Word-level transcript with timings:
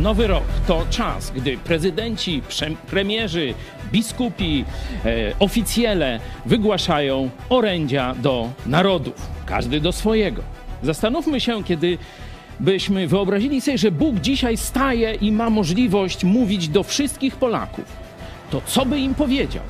nowy 0.00 0.26
rok 0.26 0.44
to 0.66 0.86
czas, 0.90 1.30
gdy 1.30 1.58
prezydenci, 1.58 2.42
premierzy, 2.90 3.54
biskupi, 3.92 4.64
e, 5.04 5.32
oficjele 5.38 6.20
wygłaszają 6.46 7.30
orędzia 7.48 8.14
do 8.14 8.48
narodów, 8.66 9.26
każdy 9.46 9.80
do 9.80 9.92
swojego. 9.92 10.42
Zastanówmy 10.82 11.40
się, 11.40 11.64
kiedy 11.64 11.98
byśmy 12.60 13.06
wyobrazili 13.08 13.60
sobie, 13.60 13.78
że 13.78 13.90
Bóg 13.90 14.16
dzisiaj 14.16 14.56
staje 14.56 15.14
i 15.14 15.32
ma 15.32 15.50
możliwość 15.50 16.24
mówić 16.24 16.68
do 16.68 16.82
wszystkich 16.82 17.36
Polaków, 17.36 17.84
to 18.50 18.62
co 18.66 18.86
by 18.86 18.98
im 18.98 19.14
powiedział? 19.14 19.62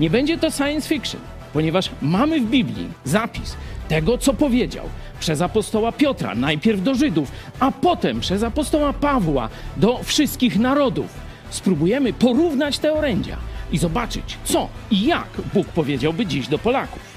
Nie 0.00 0.10
będzie 0.10 0.38
to 0.38 0.50
science 0.50 0.88
fiction, 0.88 1.20
ponieważ 1.56 1.90
mamy 2.02 2.40
w 2.40 2.50
Biblii 2.50 2.88
zapis 3.04 3.56
tego, 3.88 4.18
co 4.18 4.34
powiedział 4.34 4.84
przez 5.20 5.40
apostoła 5.40 5.92
Piotra, 5.92 6.34
najpierw 6.34 6.82
do 6.82 6.94
Żydów, 6.94 7.32
a 7.60 7.70
potem 7.70 8.20
przez 8.20 8.42
apostoła 8.42 8.92
Pawła 8.92 9.48
do 9.76 10.00
wszystkich 10.02 10.58
narodów. 10.58 11.06
Spróbujemy 11.50 12.12
porównać 12.12 12.78
te 12.78 12.92
orędzia 12.92 13.36
i 13.72 13.78
zobaczyć, 13.78 14.38
co 14.44 14.68
i 14.90 15.06
jak 15.06 15.28
Bóg 15.54 15.66
powiedziałby 15.66 16.26
dziś 16.26 16.48
do 16.48 16.58
Polaków. 16.58 17.15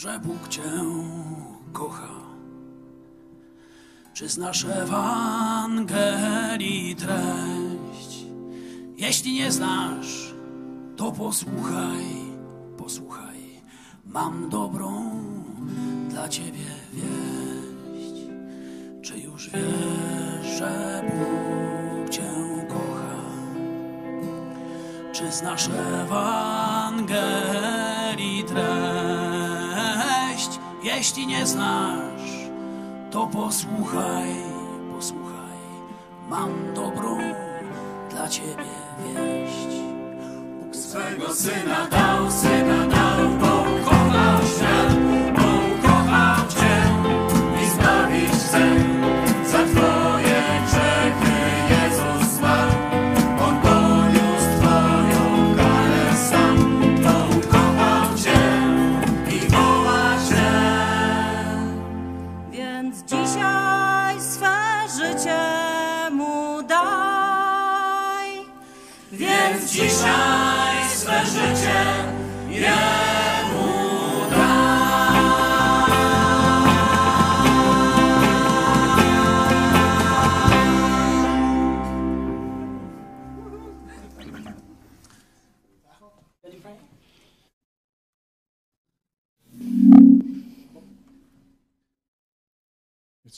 Że 0.00 0.18
Bóg 0.18 0.48
Cię 0.48 0.62
kocha? 1.72 2.08
Czy 4.14 4.28
znasz 4.28 4.64
Ewangelii 4.64 6.16
treść? 6.96 8.24
Jeśli 8.96 9.32
nie 9.32 9.52
znasz, 9.52 10.34
to 10.96 11.12
posłuchaj, 11.12 12.04
posłuchaj. 12.78 13.62
Mam 14.06 14.48
dobrą 14.48 15.22
dla 16.08 16.28
ciebie 16.28 16.66
wieść. 16.92 18.14
Czy 19.02 19.18
już 19.18 19.50
wiesz, 19.50 20.46
że 20.58 21.04
Bóg 21.10 22.10
cię 22.10 22.32
kocha? 22.68 23.16
Czy 25.12 25.32
znasz 25.32 25.68
Ewangelii 26.04 27.24
treść? 28.44 28.99
Jeśli 30.96 31.26
nie 31.26 31.46
znasz, 31.46 32.30
to 33.10 33.26
posłuchaj, 33.26 34.34
posłuchaj. 34.96 35.58
Mam 36.28 36.74
dobrą 36.74 37.18
dla 38.10 38.28
ciebie 38.28 38.70
wieść. 38.98 39.82
Bóg 40.60 40.76
swego 40.76 41.34
syna 41.34 41.86
dał, 41.90 42.30
syna 42.30 42.86
dał, 42.86 42.99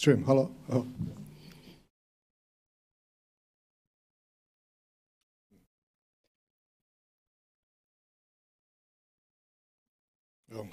Čujem, 0.03 0.25
halo? 0.27 0.51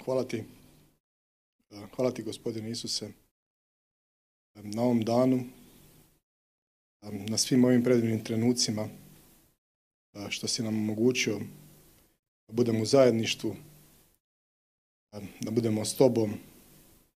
Hvala 0.04 0.24
ti. 0.24 0.44
Hvala 1.96 2.10
ti, 2.10 2.22
gospodine 2.22 2.70
Isuse, 2.70 3.12
na 4.54 4.82
ovom 4.82 5.04
danu, 5.04 5.44
na 7.28 7.38
svim 7.38 7.64
ovim 7.64 7.84
predivnim 7.84 8.24
trenucima, 8.24 8.88
što 10.28 10.48
si 10.48 10.62
nam 10.62 10.74
omogućio 10.74 11.38
da 12.48 12.52
budemo 12.52 12.82
u 12.82 12.86
zajedništvu, 12.86 13.56
da 15.40 15.50
budemo 15.50 15.84
s 15.84 15.96
tobom, 15.96 16.34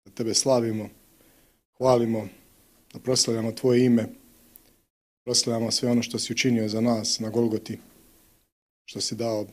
da 0.05 0.12
tebe 0.12 0.34
slavimo, 0.34 0.89
hvalimo, 1.77 2.27
da 2.94 3.00
proslavljamo 3.00 3.51
Tvoje 3.51 3.86
ime, 3.86 4.10
proslavljamo 5.25 5.72
sve 5.72 5.89
ono 5.89 6.01
što 6.03 6.20
si 6.20 6.34
učinio 6.34 6.70
za 6.70 6.82
nas 6.82 7.20
na 7.20 7.30
Golgoti, 7.30 7.80
što 8.86 9.01
si 9.01 9.15
dao 9.15 9.48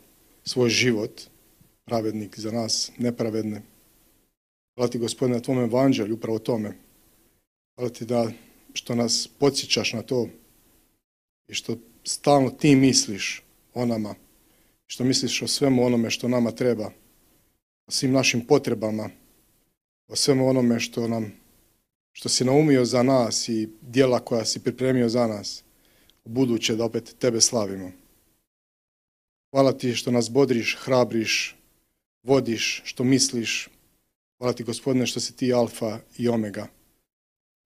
svoj 0.45 0.71
život, 0.71 1.21
pravednik 1.85 2.39
za 2.39 2.53
nas, 2.53 2.93
nepravedne. 2.99 3.63
Hvala 4.75 4.91
ti, 4.91 4.99
Gospodine, 4.99 5.37
na 5.37 5.43
Tvom 5.43 5.59
evanđelju, 5.59 6.15
upravo 6.15 6.39
tome. 6.39 6.77
Hvala 7.75 7.91
ti 7.91 8.05
da 8.05 8.31
što 8.73 8.95
nas 8.95 9.29
podsjećaš 9.39 9.93
na 9.93 10.03
to 10.03 10.29
i 11.49 11.55
što 11.55 11.77
stalno 12.05 12.51
ti 12.51 12.77
misliš 12.77 13.43
o 13.75 13.87
nama, 13.87 14.15
što 14.87 15.05
misliš 15.05 15.43
o 15.43 15.49
svemu 15.49 15.87
onome 15.87 16.11
što 16.11 16.29
nama 16.29 16.51
treba, 16.51 16.91
o 17.87 17.91
svim 17.91 18.13
našim 18.13 18.47
potrebama, 18.47 19.11
o 20.09 20.17
svemu 20.17 20.49
onome 20.49 20.81
što 20.81 21.09
nam 21.09 21.40
što 22.21 22.29
si 22.29 22.45
naumio 22.45 22.85
za 22.85 23.03
nas 23.03 23.49
i 23.49 23.69
dijela 23.81 24.21
koja 24.21 24.45
si 24.45 24.61
pripremio 24.61 25.09
za 25.09 25.27
nas, 25.27 25.65
buduće 26.25 26.77
da 26.77 26.85
opet 26.85 27.15
tebe 27.19 27.41
slavimo. 27.41 27.93
Hvala 29.51 29.73
ti 29.73 29.95
što 29.95 30.11
nas 30.11 30.31
bodriš, 30.31 30.77
hrabriš, 30.81 31.57
vodiš, 32.23 32.83
što 32.85 33.05
misliš. 33.05 33.69
Hvala 34.39 34.53
ti 34.53 34.65
gospodine 34.65 35.07
što 35.07 35.21
si 35.21 35.37
ti 35.37 35.53
alfa 35.53 35.99
i 36.19 36.29
omega 36.29 36.69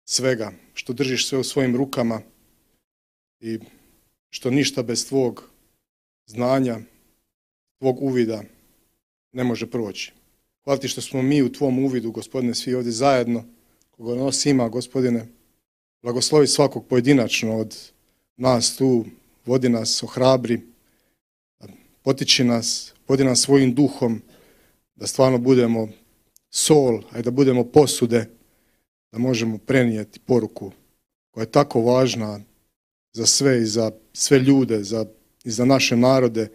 svega, 0.06 0.52
što 0.74 0.94
držiš 0.94 1.28
sve 1.28 1.38
u 1.38 1.44
svojim 1.44 1.76
rukama 1.76 2.22
i 3.40 3.60
što 4.30 4.52
ništa 4.52 4.84
bez 4.84 5.08
tvog 5.08 5.50
znanja, 6.26 6.80
tvog 7.80 8.02
uvida 8.02 8.44
ne 9.32 9.44
može 9.44 9.70
proći. 9.70 10.14
Hvala 10.64 10.80
ti 10.80 10.88
što 10.88 11.02
smo 11.02 11.22
mi 11.22 11.42
u 11.42 11.52
tvom 11.52 11.80
uvidu, 11.80 12.12
gospodine, 12.12 12.56
svi 12.56 12.76
ovdje 12.76 12.92
zajedno, 12.92 13.46
koga 14.02 14.16
nas 14.16 14.46
ima, 14.46 14.70
gospodine, 14.70 15.28
blagoslovi 16.02 16.48
svakog 16.48 16.88
pojedinačno 16.88 17.58
od 17.58 17.78
nas 18.38 18.76
tu, 18.76 19.06
vodi 19.46 19.70
nas, 19.70 20.04
ohrabri, 20.04 20.62
potiči 22.02 22.44
nas, 22.44 22.94
vodi 23.08 23.24
nas 23.24 23.42
svojim 23.42 23.76
duhom, 23.76 24.22
da 24.96 25.08
stvarno 25.08 25.38
budemo 25.38 25.88
sol, 26.50 27.02
a 27.12 27.20
i 27.20 27.22
da 27.22 27.32
budemo 27.32 27.64
posude, 27.64 28.30
da 29.12 29.18
možemo 29.20 29.58
prenijeti 29.58 30.20
poruku 30.20 30.72
koja 31.32 31.42
je 31.42 31.52
tako 31.52 31.82
važna 31.82 32.40
za 33.14 33.26
sve 33.26 33.62
i 33.62 33.66
za 33.66 33.92
sve 34.14 34.40
ljude, 34.40 34.84
za, 34.84 35.06
i 35.44 35.52
za 35.52 35.66
naše 35.66 35.98
narode. 35.98 36.48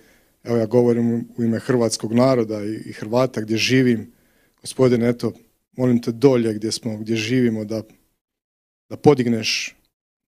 Evo 0.42 0.56
ja 0.56 0.66
govorim 0.66 1.28
u 1.36 1.42
ime 1.42 1.58
hrvatskog 1.58 2.12
naroda 2.12 2.64
i, 2.64 2.74
i 2.86 2.92
Hrvata 2.92 3.40
gdje 3.40 3.56
živim. 3.56 4.12
Gospodine, 4.60 5.08
eto, 5.08 5.32
molim 5.76 6.02
te 6.02 6.12
dolje 6.12 6.54
gdje 6.54 6.72
smo, 6.72 6.96
gdje 6.98 7.16
živimo, 7.16 7.64
da, 7.64 7.82
da 8.88 8.96
podigneš 8.96 9.76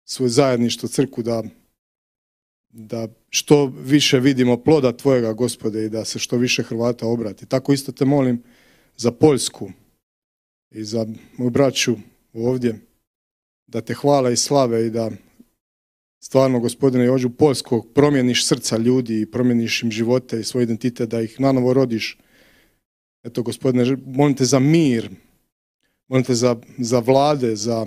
svoje 0.04 0.30
zajedništvo 0.30 0.88
crku, 0.88 1.22
da, 1.22 1.42
da 2.68 3.08
što 3.30 3.66
više 3.66 4.20
vidimo 4.20 4.56
ploda 4.56 4.92
Tvojega, 4.92 5.32
Gospode, 5.32 5.84
i 5.84 5.88
da 5.88 6.04
se 6.04 6.18
što 6.18 6.36
više 6.36 6.62
Hrvata 6.62 7.06
obrati. 7.06 7.46
Tako 7.46 7.72
isto 7.72 7.92
te 7.92 8.04
molim 8.04 8.42
za 8.96 9.12
Poljsku 9.12 9.70
i 10.70 10.84
za 10.84 11.06
moju 11.36 11.50
braću 11.50 11.96
ovdje, 12.32 12.80
da 13.66 13.80
te 13.80 13.94
hvala 13.94 14.30
i 14.30 14.36
slave 14.36 14.86
i 14.86 14.90
da 14.90 15.10
stvarno, 16.20 16.60
gospodine 16.60 17.04
Jođu 17.04 17.30
Poljskog, 17.30 17.88
promijeniš 17.94 18.46
srca 18.46 18.76
ljudi 18.76 19.20
i 19.20 19.30
promijeniš 19.30 19.82
im 19.82 19.90
živote 19.90 20.40
i 20.40 20.44
svoj 20.44 20.62
identitet, 20.62 21.08
da 21.08 21.20
ih 21.20 21.40
nanovo 21.40 21.72
rodiš. 21.72 22.18
Eto, 23.22 23.42
gospodine, 23.42 23.96
molim 24.06 24.36
te 24.36 24.44
za 24.44 24.58
mir, 24.58 25.10
molim 26.08 26.24
te 26.24 26.34
za, 26.34 26.56
za 26.78 26.98
vlade, 26.98 27.56
za 27.56 27.86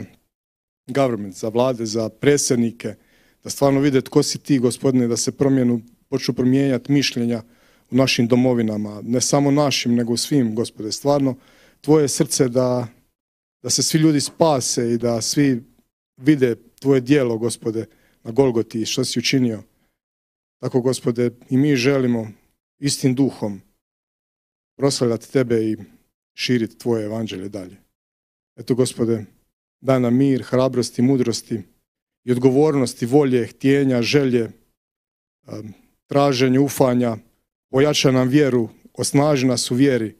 government, 0.88 1.36
za 1.36 1.50
vlade, 1.50 1.86
za 1.86 2.10
predsjednike, 2.10 2.96
da 3.44 3.50
stvarno 3.50 3.80
vide 3.80 4.02
tko 4.02 4.24
si 4.24 4.40
ti, 4.40 4.60
gospodine, 4.60 5.08
da 5.08 5.18
se 5.18 5.32
promijenu, 5.32 5.82
počnu 6.10 6.34
promijenjati 6.34 6.92
mišljenja 6.92 7.44
u 7.92 7.96
našim 7.96 8.28
domovinama, 8.28 9.02
ne 9.04 9.22
samo 9.22 9.52
našim, 9.52 9.96
nego 9.96 10.18
svim, 10.18 10.56
gospode. 10.56 10.92
Stvarno, 10.92 11.36
tvoje 11.82 12.08
srce 12.08 12.50
da, 12.50 12.88
da 13.64 13.70
se 13.70 13.84
svi 13.84 14.00
ljudi 14.00 14.22
spase 14.22 14.94
i 14.94 14.98
da 14.98 15.22
svi 15.22 15.64
vide 16.18 16.56
tvoje 16.80 17.02
dijelo, 17.02 17.38
gospode, 17.38 17.86
na 18.24 18.32
Golgoti 18.32 18.82
i 18.82 18.86
što 18.86 19.06
si 19.06 19.20
učinio. 19.20 19.64
Tako, 20.62 20.82
gospode, 20.82 21.32
i 21.50 21.58
mi 21.58 21.76
želimo 21.76 22.28
istim 22.80 23.16
duhom 23.16 23.62
proslavljati 24.78 25.32
tebe 25.32 25.64
i 25.64 25.78
širiti 26.34 26.78
tvoje 26.78 27.06
evanđelje 27.06 27.50
dalje. 27.50 27.78
Eto, 28.62 28.76
gospode, 28.76 29.24
daj 29.82 30.00
nam 30.00 30.14
mir, 30.14 30.44
hrabrosti, 30.46 31.02
mudrosti 31.02 31.64
i 32.24 32.32
odgovornosti, 32.32 33.06
volje, 33.06 33.48
htjenja, 33.48 34.02
želje, 34.02 34.52
traženje, 36.08 36.60
ufanja, 36.60 37.18
ojača 37.70 38.12
nam 38.12 38.28
vjeru, 38.28 38.70
osnaži 38.94 39.48
nas 39.48 39.72
u 39.72 39.76
vjeri 39.76 40.16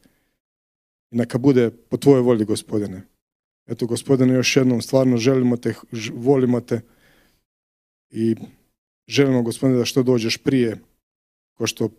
i 1.12 1.16
neka 1.16 1.38
bude 1.38 1.70
po 1.70 1.98
tvojoj 1.98 2.22
volji, 2.22 2.46
gospodine. 2.46 3.02
Eto, 3.68 3.86
gospodine, 3.86 4.34
još 4.34 4.56
jednom 4.56 4.82
stvarno 4.82 5.18
želimo 5.18 5.58
te, 5.58 5.74
volimo 6.14 6.62
te 6.62 6.82
i 8.10 8.36
želimo, 9.08 9.44
gospodine, 9.44 9.78
da 9.78 9.86
što 9.86 10.04
dođeš 10.04 10.38
prije, 10.38 10.78
ko 11.58 11.68
što 11.68 11.90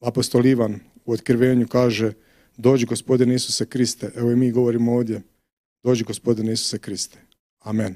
apostol 0.00 0.46
Ivan 0.46 0.80
u 1.04 1.12
otkrivenju 1.12 1.68
kaže, 1.68 2.12
dođi, 2.56 2.86
gospodine 2.86 3.34
Isuse 3.34 3.66
Kriste, 3.66 4.10
evo 4.16 4.32
i 4.32 4.36
mi 4.36 4.50
govorimo 4.50 4.94
ovdje, 4.94 5.22
dođi, 5.84 6.04
gospodine 6.04 6.52
Isuse 6.52 6.78
Kriste. 6.78 7.18
Amen. 7.60 7.94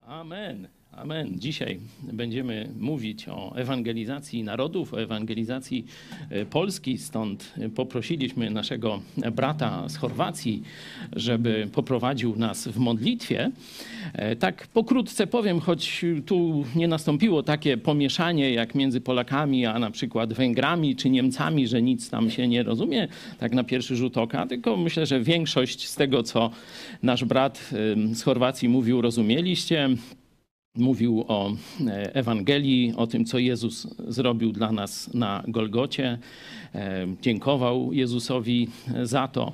Amen. 0.00 0.66
Amen. 1.02 1.40
Dzisiaj 1.40 1.78
będziemy 2.12 2.68
mówić 2.78 3.28
o 3.28 3.56
ewangelizacji 3.56 4.42
narodów, 4.42 4.94
o 4.94 5.02
ewangelizacji 5.02 5.86
e, 6.30 6.44
Polski. 6.46 6.98
Stąd 6.98 7.54
poprosiliśmy 7.74 8.50
naszego 8.50 9.00
brata 9.32 9.88
z 9.88 9.96
Chorwacji, 9.96 10.62
żeby 11.12 11.68
poprowadził 11.72 12.36
nas 12.36 12.68
w 12.68 12.78
modlitwie. 12.78 13.50
E, 14.12 14.36
Tak 14.36 14.66
pokrótce 14.66 15.26
powiem, 15.26 15.60
choć 15.60 16.04
tu 16.26 16.64
nie 16.76 16.88
nastąpiło 16.88 17.42
takie 17.42 17.76
pomieszanie 17.76 18.50
jak 18.50 18.74
między 18.74 19.00
Polakami, 19.00 19.66
a 19.66 19.78
na 19.78 19.90
przykład 19.90 20.32
Węgrami 20.32 20.96
czy 20.96 21.10
Niemcami, 21.10 21.68
że 21.68 21.82
nic 21.82 22.10
tam 22.10 22.30
się 22.30 22.48
nie 22.48 22.62
rozumie, 22.62 23.08
tak 23.38 23.52
na 23.52 23.64
pierwszy 23.64 23.96
rzut 23.96 24.18
oka, 24.18 24.46
tylko 24.46 24.76
myślę, 24.76 25.06
że 25.06 25.20
większość 25.20 25.88
z 25.88 25.94
tego, 25.94 26.22
co 26.22 26.50
nasz 27.02 27.24
brat 27.24 27.70
z 28.12 28.22
Chorwacji 28.22 28.68
mówił, 28.68 29.00
rozumieliście 29.00 29.88
mówił 30.78 31.24
o 31.28 31.52
e, 31.86 32.14
Ewangelii, 32.14 32.94
o 32.96 33.06
tym, 33.06 33.24
co 33.24 33.38
Jezus 33.38 33.86
zrobił 34.08 34.52
dla 34.52 34.72
nas 34.72 35.14
na 35.14 35.44
Golgocie. 35.48 36.18
E, 36.74 37.06
Dziękował 37.22 37.92
Jezusowi 37.92 38.68
za 39.02 39.28
to. 39.28 39.52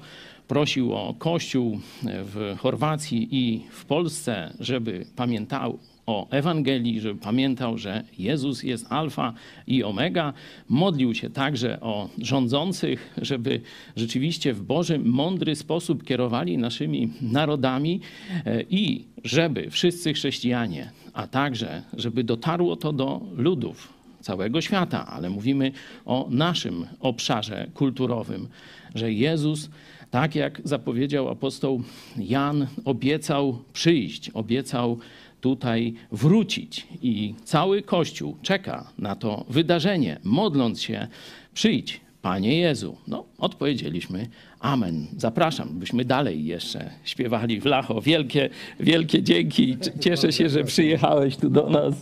Prosił 0.49 0.93
o 0.93 1.15
Kościół 1.19 1.81
w 2.03 2.57
Chorwacji 2.59 3.29
i 3.31 3.65
w 3.71 3.85
Polsce, 3.85 4.55
żeby 4.61 5.07
pamiętał 5.17 5.79
o 6.07 6.31
Ewangelii, 6.31 7.01
żeby 7.01 7.21
pamiętał, 7.21 7.79
że 7.79 8.05
Jezus 8.19 8.63
jest 8.63 8.87
Alfa 8.89 9.35
i 9.67 9.85
Omega. 9.85 10.33
Modlił 10.69 11.15
się 11.15 11.31
także 11.31 11.81
o 11.81 12.09
rządzących, 12.19 13.15
żeby 13.23 13.61
rzeczywiście 13.97 14.55
w 14.55 14.63
Boży, 14.63 14.99
mądry 14.99 15.57
sposób 15.57 16.05
kierowali 16.05 16.59
naszymi 16.59 17.13
narodami 17.21 18.01
e, 18.47 18.63
i 18.63 19.05
żeby 19.25 19.71
wszyscy 19.71 20.13
chrześcijanie, 20.13 20.91
a 21.15 21.27
także 21.27 21.83
żeby 21.97 22.25
dotarło 22.25 22.77
to 22.77 22.93
do 22.93 23.21
ludów 23.37 23.93
całego 24.21 24.61
świata, 24.61 25.07
ale 25.07 25.31
mówimy 25.31 25.73
o 26.05 26.27
naszym 26.31 26.87
obszarze 27.01 27.67
kulturowym, 27.75 28.49
że 28.95 29.13
Jezus, 29.13 29.71
tak 30.11 30.35
jak 30.35 30.61
zapowiedział 30.65 31.29
apostoł 31.29 31.83
Jan, 32.17 32.67
obiecał 32.85 33.59
przyjść, 33.73 34.31
obiecał 34.31 34.99
tutaj 35.41 35.95
wrócić. 36.13 36.87
I 37.03 37.35
cały 37.45 37.83
Kościół 37.83 38.37
czeka 38.43 38.91
na 38.99 39.17
to 39.17 39.45
wydarzenie, 39.49 40.19
modląc 40.23 40.83
się, 40.83 41.09
przyjdź, 41.55 42.01
Panie 42.25 42.59
Jezu. 42.59 42.97
No, 43.09 43.25
odpowiedzieliśmy 43.39 44.29
Amen. 44.61 45.07
Zapraszam, 45.17 45.69
byśmy 45.79 46.05
dalej 46.05 46.45
jeszcze 46.45 46.91
śpiewali 47.05 47.61
w 47.61 47.65
Lacho. 47.65 48.01
Wielkie, 48.01 48.51
wielkie 48.81 49.23
dzięki. 49.23 49.77
Cieszę 50.01 50.33
się, 50.33 50.49
że 50.49 50.65
przyjechałeś 50.65 51.37
tu 51.37 51.51
do 51.51 51.71
nas. 51.71 51.95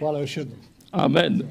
Još 0.00 0.36
jednom. 0.36 0.58
Amen. 0.92 1.42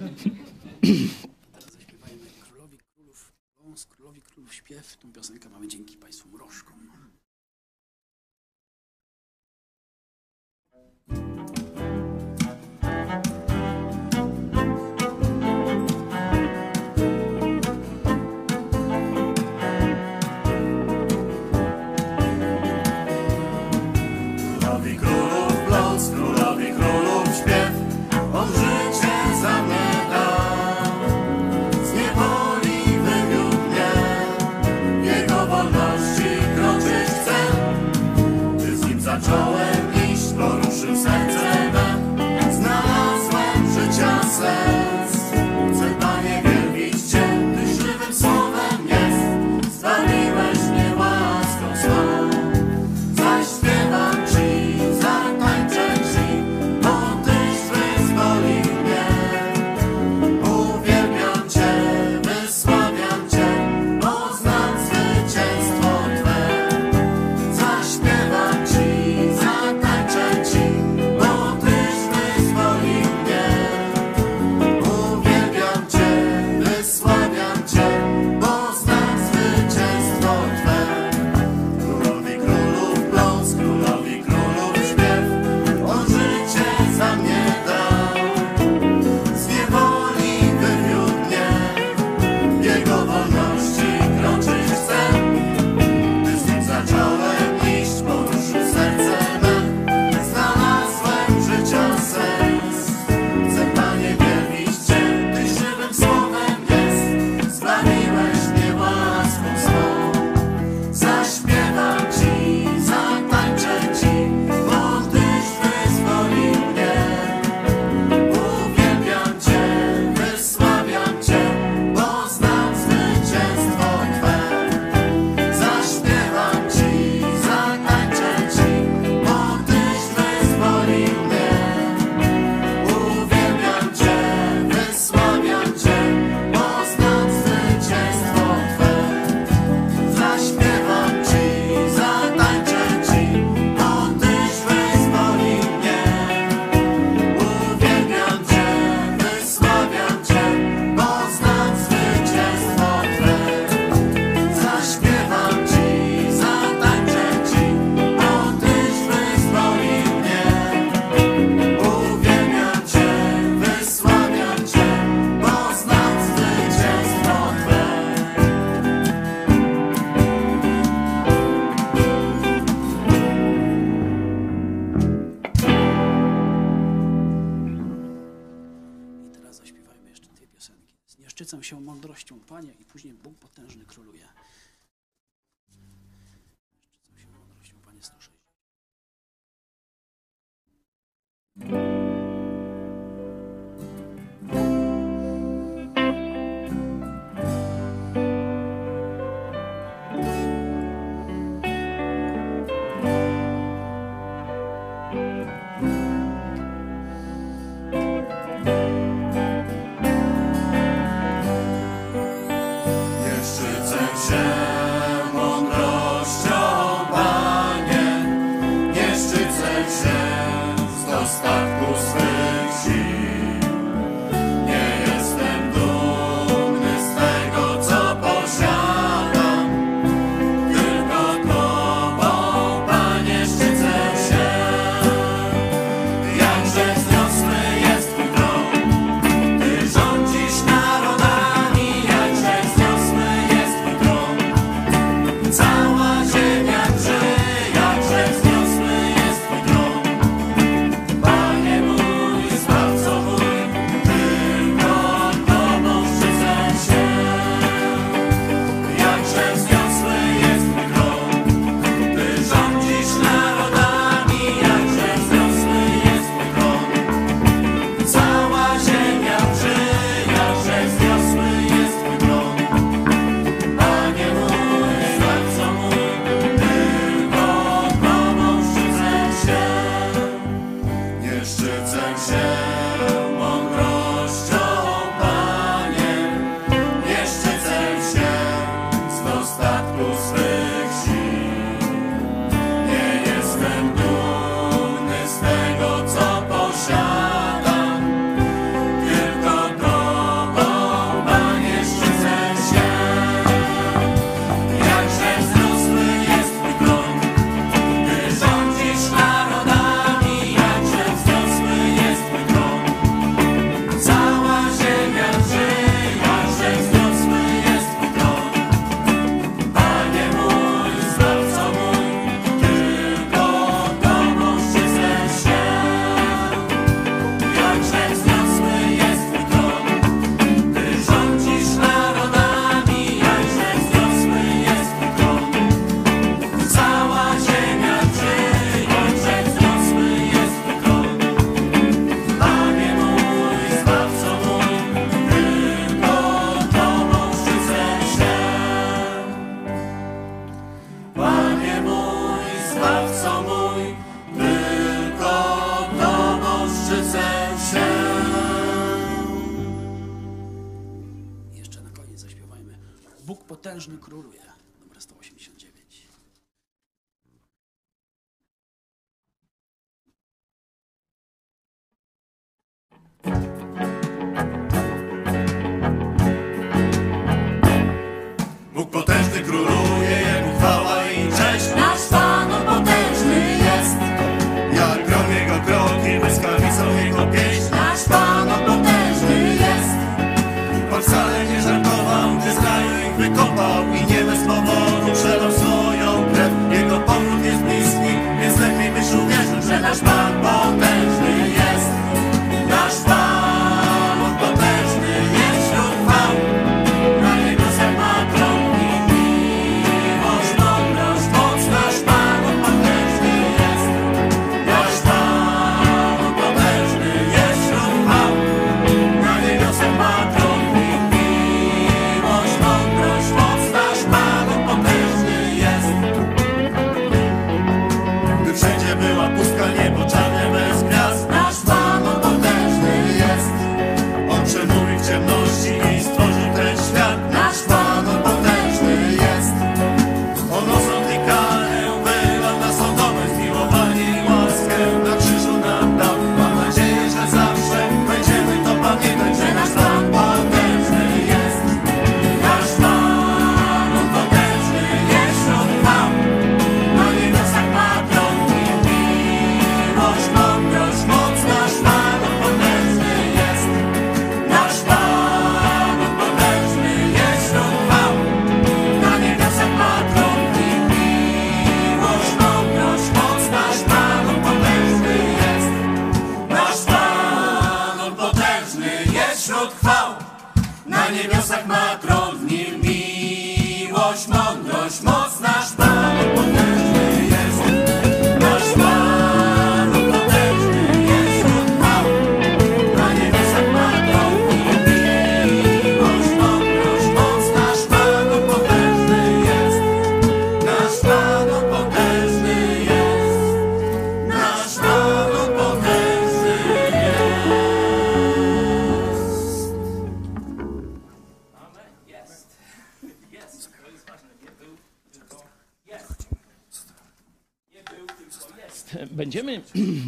Mądrością, 182.11 182.39
Panie, 182.39 182.73
i 182.79 182.85
później 182.85 183.13
Bóg 183.13 183.37
potężny 183.37 183.85
króluje. 183.85 184.20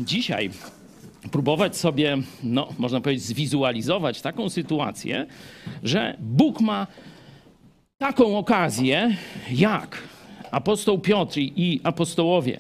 Dzisiaj 0.06 0.50
próbować 1.32 1.78
sobie, 1.78 2.18
no, 2.44 2.70
można 2.78 3.02
powiedzieć, 3.02 3.26
zwizualizować 3.26 4.22
taką 4.22 4.50
sytuację, 4.50 5.26
że 5.84 6.18
Bóg 6.20 6.62
ma 6.62 6.88
taką 7.98 8.38
okazję, 8.38 9.18
jak 9.52 10.04
apostoł 10.52 11.00
Piotr 11.00 11.38
i 11.40 11.80
apostołowie 11.84 12.60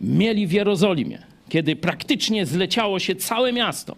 mieli 0.00 0.46
w 0.46 0.52
Jerozolimie, 0.52 1.18
kiedy 1.48 1.76
praktycznie 1.76 2.46
zleciało 2.46 2.98
się 2.98 3.16
całe 3.16 3.52
miasto, 3.52 3.96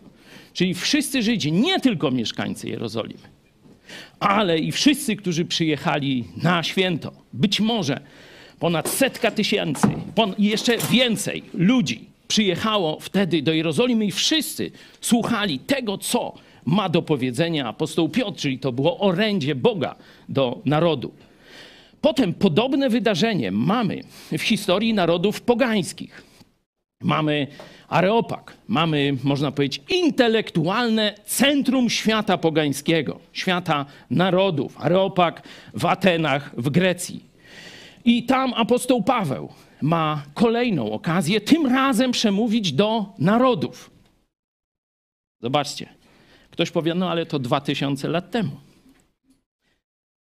czyli 0.53 0.75
wszyscy 0.75 1.23
Żydzi, 1.23 1.53
nie 1.53 1.81
tylko 1.81 2.11
mieszkańcy 2.11 2.69
Jerozolimy, 2.69 3.29
ale 4.21 4.59
i 4.59 4.73
wszyscy, 4.73 5.17
którzy 5.17 5.45
przyjechali 5.45 6.25
na 6.43 6.63
święto. 6.63 7.13
Być 7.33 7.61
może 7.61 8.01
ponad 8.59 8.89
setka 8.89 9.31
tysięcy 9.31 9.89
pon- 10.15 10.35
jeszcze 10.39 10.79
więcej 10.91 11.43
ludzi 11.55 12.06
przyjechało 12.29 13.01
wtedy 13.01 13.43
do 13.43 13.53
Jerozolimy 13.53 14.05
i 14.05 14.13
wszyscy 14.13 14.71
słuchali 15.01 15.59
tego, 15.59 15.99
co 15.99 16.35
ma 16.65 16.89
do 16.89 17.03
powiedzenia 17.03 17.69
apostoł 17.69 18.09
Piotr, 18.09 18.39
czyli 18.39 18.59
to 18.59 18.73
było 18.73 18.99
orędzie 18.99 19.55
Boga 19.55 19.95
do 20.29 20.61
narodu. 20.65 21.13
Potem 22.01 22.35
podobne 22.35 22.89
wydarzenie 22.89 23.51
mamy 23.53 24.03
w 24.39 24.43
historii 24.43 24.95
narodów 24.95 25.41
pogańskich. 25.41 26.23
Mamy 27.03 27.47
Areopag, 27.89 28.57
mamy, 28.69 29.17
można 29.25 29.53
powiedzieć, 29.53 29.83
intelektualne 29.89 31.15
centrum 31.27 31.91
świata 31.91 32.39
pogańskiego, 32.39 33.19
świata 33.33 33.87
narodów. 34.11 34.77
Areopag 34.81 35.43
w 35.75 35.87
Atenach, 35.87 36.51
w 36.57 36.71
Grecji. 36.71 37.25
I 38.05 38.23
tam 38.23 38.55
apostoł 38.55 39.03
Paweł 39.03 39.49
ma 39.83 40.23
kolejną 40.35 40.93
okazję, 40.93 41.41
tym 41.41 41.67
razem 41.67 42.13
przemówić 42.13 42.73
do 42.73 43.15
narodów. 43.19 43.91
Zobaczcie, 45.41 45.89
ktoś 46.51 46.71
powie, 46.71 46.95
no 46.95 47.11
ale 47.11 47.27
to 47.27 47.39
dwa 47.39 47.61
tysiące 47.61 48.09
lat 48.09 48.31
temu. 48.31 48.51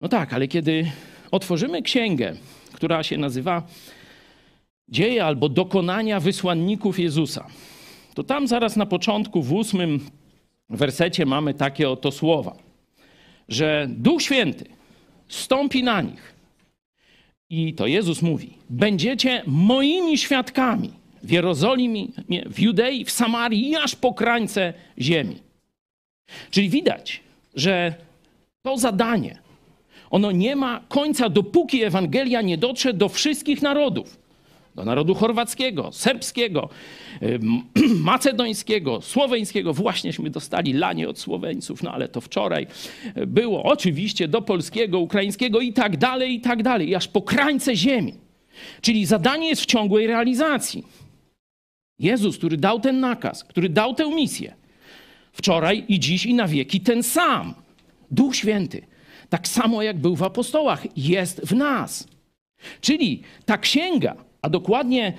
No 0.00 0.08
tak, 0.08 0.32
ale 0.32 0.48
kiedy 0.48 0.90
otworzymy 1.30 1.82
księgę, 1.82 2.36
która 2.72 3.02
się 3.02 3.18
nazywa 3.18 3.62
Dzieje 4.88 5.24
albo 5.24 5.48
dokonania 5.48 6.20
wysłanników 6.20 6.98
Jezusa, 6.98 7.46
to 8.14 8.24
tam 8.24 8.48
zaraz 8.48 8.76
na 8.76 8.86
początku, 8.86 9.42
w 9.42 9.52
ósmym 9.52 10.00
wersecie 10.70 11.26
mamy 11.26 11.54
takie 11.54 11.90
oto 11.90 12.12
słowa, 12.12 12.56
że 13.48 13.86
Duch 13.90 14.22
Święty 14.22 14.64
stąpi 15.28 15.82
na 15.82 16.02
nich. 16.02 16.33
I 17.50 17.74
to 17.74 17.86
Jezus 17.86 18.22
mówi: 18.22 18.54
Będziecie 18.70 19.42
moimi 19.46 20.18
świadkami 20.18 20.90
w 21.22 21.30
Jerozolimie, 21.30 22.06
w 22.46 22.60
Judei, 22.60 23.04
w 23.04 23.10
Samarii 23.10 23.70
i 23.70 23.76
aż 23.76 23.96
po 23.96 24.14
krańce 24.14 24.72
ziemi. 24.98 25.36
Czyli 26.50 26.68
widać, 26.68 27.20
że 27.54 27.94
to 28.62 28.76
zadanie, 28.76 29.38
ono 30.10 30.32
nie 30.32 30.56
ma 30.56 30.80
końca, 30.88 31.28
dopóki 31.28 31.82
Ewangelia 31.82 32.42
nie 32.42 32.58
dotrze 32.58 32.94
do 32.94 33.08
wszystkich 33.08 33.62
narodów. 33.62 34.23
Do 34.74 34.84
narodu 34.84 35.14
chorwackiego, 35.14 35.92
serbskiego, 35.92 36.68
macedońskiego, 38.10 39.00
słoweńskiego. 39.00 39.74
Właśnieśmy 39.74 40.30
dostali 40.30 40.72
lanie 40.72 41.08
od 41.08 41.18
Słoweńców, 41.18 41.82
no 41.82 41.92
ale 41.92 42.08
to 42.08 42.20
wczoraj 42.20 42.66
było. 43.26 43.62
Oczywiście 43.62 44.28
do 44.28 44.42
polskiego, 44.42 44.98
ukraińskiego 44.98 45.60
i 45.60 45.72
tak 45.72 45.96
dalej, 45.96 46.34
i 46.34 46.40
tak 46.40 46.62
dalej. 46.62 46.88
I 46.88 46.94
aż 46.94 47.08
po 47.08 47.22
krańce 47.22 47.76
ziemi. 47.76 48.14
Czyli 48.80 49.06
zadanie 49.06 49.48
jest 49.48 49.62
w 49.62 49.66
ciągłej 49.66 50.06
realizacji. 50.06 50.84
Jezus, 51.98 52.38
który 52.38 52.56
dał 52.56 52.80
ten 52.80 53.00
nakaz, 53.00 53.44
który 53.44 53.68
dał 53.68 53.94
tę 53.94 54.14
misję, 54.14 54.54
wczoraj 55.32 55.84
i 55.88 56.00
dziś 56.00 56.26
i 56.26 56.34
na 56.34 56.48
wieki 56.48 56.80
ten 56.80 57.02
sam. 57.02 57.54
Duch 58.10 58.36
Święty, 58.36 58.82
tak 59.28 59.48
samo 59.48 59.82
jak 59.82 59.98
był 59.98 60.16
w 60.16 60.22
apostołach, 60.22 60.86
jest 60.96 61.40
w 61.40 61.54
nas. 61.54 62.08
Czyli 62.80 63.22
ta 63.44 63.58
księga, 63.58 64.16
a 64.44 64.48
dokładnie 64.48 65.12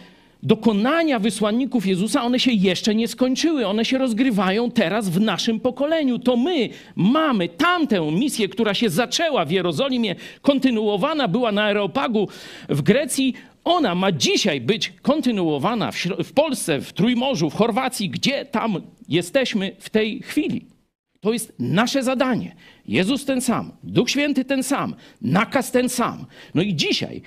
dokonania 0.44 1.20
wysłanników 1.20 1.86
Jezusa, 1.86 2.24
one 2.24 2.40
się 2.40 2.52
jeszcze 2.52 2.96
nie 2.96 3.08
skończyły. 3.08 3.68
One 3.68 3.86
się 3.86 3.98
rozgrywają 3.98 4.72
teraz 4.72 5.10
w 5.10 5.22
naszym 5.22 5.60
pokoleniu. 5.60 6.20
To 6.20 6.38
my 6.38 6.70
mamy 6.96 7.50
tamtę 7.50 8.12
misję, 8.12 8.50
która 8.50 8.74
się 8.74 8.90
zaczęła 8.90 9.46
w 9.46 9.52
Jerozolimie, 9.52 10.16
kontynuowana 10.42 11.28
była 11.28 11.52
na 11.52 11.64
Areopagu 11.64 12.28
w 12.70 12.82
Grecji. 12.82 13.34
Ona 13.64 13.96
ma 13.96 14.12
dzisiaj 14.12 14.62
być 14.62 14.94
kontynuowana 15.02 15.92
w, 15.92 15.98
w 16.24 16.34
Polsce, 16.34 16.82
w 16.82 16.94
Trójmorzu, 16.94 17.50
w 17.50 17.56
Chorwacji, 17.56 18.10
gdzie 18.10 18.46
tam 18.46 18.82
jesteśmy 19.10 19.72
w 19.80 19.90
tej 19.90 20.22
chwili. 20.22 20.66
To 21.22 21.34
jest 21.34 21.54
nasze 21.60 22.04
zadanie. 22.04 22.56
Jezus 22.88 23.26
ten 23.26 23.42
sam, 23.42 23.72
Duch 23.84 24.10
Święty 24.10 24.46
ten 24.46 24.64
sam, 24.64 24.96
nakaz 25.22 25.72
ten 25.72 25.90
sam. 25.90 26.26
No 26.56 26.62
i 26.62 26.76
dzisiaj, 26.76 27.22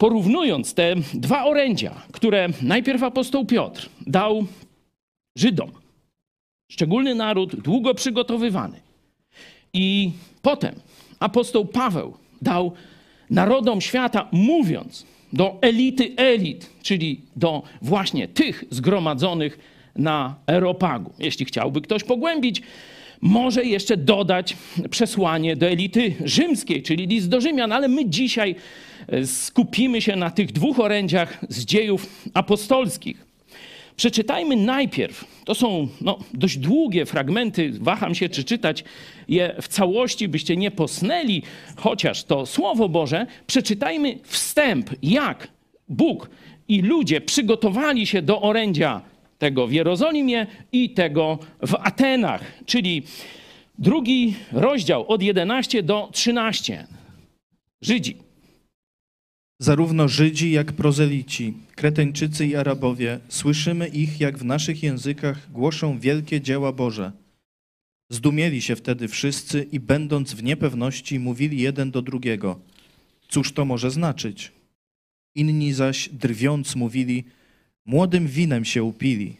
porównując 0.00 0.74
te 0.74 0.94
dwa 1.14 1.44
orędzia, 1.44 2.02
które 2.12 2.48
najpierw 2.62 3.02
apostoł 3.02 3.46
Piotr 3.46 3.88
dał 4.06 4.46
Żydom, 5.38 5.70
szczególny 6.72 7.14
naród, 7.14 7.56
długo 7.56 7.94
przygotowywany, 7.94 8.80
i 9.74 10.10
potem 10.42 10.74
apostoł 11.20 11.64
Paweł 11.64 12.14
dał 12.42 12.72
narodom 13.30 13.80
świata, 13.80 14.28
mówiąc 14.32 15.06
do 15.32 15.58
elity 15.60 16.12
elit, 16.16 16.70
czyli 16.82 17.20
do 17.36 17.62
właśnie 17.82 18.28
tych 18.28 18.64
zgromadzonych 18.70 19.58
na 19.96 20.34
Aeropagu. 20.46 21.12
Jeśli 21.18 21.46
chciałby 21.46 21.80
ktoś 21.80 22.04
pogłębić, 22.04 22.62
może 23.20 23.64
jeszcze 23.64 23.96
dodać 23.96 24.56
przesłanie 24.90 25.56
do 25.56 25.66
elity 25.66 26.14
rzymskiej, 26.24 26.82
czyli 26.82 27.06
list 27.06 27.28
do 27.28 27.40
Rzymian, 27.40 27.72
ale 27.72 27.88
my 27.88 28.08
dzisiaj 28.08 28.54
e, 29.08 29.26
skupimy 29.26 30.02
się 30.02 30.16
na 30.16 30.30
tych 30.30 30.52
dwóch 30.52 30.80
orędziach 30.80 31.38
z 31.48 31.64
dziejów 31.64 32.06
apostolskich. 32.34 33.30
Przeczytajmy 33.96 34.56
najpierw, 34.56 35.24
to 35.44 35.54
są 35.54 35.88
no, 36.00 36.18
dość 36.34 36.56
długie 36.56 37.06
fragmenty, 37.06 37.72
waham 37.80 38.14
się, 38.14 38.28
czy 38.28 38.44
czytać 38.44 38.84
je 39.28 39.54
w 39.62 39.68
całości, 39.68 40.28
byście 40.28 40.56
nie 40.56 40.70
posnęli, 40.70 41.42
chociaż 41.76 42.24
to 42.24 42.46
Słowo 42.46 42.88
Boże. 42.88 43.26
Przeczytajmy 43.46 44.18
wstęp, 44.22 44.90
jak 45.02 45.48
Bóg 45.88 46.30
i 46.68 46.82
ludzie 46.82 47.20
przygotowali 47.20 48.06
się 48.06 48.22
do 48.22 48.40
orędzia 48.40 49.00
tego 49.40 49.66
w 49.66 49.72
Jerozolimie 49.72 50.46
i 50.72 50.90
tego 50.90 51.38
w 51.66 51.74
Atenach, 51.74 52.42
czyli 52.66 53.02
drugi 53.78 54.34
rozdział 54.52 55.08
od 55.08 55.22
11 55.22 55.82
do 55.82 56.08
13. 56.12 56.86
Żydzi. 57.82 58.16
Zarówno 59.58 60.08
Żydzi, 60.08 60.50
jak 60.50 60.72
prozelici, 60.72 61.54
Kreteńczycy 61.74 62.46
i 62.46 62.56
Arabowie, 62.56 63.20
słyszymy 63.28 63.88
ich, 63.88 64.20
jak 64.20 64.38
w 64.38 64.44
naszych 64.44 64.82
językach 64.82 65.52
głoszą 65.52 65.98
wielkie 65.98 66.40
dzieła 66.40 66.72
Boże. 66.72 67.12
Zdumieli 68.10 68.62
się 68.62 68.76
wtedy 68.76 69.08
wszyscy 69.08 69.66
i 69.72 69.80
będąc 69.80 70.34
w 70.34 70.42
niepewności, 70.42 71.18
mówili 71.18 71.60
jeden 71.60 71.90
do 71.90 72.02
drugiego: 72.02 72.60
Cóż 73.28 73.52
to 73.52 73.64
może 73.64 73.90
znaczyć? 73.90 74.52
Inni 75.34 75.72
zaś 75.72 76.08
drwiąc 76.08 76.76
mówili: 76.76 77.24
Młodym 77.86 78.26
winem 78.26 78.64
się 78.64 78.82
upili. 78.82 79.36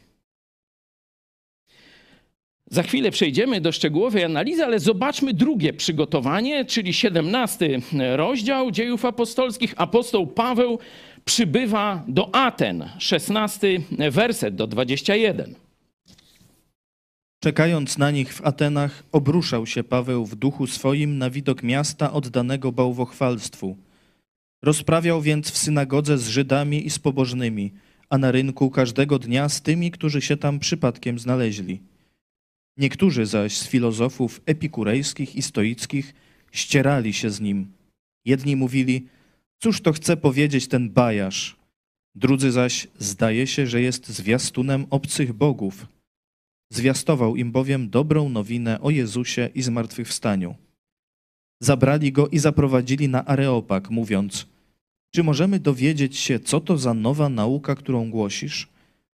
Za 2.72 2.83
chwilę 2.83 3.11
przejdziemy 3.11 3.61
do 3.61 3.72
szczegółowej 3.72 4.24
analizy, 4.24 4.64
ale 4.64 4.81
zobaczmy 4.81 5.35
drugie 5.35 5.72
przygotowanie, 5.72 6.64
czyli 6.64 6.94
17 6.94 7.81
rozdział 8.16 8.70
dziejów 8.70 9.05
apostolskich. 9.05 9.74
Apostoł 9.76 10.26
Paweł 10.26 10.79
przybywa 11.24 12.05
do 12.09 12.35
Aten, 12.35 12.88
16 12.98 13.81
werset 14.11 14.55
do 14.55 14.66
21. 14.66 15.55
Czekając 17.42 17.98
na 17.98 18.11
nich 18.11 18.35
w 18.35 18.46
Atenach, 18.46 19.03
obruszał 19.12 19.66
się 19.66 19.85
Paweł 19.85 20.26
w 20.26 20.37
duchu 20.37 20.66
swoim 20.66 21.18
na 21.18 21.31
widok 21.31 21.62
miasta 21.62 22.12
oddanego 22.12 22.72
bałwochwalstwu. 22.72 23.76
Rozprawiał 24.62 25.22
więc 25.22 25.50
w 25.50 25.59
synagodze 25.59 26.18
z 26.18 26.29
Żydami 26.29 26.87
i 26.87 26.90
z 26.90 26.98
pobożnymi, 26.98 27.72
a 28.10 28.18
na 28.18 28.30
rynku 28.30 28.70
każdego 28.70 29.18
dnia 29.18 29.48
z 29.48 29.62
tymi, 29.62 29.90
którzy 29.90 30.20
się 30.20 30.36
tam 30.36 30.58
przypadkiem 30.58 31.18
znaleźli. 31.18 31.80
Niektórzy 32.76 33.26
zaś 33.26 33.56
z 33.56 33.68
filozofów 33.68 34.40
epikurejskich 34.46 35.36
i 35.36 35.42
stoickich 35.42 36.14
ścierali 36.52 37.12
się 37.12 37.30
z 37.30 37.40
nim. 37.40 37.72
Jedni 38.24 38.56
mówili, 38.56 39.06
cóż 39.58 39.80
to 39.80 39.92
chce 39.92 40.16
powiedzieć 40.16 40.68
ten 40.68 40.90
bajarz? 40.90 41.56
Drudzy 42.14 42.52
zaś 42.52 42.88
zdaje 42.98 43.46
się, 43.46 43.66
że 43.66 43.80
jest 43.80 44.08
zwiastunem 44.08 44.86
obcych 44.90 45.32
bogów. 45.32 45.86
Zwiastował 46.72 47.36
im 47.36 47.52
bowiem 47.52 47.90
dobrą 47.90 48.28
nowinę 48.28 48.80
o 48.80 48.90
Jezusie 48.90 49.48
i 49.54 49.62
zmartwychwstaniu. 49.62 50.54
Zabrali 51.60 52.12
go 52.12 52.28
i 52.28 52.38
zaprowadzili 52.38 53.08
na 53.08 53.24
Areopag, 53.24 53.90
mówiąc: 53.90 54.46
Czy 55.10 55.22
możemy 55.22 55.60
dowiedzieć 55.60 56.16
się, 56.16 56.40
co 56.40 56.60
to 56.60 56.78
za 56.78 56.94
nowa 56.94 57.28
nauka, 57.28 57.74
którą 57.74 58.10
głosisz? 58.10 58.68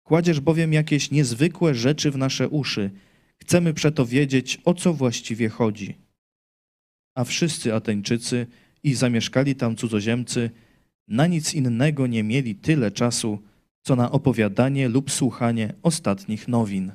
Kładziesz 0.03 0.41
bowiem 0.41 0.73
jakieś 0.73 1.11
niezwykłe 1.11 1.75
rzeczy 1.75 2.11
w 2.11 2.17
nasze 2.17 2.49
uszy. 2.49 2.91
Chcemy 3.37 3.75
przeto 3.75 4.07
wiedzieć, 4.07 4.61
o 4.65 4.75
co 4.75 4.95
właściwie 4.95 5.49
chodzi. 5.49 5.95
A 7.15 7.25
wszyscy 7.25 7.75
Ateńczycy 7.75 8.47
i 8.83 8.95
zamieszkali 8.95 9.55
tam 9.55 9.77
cudzoziemcy 9.77 10.51
na 11.09 11.27
nic 11.27 11.55
innego 11.55 12.07
nie 12.07 12.23
mieli 12.23 12.55
tyle 12.55 12.91
czasu, 12.91 13.39
co 13.83 13.97
na 13.97 14.11
opowiadanie 14.11 14.89
lub 14.89 15.11
słuchanie 15.11 15.75
ostatnich 15.83 16.49
nowin. 16.49 16.93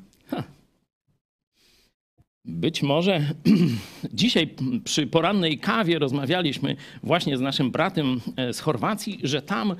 Być 2.45 2.83
może 2.83 3.21
dzisiaj 4.13 4.49
przy 4.83 5.07
porannej 5.07 5.57
kawie 5.57 5.99
rozmawialiśmy 5.99 6.75
właśnie 7.03 7.37
z 7.37 7.41
naszym 7.41 7.71
bratem 7.71 8.21
e, 8.35 8.53
z 8.53 8.59
Chorwacji, 8.59 9.19
że 9.23 9.41
tam 9.41 9.75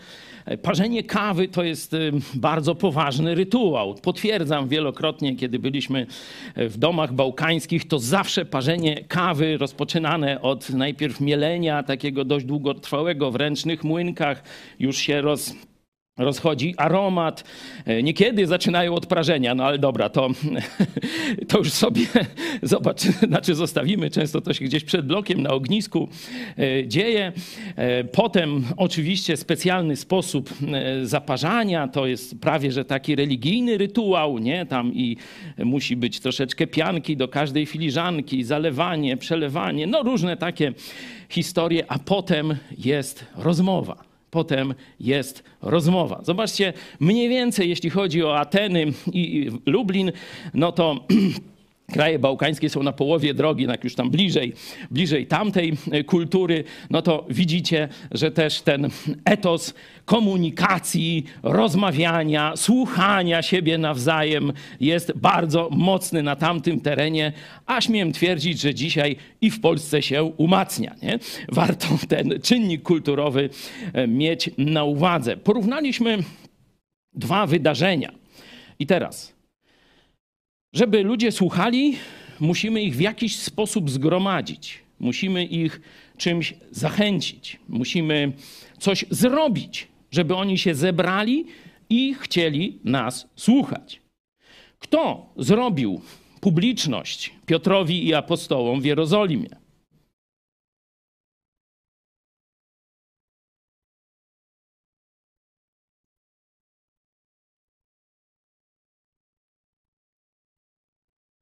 e, 0.45 0.57
parzenie 0.57 1.03
kawy 1.03 1.47
to 1.47 1.63
jest 1.63 1.93
e, 1.93 1.97
bardzo 2.33 2.75
poważny 2.75 3.35
rytuał. 3.35 3.95
Potwierdzam 3.95 4.67
wielokrotnie, 4.67 5.35
kiedy 5.35 5.59
byliśmy 5.59 6.07
w 6.55 6.77
domach 6.77 7.13
bałkańskich, 7.13 7.87
to 7.87 7.99
zawsze 7.99 8.45
parzenie 8.45 9.03
kawy 9.07 9.57
rozpoczynane 9.57 10.41
od 10.41 10.69
najpierw 10.69 11.21
mielenia, 11.21 11.83
takiego 11.83 12.25
dość 12.25 12.45
długotrwałego 12.45 13.31
w 13.31 13.35
ręcznych 13.35 13.83
młynkach, 13.83 14.43
już 14.79 14.97
się 14.97 15.21
roz 15.21 15.55
rozchodzi 16.19 16.73
aromat. 16.77 17.43
E, 17.85 18.03
niekiedy 18.03 18.47
zaczynają 18.47 18.93
od 18.95 19.05
prażenia, 19.05 19.55
no 19.55 19.65
ale 19.65 19.77
dobra, 19.77 20.09
to, 20.09 20.29
to 21.49 21.57
już 21.57 21.71
sobie 21.71 22.01
zobacz, 22.61 23.01
znaczy 23.01 23.55
zostawimy. 23.55 24.09
Często 24.09 24.41
to 24.41 24.53
się 24.53 24.65
gdzieś 24.65 24.83
przed 24.83 25.05
blokiem 25.05 25.41
na 25.41 25.49
ognisku 25.49 26.09
e, 26.57 26.87
dzieje. 26.87 27.31
E, 27.75 28.03
potem 28.03 28.65
oczywiście 28.77 29.37
specjalny 29.37 29.95
sposób 29.95 30.49
zaparzania, 31.03 31.87
to 31.87 32.07
jest 32.07 32.39
prawie, 32.41 32.71
że 32.71 32.85
taki 32.85 33.15
religijny 33.15 33.77
rytuał, 33.77 34.37
nie? 34.37 34.65
Tam 34.65 34.93
i 34.93 35.17
musi 35.57 35.95
być 35.95 36.19
troszeczkę 36.19 36.67
pianki 36.67 37.17
do 37.17 37.27
każdej 37.27 37.65
filiżanki, 37.65 38.43
zalewanie, 38.43 39.17
przelewanie, 39.17 39.87
no 39.87 40.03
różne 40.03 40.37
takie 40.37 40.73
historie, 41.29 41.85
a 41.87 41.99
potem 41.99 42.55
jest 42.77 43.25
rozmowa 43.35 44.08
potem 44.31 44.73
jest 44.99 45.43
rozmowa. 45.61 46.21
Zobaczcie, 46.23 46.73
mniej 46.99 47.29
więcej 47.29 47.69
jeśli 47.69 47.89
chodzi 47.89 48.23
o 48.23 48.37
Ateny 48.37 48.85
i 49.13 49.51
Lublin, 49.65 50.11
no 50.53 50.71
to 50.71 50.95
kraje 51.91 52.19
bałkańskie 52.19 52.69
są 52.69 52.83
na 52.83 52.93
połowie 52.93 53.33
drogi, 53.33 53.63
jak 53.63 53.83
już 53.83 53.95
tam 53.95 54.09
bliżej, 54.09 54.53
bliżej 54.91 55.27
tamtej 55.27 55.73
kultury, 56.05 56.63
no 56.89 57.01
to 57.01 57.25
widzicie, 57.29 57.89
że 58.11 58.31
też 58.31 58.61
ten 58.61 58.89
etos 59.25 59.73
komunikacji, 60.05 61.25
rozmawiania, 61.43 62.53
słuchania 62.55 63.41
siebie 63.41 63.77
nawzajem 63.77 64.53
jest 64.79 65.11
bardzo 65.15 65.69
mocny 65.71 66.23
na 66.23 66.35
tamtym 66.35 66.81
terenie, 66.81 67.33
a 67.65 67.81
śmiem 67.81 68.11
twierdzić, 68.11 68.61
że 68.61 68.73
dzisiaj 68.73 69.15
i 69.41 69.51
w 69.51 69.61
Polsce 69.61 70.01
się 70.01 70.23
umacnia. 70.23 70.95
Nie? 71.03 71.19
Warto 71.51 71.87
ten 72.07 72.33
czynnik 72.41 72.83
kulturowy 72.83 73.49
e, 73.93 74.07
mieć 74.07 74.49
na 74.57 74.83
uwadze. 74.83 75.37
Porównaliśmy 75.37 76.17
dwa 77.13 77.45
wydarzenia. 77.45 78.11
I 78.79 78.85
teraz 78.85 79.38
żeby 80.73 81.03
ludzie 81.03 81.31
słuchali, 81.31 81.97
musimy 82.39 82.81
ich 82.81 82.95
w 82.95 83.01
jakiś 83.01 83.35
sposób 83.35 83.89
zgromadzić. 83.89 84.79
Musimy 84.99 85.45
ich 85.45 85.81
czymś 86.17 86.53
zachęcić. 86.71 87.59
Musimy 87.69 88.31
coś 88.79 89.05
zrobić, 89.09 89.87
żeby 90.11 90.35
oni 90.35 90.57
się 90.57 90.75
zebrali 90.75 91.45
i 91.89 92.13
chcieli 92.19 92.79
nas 92.83 93.27
słuchać. 93.35 94.01
Kto 94.79 95.33
zrobił 95.37 96.01
publiczność 96.41 97.33
Piotrowi 97.45 98.07
i 98.07 98.13
apostołom 98.13 98.81
w 98.81 98.85
Jerozolimie? 98.85 99.58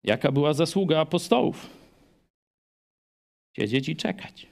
Jaka 0.08 0.32
była 0.32 0.54
zasługa 0.54 1.00
apostołów? 1.00 1.70
Siedzieć 3.56 3.90
i 3.90 3.96
czekać. 3.96 4.48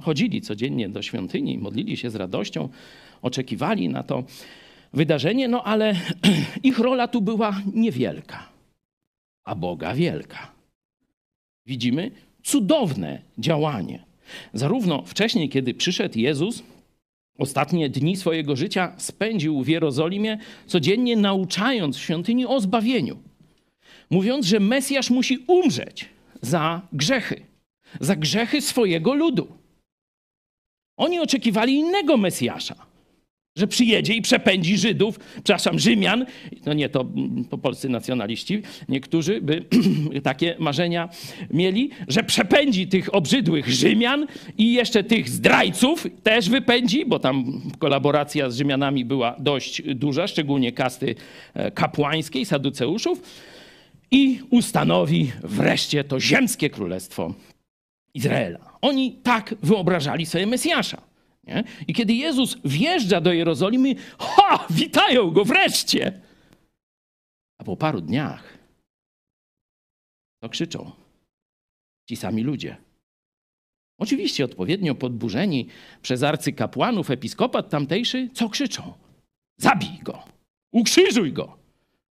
Chodzili 0.00 0.40
codziennie 0.40 0.88
do 0.88 1.02
świątyni, 1.02 1.58
modlili 1.58 1.96
się 1.96 2.10
z 2.10 2.14
radością, 2.14 2.68
oczekiwali 3.22 3.88
na 3.88 4.02
to 4.02 4.24
wydarzenie, 4.92 5.48
no 5.48 5.64
ale 5.64 5.94
ich 6.62 6.78
rola 6.78 7.08
tu 7.08 7.20
była 7.20 7.62
niewielka, 7.74 8.48
a 9.44 9.54
Boga 9.54 9.94
wielka. 9.94 10.52
Widzimy 11.66 12.10
cudowne 12.42 13.22
działanie. 13.38 14.04
Zarówno 14.52 15.02
wcześniej, 15.02 15.48
kiedy 15.48 15.74
przyszedł 15.74 16.18
Jezus, 16.18 16.62
ostatnie 17.38 17.88
dni 17.88 18.16
swojego 18.16 18.56
życia 18.56 18.94
spędził 18.96 19.62
w 19.62 19.68
Jerozolimie, 19.68 20.38
codziennie 20.66 21.16
nauczając 21.16 21.96
w 21.96 22.00
świątyni 22.00 22.46
o 22.46 22.60
zbawieniu 22.60 23.29
mówiąc, 24.10 24.46
że 24.46 24.60
Mesjasz 24.60 25.10
musi 25.10 25.38
umrzeć 25.46 26.08
za 26.42 26.82
grzechy, 26.92 27.40
za 28.00 28.16
grzechy 28.16 28.60
swojego 28.60 29.14
ludu. 29.14 29.48
Oni 30.96 31.20
oczekiwali 31.20 31.74
innego 31.74 32.16
Mesjasza, 32.16 32.74
że 33.56 33.66
przyjedzie 33.66 34.14
i 34.14 34.22
przepędzi 34.22 34.78
Żydów, 34.78 35.18
przepraszam, 35.34 35.78
Rzymian, 35.78 36.26
no 36.66 36.72
nie, 36.72 36.88
to, 36.88 37.06
to 37.50 37.58
polscy 37.58 37.88
nacjonaliści, 37.88 38.62
niektórzy 38.88 39.40
by 39.40 39.64
takie 40.22 40.56
marzenia 40.58 41.08
mieli, 41.50 41.90
że 42.08 42.22
przepędzi 42.22 42.88
tych 42.88 43.14
obrzydłych 43.14 43.68
Rzymian 43.68 44.26
i 44.58 44.72
jeszcze 44.72 45.04
tych 45.04 45.28
zdrajców 45.28 46.06
też 46.22 46.48
wypędzi, 46.48 47.06
bo 47.06 47.18
tam 47.18 47.60
kolaboracja 47.78 48.50
z 48.50 48.56
Rzymianami 48.56 49.04
była 49.04 49.36
dość 49.38 49.82
duża, 49.94 50.26
szczególnie 50.26 50.72
kasty 50.72 51.14
e, 51.54 51.70
kapłańskiej, 51.70 52.46
saduceuszów 52.46 53.22
i 54.10 54.40
ustanowi 54.50 55.32
wreszcie 55.42 56.04
to 56.04 56.20
ziemskie 56.20 56.70
królestwo 56.70 57.34
Izraela. 58.14 58.78
Oni 58.80 59.12
tak 59.12 59.54
wyobrażali 59.62 60.26
sobie 60.26 60.46
Mesjasza. 60.46 61.02
Nie? 61.44 61.64
I 61.88 61.94
kiedy 61.94 62.12
Jezus 62.12 62.56
wjeżdża 62.64 63.20
do 63.20 63.32
Jerozolimy, 63.32 63.94
ha, 64.18 64.66
witają 64.70 65.30
go 65.30 65.44
wreszcie. 65.44 66.20
A 67.58 67.64
po 67.64 67.76
paru 67.76 68.00
dniach 68.00 68.58
to 70.42 70.48
krzyczą 70.48 70.90
ci 72.08 72.16
sami 72.16 72.42
ludzie. 72.42 72.76
Oczywiście 73.98 74.44
odpowiednio 74.44 74.94
podburzeni 74.94 75.66
przez 76.02 76.22
arcykapłanów, 76.22 77.10
episkopat 77.10 77.68
tamtejszy, 77.68 78.28
co 78.34 78.48
krzyczą? 78.48 78.92
Zabij 79.56 79.98
go, 80.02 80.22
ukrzyżuj 80.72 81.32
go. 81.32 81.58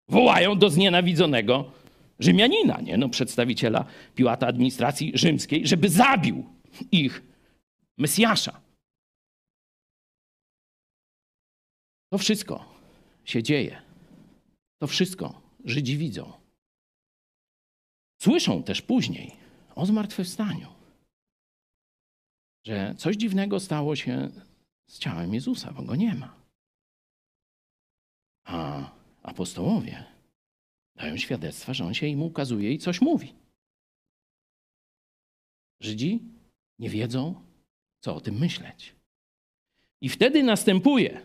Wołają 0.07 0.59
do 0.59 0.69
znienawidzonego 0.69 1.71
Rzymianina, 2.19 2.81
nie? 2.81 2.97
No, 2.97 3.09
przedstawiciela 3.09 3.85
Piłata 4.15 4.47
administracji 4.47 5.11
rzymskiej, 5.15 5.67
żeby 5.67 5.89
zabił 5.89 6.45
ich 6.91 7.23
Mesjasza. 7.97 8.61
To 12.11 12.17
wszystko 12.17 12.75
się 13.25 13.43
dzieje. 13.43 13.81
To 14.81 14.87
wszystko 14.87 15.41
Żydzi 15.65 15.97
widzą. 15.97 16.33
Słyszą 18.21 18.63
też 18.63 18.81
później 18.81 19.35
o 19.75 19.85
zmartwychwstaniu, 19.85 20.67
że 22.65 22.95
coś 22.97 23.15
dziwnego 23.15 23.59
stało 23.59 23.95
się 23.95 24.29
z 24.87 24.99
ciałem 24.99 25.33
Jezusa, 25.33 25.73
bo 25.73 25.83
go 25.83 25.95
nie 25.95 26.15
ma. 26.15 26.35
A 28.45 28.89
apostołowie 29.23 30.18
dają 30.99 31.17
świadectwa, 31.17 31.73
że 31.73 31.85
on 31.85 31.93
się 31.93 32.07
im 32.07 32.23
ukazuje 32.23 32.73
i 32.73 32.77
coś 32.77 33.01
mówi. 33.01 33.33
Żydzi 35.81 36.19
nie 36.79 36.89
wiedzą, 36.89 37.35
co 38.03 38.15
o 38.15 38.21
tym 38.21 38.37
myśleć. 38.39 38.95
I 40.01 40.09
wtedy 40.09 40.43
następuje 40.43 41.21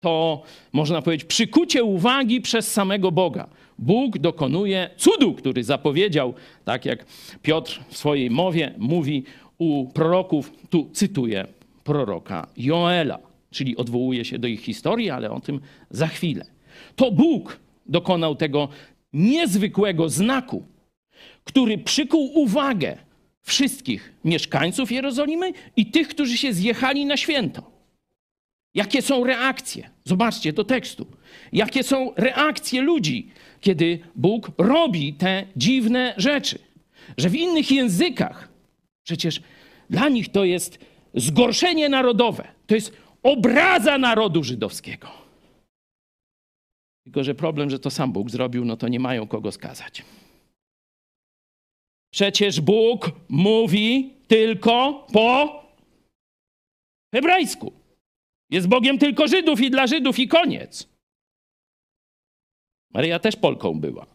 to, 0.00 0.42
można 0.72 1.02
powiedzieć, 1.02 1.28
przykucie 1.28 1.84
uwagi 1.84 2.40
przez 2.40 2.72
samego 2.72 3.12
Boga. 3.12 3.48
Bóg 3.78 4.18
dokonuje 4.18 4.90
cudu, 4.96 5.34
który 5.34 5.64
zapowiedział, 5.64 6.34
tak 6.64 6.84
jak 6.84 7.06
Piotr 7.42 7.80
w 7.88 7.96
swojej 7.96 8.30
mowie 8.30 8.74
mówi 8.78 9.24
u 9.58 9.88
proroków, 9.88 10.52
tu 10.70 10.90
cytuję 10.92 11.46
proroka 11.84 12.46
Joela, 12.56 13.18
czyli 13.50 13.76
odwołuje 13.76 14.24
się 14.24 14.38
do 14.38 14.48
ich 14.48 14.60
historii, 14.60 15.10
ale 15.10 15.30
o 15.30 15.40
tym 15.40 15.60
za 15.90 16.06
chwilę. 16.06 16.46
To 16.96 17.10
Bóg 17.10 17.63
dokonał 17.86 18.36
tego 18.36 18.68
niezwykłego 19.12 20.08
znaku, 20.08 20.64
który 21.44 21.78
przykuł 21.78 22.30
uwagę 22.34 22.98
wszystkich 23.42 24.12
mieszkańców 24.24 24.92
Jerozolimy 24.92 25.52
i 25.76 25.86
tych, 25.86 26.08
którzy 26.08 26.38
się 26.38 26.52
zjechali 26.52 27.06
na 27.06 27.16
święto. 27.16 27.70
Jakie 28.74 29.02
są 29.02 29.24
reakcje? 29.24 29.90
Zobaczcie 30.04 30.52
do 30.52 30.64
tekstu. 30.64 31.06
Jakie 31.52 31.82
są 31.82 32.12
reakcje 32.16 32.82
ludzi, 32.82 33.30
kiedy 33.60 33.98
Bóg 34.14 34.50
robi 34.58 35.12
te 35.12 35.46
dziwne 35.56 36.14
rzeczy? 36.16 36.58
Że 37.16 37.30
w 37.30 37.36
innych 37.36 37.70
językach, 37.70 38.48
przecież 39.02 39.40
dla 39.90 40.08
nich 40.08 40.28
to 40.28 40.44
jest 40.44 40.78
zgorszenie 41.14 41.88
narodowe, 41.88 42.48
to 42.66 42.74
jest 42.74 42.92
obraza 43.22 43.98
narodu 43.98 44.44
żydowskiego. 44.44 45.23
Tylko, 47.04 47.24
że 47.24 47.34
problem, 47.34 47.70
że 47.70 47.78
to 47.78 47.90
sam 47.90 48.12
Bóg 48.12 48.30
zrobił, 48.30 48.64
no 48.64 48.76
to 48.76 48.88
nie 48.88 49.00
mają 49.00 49.28
kogo 49.28 49.52
skazać. 49.52 50.02
Przecież 52.12 52.60
Bóg 52.60 53.10
mówi 53.28 54.14
tylko 54.28 55.06
po 55.12 55.62
hebrajsku. 57.14 57.72
Jest 58.50 58.68
Bogiem 58.68 58.98
tylko 58.98 59.28
Żydów 59.28 59.60
i 59.60 59.70
dla 59.70 59.86
Żydów 59.86 60.18
i 60.18 60.28
koniec. 60.28 60.88
Maryja 62.92 63.18
też 63.18 63.36
Polką 63.36 63.80
była. 63.80 64.06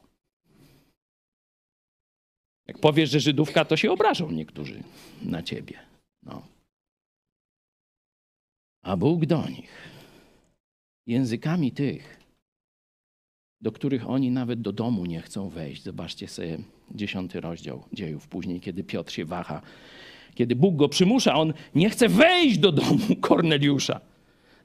Jak 2.68 2.80
powiesz, 2.80 3.10
że 3.10 3.20
Żydówka, 3.20 3.66
to 3.66 3.78
się 3.78 3.92
obrażą 3.92 4.32
niektórzy 4.32 4.84
na 5.22 5.44
ciebie. 5.44 5.80
No. 6.24 6.48
A 8.84 8.98
Bóg 8.98 9.26
do 9.26 9.50
nich 9.50 9.90
językami 11.08 11.72
tych, 11.72 12.19
do 13.62 13.72
których 13.72 14.10
oni 14.10 14.32
nawet 14.32 14.62
do 14.62 14.72
domu 14.72 15.06
nie 15.06 15.22
chcą 15.22 15.50
wejść. 15.50 15.84
Zobaczcie 15.84 16.28
sobie 16.28 16.58
dziesiąty 16.92 17.42
rozdział 17.42 17.84
dziejów 17.94 18.28
później, 18.28 18.62
kiedy 18.62 18.84
Piotr 18.84 19.12
się 19.12 19.26
waha. 19.26 19.62
Kiedy 20.36 20.56
Bóg 20.56 20.76
go 20.76 20.90
przymusza, 20.90 21.36
on 21.36 21.54
nie 21.76 21.90
chce 21.90 22.10
wejść 22.10 22.58
do 22.58 22.72
domu 22.72 23.16
Korneliusza. 23.22 24.02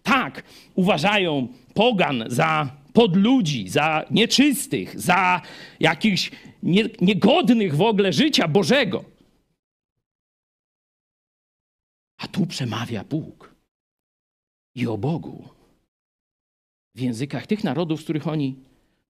Tak, 0.02 0.42
uważają 0.74 1.48
pogan 1.74 2.24
za 2.26 2.76
podludzi, 2.92 3.68
za 3.68 4.04
nieczystych, 4.10 5.00
za 5.00 5.42
jakichś 5.80 6.30
nie, 6.62 6.84
niegodnych 7.00 7.76
w 7.76 7.82
ogóle 7.82 8.12
życia 8.12 8.48
Bożego. 8.48 9.04
A 12.18 12.28
tu 12.28 12.46
przemawia 12.46 13.04
Bóg. 13.04 13.54
I 14.74 14.86
o 14.86 14.98
Bogu. 14.98 15.48
W 16.94 17.00
językach 17.00 17.46
tych 17.46 17.64
narodów, 17.64 18.00
z 18.00 18.04
których 18.04 18.28
oni 18.28 18.56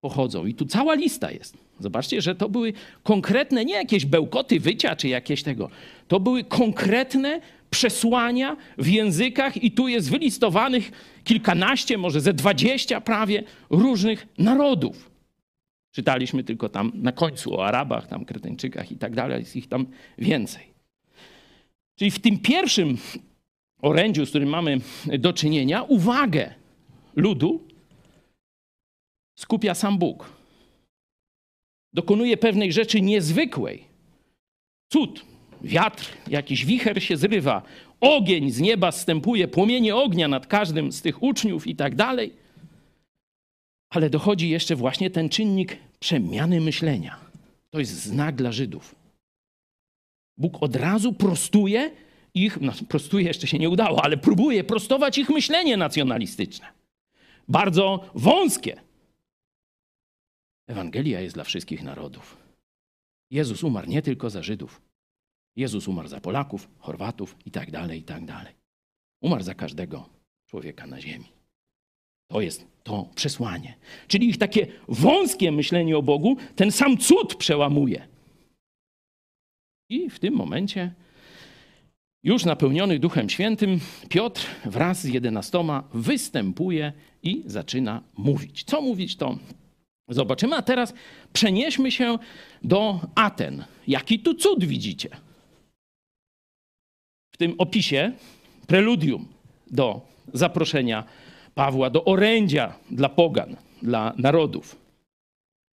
pochodzą. 0.03 0.47
I 0.47 0.55
tu 0.55 0.67
cała 0.67 0.95
lista 0.95 1.31
jest. 1.31 1.57
Zobaczcie, 1.81 2.23
że 2.23 2.35
to 2.35 2.49
były 2.49 2.73
konkretne, 3.03 3.65
nie 3.65 3.75
jakieś 3.75 4.07
bełkoty 4.07 4.61
wycia 4.61 4.97
czy 4.97 5.09
jakieś 5.09 5.43
tego. 5.43 5.71
To 6.09 6.21
były 6.21 6.45
konkretne 6.45 7.41
przesłania 7.71 8.57
w 8.79 8.89
językach, 8.89 9.65
i 9.65 9.71
tu 9.71 9.89
jest 9.89 10.11
wylistowanych 10.11 10.93
kilkanaście, 11.25 11.99
może 11.99 12.21
ze 12.21 12.33
dwadzieścia 12.33 13.01
prawie 13.01 13.43
różnych 13.71 14.27
narodów. 14.39 15.11
Czytaliśmy 15.93 16.45
tylko 16.45 16.69
tam 16.69 16.93
na 16.95 17.13
końcu 17.13 17.55
o 17.55 17.67
Arabach, 17.67 18.07
tam 18.07 18.25
Kretyńczykach 18.25 18.93
i 18.93 18.97
tak 18.97 19.15
dalej, 19.15 19.41
jest 19.41 19.57
ich 19.57 19.69
tam 19.69 19.87
więcej. 20.19 20.63
Czyli 21.99 22.11
w 22.11 22.19
tym 22.19 22.39
pierwszym 22.39 22.99
orędziu, 23.83 24.27
z 24.27 24.29
którym 24.29 24.49
mamy 24.49 24.81
do 25.19 25.33
czynienia, 25.33 25.83
uwagę 25.83 26.55
ludu 27.17 27.72
skupia 29.43 29.75
sam 29.75 29.99
Bóg. 29.99 30.33
Dokonuje 31.93 32.37
pewnej 32.37 32.73
rzeczy 32.73 33.01
niezwykłej. 33.01 33.85
Cud, 34.93 35.25
wiatr, 35.63 36.05
jakiś 36.29 36.65
wicher 36.65 37.03
się 37.03 37.17
zrywa, 37.17 37.63
ogień 38.01 38.51
z 38.51 38.61
nieba 38.61 38.93
zstępuje, 38.93 39.49
płomienie 39.49 39.97
ognia 39.97 40.29
nad 40.29 40.47
każdym 40.47 40.93
z 40.93 41.03
tych 41.03 41.23
uczniów 41.23 41.67
i 41.67 41.77
tak 41.77 41.95
dalej. 41.95 42.33
Ale 43.91 44.11
dochodzi 44.11 44.49
jeszcze 44.49 44.77
właśnie 44.77 45.11
ten 45.11 45.29
czynnik 45.29 45.77
przemiany 46.01 46.61
myślenia. 46.61 47.17
To 47.71 47.79
jest 47.79 48.05
znak 48.05 48.35
dla 48.35 48.53
Żydów. 48.53 48.95
Bóg 50.39 50.63
od 50.63 50.77
razu 50.77 51.13
prostuje 51.13 51.91
ich, 52.35 52.61
no 52.61 52.73
prostuje 52.89 53.25
jeszcze 53.27 53.47
się 53.47 53.59
nie 53.59 53.71
udało, 53.71 54.05
ale 54.05 54.17
próbuje 54.17 54.65
prostować 54.65 55.19
ich 55.19 55.31
myślenie 55.31 55.77
nacjonalistyczne. 55.77 56.67
Bardzo 57.49 58.11
wąskie. 58.15 58.92
Ewangelia 60.67 61.21
jest 61.21 61.35
dla 61.35 61.45
wszystkich 61.45 61.83
narodów. 61.83 62.37
Jezus 63.31 63.65
umarł 63.65 63.89
nie 63.89 64.03
tylko 64.03 64.31
za 64.31 64.43
Żydów. 64.43 64.83
Jezus 65.57 65.89
umarł 65.89 66.09
za 66.09 66.21
Polaków, 66.21 66.69
Chorwatów 66.79 67.37
i 67.47 67.51
tak 67.51 67.71
dalej, 67.71 68.01
i 68.01 68.03
tak 68.05 68.25
dalej. 68.25 68.55
Umarł 69.21 69.43
za 69.43 69.55
każdego 69.55 70.09
człowieka 70.47 70.87
na 70.87 71.01
ziemi. 71.01 71.33
To 72.31 72.41
jest 72.41 72.67
to 72.83 73.09
przesłanie. 73.15 73.75
Czyli 74.09 74.29
ich 74.29 74.39
takie 74.39 74.67
wąskie 74.89 75.53
myślenie 75.53 75.97
o 75.97 76.03
Bogu 76.03 76.37
ten 76.57 76.73
sam 76.73 76.99
cud 76.99 77.35
przełamuje. 77.35 78.09
I 79.89 80.11
w 80.11 80.19
tym 80.19 80.35
momencie, 80.35 80.95
już 82.23 82.45
napełniony 82.45 82.99
Duchem 82.99 83.29
Świętym, 83.29 83.81
Piotr 84.09 84.47
wraz 84.65 85.01
z 85.03 85.09
jedenastoma 85.09 85.89
występuje 85.95 86.93
i 87.23 87.43
zaczyna 87.47 88.03
mówić. 88.17 88.65
Co 88.65 88.83
mówić, 88.83 89.17
to 89.17 89.39
zobaczymy. 90.15 90.57
A 90.57 90.63
teraz 90.63 90.95
przenieśmy 91.33 91.91
się 91.91 92.19
do 92.63 93.01
Aten. 93.15 93.65
Jaki 93.89 94.19
tu 94.19 94.35
cud 94.35 94.65
widzicie? 94.65 95.09
W 97.35 97.37
tym 97.37 97.55
opisie, 97.59 98.13
preludium 98.67 99.29
do 99.67 100.01
zaproszenia 100.33 101.05
Pawła, 101.55 101.91
do 101.91 102.05
orędzia 102.05 102.75
dla 102.91 103.09
pogan, 103.09 103.57
dla 103.83 104.15
narodów. 104.17 104.77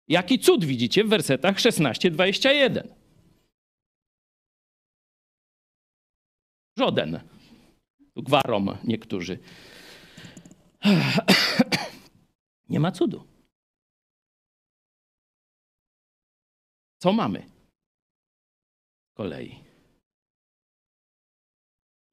Jaki 0.07 0.39
cud 0.39 0.65
widzicie 0.65 1.03
w 1.03 1.09
wersetach 1.09 1.57
16-21? 1.57 2.83
Żaden. 6.77 7.19
Gwarom 8.15 8.77
niektórzy. 8.83 9.39
Nie 12.69 12.79
ma 12.79 12.91
cudu. 12.91 13.28
Co 16.99 17.13
mamy? 17.13 17.43
Kolei. 19.13 19.55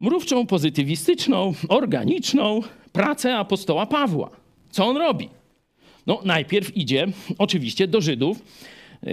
Mrówczą, 0.00 0.46
pozytywistyczną, 0.46 1.54
organiczną 1.68 2.60
pracę 2.92 3.36
apostoła 3.36 3.86
Pawła. 3.86 4.30
Co 4.70 4.86
on 4.86 4.96
robi? 4.96 5.28
No, 6.06 6.20
najpierw 6.24 6.76
idzie 6.76 7.06
oczywiście 7.38 7.88
do 7.88 8.00
Żydów. 8.00 8.42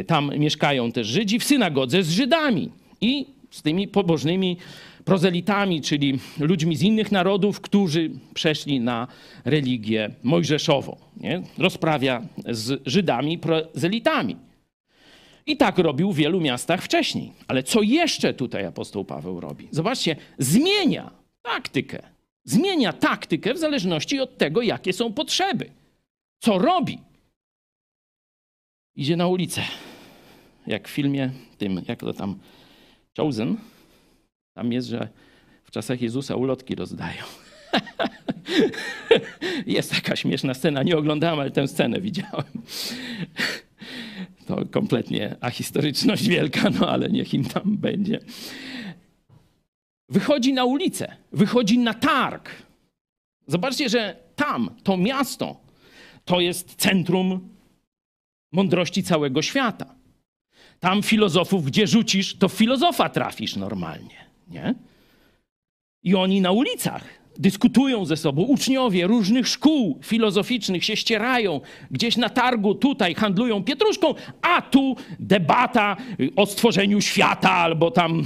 Tam 0.07 0.31
mieszkają 0.37 0.91
też 0.91 1.07
Żydzi 1.07 1.39
w 1.39 1.43
synagodze 1.43 2.03
z 2.03 2.09
Żydami 2.09 2.69
i 3.01 3.25
z 3.51 3.61
tymi 3.61 3.87
pobożnymi 3.87 4.57
prozelitami, 5.05 5.81
czyli 5.81 6.19
ludźmi 6.39 6.75
z 6.75 6.81
innych 6.81 7.11
narodów, 7.11 7.61
którzy 7.61 8.11
przeszli 8.33 8.79
na 8.79 9.07
religię 9.45 10.09
mojżeszową. 10.23 10.97
Nie? 11.17 11.41
Rozprawia 11.57 12.27
z 12.49 12.81
Żydami 12.85 13.37
prozelitami. 13.37 14.35
I 15.45 15.57
tak 15.57 15.77
robił 15.77 16.11
w 16.11 16.15
wielu 16.15 16.41
miastach 16.41 16.81
wcześniej. 16.81 17.33
Ale 17.47 17.63
co 17.63 17.81
jeszcze 17.81 18.33
tutaj 18.33 18.65
apostoł 18.65 19.05
Paweł 19.05 19.39
robi? 19.39 19.67
Zobaczcie, 19.71 20.15
zmienia 20.37 21.11
taktykę. 21.41 22.03
Zmienia 22.43 22.93
taktykę 22.93 23.53
w 23.53 23.57
zależności 23.57 24.19
od 24.19 24.37
tego, 24.37 24.61
jakie 24.61 24.93
są 24.93 25.13
potrzeby. 25.13 25.69
Co 26.39 26.59
robi? 26.59 26.99
Idzie 28.95 29.17
na 29.17 29.27
ulicę. 29.27 29.61
Jak 30.67 30.87
w 30.87 30.91
filmie 30.91 31.31
tym, 31.57 31.81
jak 31.87 31.99
to 31.99 32.13
tam, 32.13 32.39
Chosen. 33.17 33.57
Tam 34.53 34.73
jest, 34.73 34.87
że 34.87 35.07
w 35.63 35.71
czasach 35.71 36.01
Jezusa 36.01 36.35
ulotki 36.35 36.75
rozdają. 36.75 37.23
jest 39.65 39.91
taka 39.91 40.15
śmieszna 40.15 40.53
scena, 40.53 40.83
nie 40.83 40.97
oglądałem, 40.97 41.39
ale 41.39 41.51
tę 41.51 41.67
scenę 41.67 42.01
widziałem. 42.01 42.43
To 44.47 44.65
kompletnie 44.71 45.35
ahistoryczność 45.41 46.27
wielka, 46.27 46.69
no 46.69 46.89
ale 46.89 47.09
niech 47.09 47.33
im 47.33 47.45
tam 47.45 47.77
będzie. 47.77 48.19
Wychodzi 50.09 50.53
na 50.53 50.65
ulicę, 50.65 51.15
wychodzi 51.31 51.79
na 51.79 51.93
targ. 51.93 52.49
Zobaczcie, 53.47 53.89
że 53.89 54.15
tam, 54.35 54.69
to 54.83 54.97
miasto, 54.97 55.61
to 56.25 56.39
jest 56.39 56.75
centrum 56.75 57.49
mądrości 58.51 59.03
całego 59.03 59.41
świata. 59.41 59.95
Tam 60.79 61.03
filozofów, 61.03 61.65
gdzie 61.65 61.87
rzucisz, 61.87 62.35
to 62.35 62.49
filozofa 62.49 63.09
trafisz 63.09 63.55
normalnie, 63.55 64.25
nie? 64.47 64.75
I 66.03 66.15
oni 66.15 66.41
na 66.41 66.51
ulicach 66.51 67.22
dyskutują 67.39 68.05
ze 68.05 68.17
sobą. 68.17 68.41
Uczniowie 68.41 69.07
różnych 69.07 69.47
szkół 69.47 69.99
filozoficznych 70.03 70.85
się 70.85 70.95
ścierają. 70.95 71.61
Gdzieś 71.91 72.17
na 72.17 72.29
targu 72.29 72.75
tutaj 72.75 73.15
handlują 73.15 73.63
pietruszką, 73.63 74.13
a 74.41 74.61
tu 74.61 74.95
debata 75.19 75.97
o 76.35 76.45
stworzeniu 76.45 77.01
świata 77.01 77.51
albo 77.51 77.91
tam, 77.91 78.23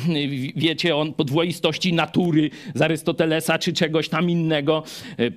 wiecie, 0.55 0.95
o 0.95 1.05
podwoistości 1.05 1.93
natury 1.93 2.49
z 2.75 2.81
Arystotelesa 2.81 3.59
czy 3.59 3.73
czegoś 3.73 4.09
tam 4.09 4.29
innego. 4.29 4.83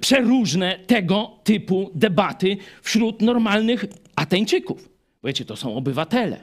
Przeróżne 0.00 0.78
tego 0.86 1.30
typu 1.44 1.90
debaty 1.94 2.56
wśród 2.82 3.22
normalnych 3.22 3.84
Ateńczyków. 4.16 4.88
Wiecie, 5.24 5.44
to 5.44 5.56
są 5.56 5.76
obywatele. 5.76 6.40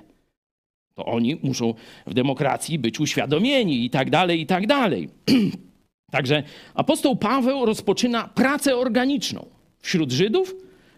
To 0.95 1.05
oni 1.05 1.39
muszą 1.43 1.73
w 2.07 2.13
demokracji 2.13 2.79
być 2.79 2.99
uświadomieni 2.99 3.85
i 3.85 3.89
tak 3.89 4.09
dalej, 4.09 4.41
i 4.41 4.45
tak 4.45 4.67
dalej. 4.67 5.09
Także 6.11 6.43
apostoł 6.73 7.15
Paweł 7.15 7.65
rozpoczyna 7.65 8.27
pracę 8.27 8.77
organiczną 8.77 9.45
wśród 9.79 10.11
Żydów 10.11 10.55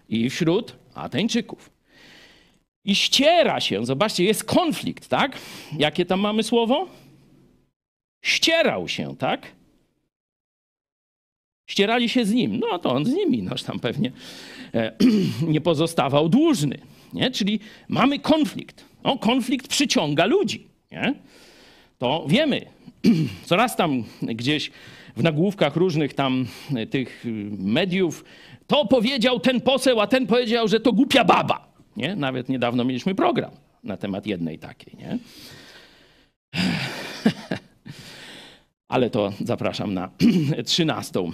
i 0.10 0.30
wśród 0.30 0.76
Ateńczyków. 0.94 1.70
I 2.86 2.96
ściera 2.96 3.60
się, 3.60 3.86
zobaczcie, 3.86 4.24
jest 4.24 4.44
konflikt, 4.44 5.08
tak? 5.08 5.38
Jakie 5.78 6.06
tam 6.06 6.20
mamy 6.20 6.44
słowo? 6.44 6.88
Ścierał 8.22 8.88
się, 8.88 9.16
tak? 9.18 9.52
Ścierali 11.70 12.10
się 12.10 12.26
z 12.26 12.32
nim. 12.32 12.60
No 12.60 12.80
to 12.80 12.92
on 12.92 13.06
z 13.06 13.14
nimi, 13.14 13.44
noż 13.44 13.64
tam 13.64 13.80
pewnie 13.80 14.12
e, 14.74 14.96
nie 15.54 15.62
pozostawał 15.62 16.30
dłużny. 16.30 16.80
Nie? 17.14 17.32
Czyli 17.32 17.60
mamy 17.88 18.20
konflikt. 18.20 18.86
No, 19.04 19.18
konflikt 19.18 19.68
przyciąga 19.68 20.26
ludzi. 20.26 20.68
Nie? 20.92 21.14
To 21.98 22.26
wiemy. 22.28 22.66
Coraz 23.46 23.76
tam 23.76 24.04
gdzieś 24.22 24.72
w 25.16 25.24
nagłówkach 25.24 25.76
różnych 25.76 26.14
tam 26.14 26.46
e, 26.76 26.86
tych 26.86 27.26
y, 27.26 27.30
mediów, 27.58 28.24
to 28.68 28.86
powiedział 28.86 29.40
ten 29.40 29.62
poseł, 29.62 30.02
a 30.02 30.08
ten 30.08 30.28
powiedział, 30.28 30.68
że 30.68 30.80
to 30.80 30.94
głupia 30.94 31.24
baba. 31.24 31.68
Nie? 31.98 32.16
Nawet 32.16 32.50
niedawno 32.50 32.84
mieliśmy 32.84 33.16
program 33.16 33.52
na 33.84 33.98
temat 33.98 34.28
jednej 34.28 34.60
takiej. 34.60 34.98
Nie? 34.98 35.18
Ale 38.88 39.10
to 39.10 39.34
zapraszam 39.46 39.94
na 39.94 40.10
trzynastą. 40.66 41.32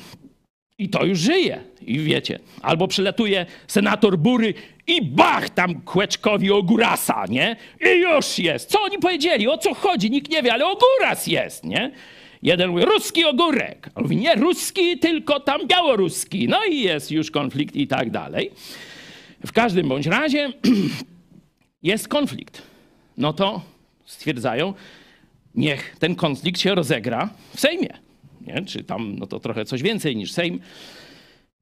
I 0.78 0.89
to 0.89 1.05
już 1.05 1.19
żyje. 1.19 1.63
I 1.82 1.99
wiecie, 1.99 2.39
albo 2.61 2.88
przylatuje 2.88 3.45
senator 3.67 4.17
Bury 4.17 4.53
i 4.88 5.01
bach 5.01 5.49
tam 5.49 5.82
Kłeczkowi 5.82 6.51
Ogurasa, 6.51 7.26
nie? 7.30 7.55
I 7.86 7.99
już 7.99 8.39
jest. 8.39 8.69
Co 8.69 8.82
oni 8.82 8.97
powiedzieli? 8.97 9.47
O 9.47 9.57
co 9.57 9.73
chodzi? 9.73 10.11
Nikt 10.11 10.32
nie 10.32 10.43
wie, 10.43 10.53
ale 10.53 10.65
Oguras 10.65 11.28
jest, 11.28 11.63
nie? 11.63 11.91
Jeden 12.45 12.69
mówi, 12.69 12.85
ruski 12.85 13.25
ogórek. 13.25 13.89
On 13.95 14.03
mówi, 14.03 14.17
nie 14.17 14.35
ruski, 14.35 14.99
tylko 14.99 15.39
tam 15.39 15.67
białoruski. 15.67 16.47
No 16.47 16.65
i 16.65 16.81
jest 16.81 17.11
już 17.11 17.31
konflikt 17.31 17.75
i 17.75 17.87
tak 17.87 18.11
dalej. 18.11 18.51
W 19.45 19.51
każdym 19.51 19.89
bądź 19.89 20.05
razie 20.05 20.53
jest 21.83 22.07
konflikt. 22.07 22.61
No 23.17 23.33
to 23.33 23.61
stwierdzają, 24.05 24.73
niech 25.55 25.95
ten 25.99 26.15
konflikt 26.15 26.61
się 26.61 26.75
rozegra 26.75 27.29
w 27.55 27.59
Sejmie. 27.59 27.89
Nie? 28.41 28.65
Czy 28.65 28.83
tam, 28.83 29.15
no 29.19 29.27
to 29.27 29.39
trochę 29.39 29.65
coś 29.65 29.81
więcej 29.81 30.15
niż 30.15 30.31
Sejm. 30.31 30.59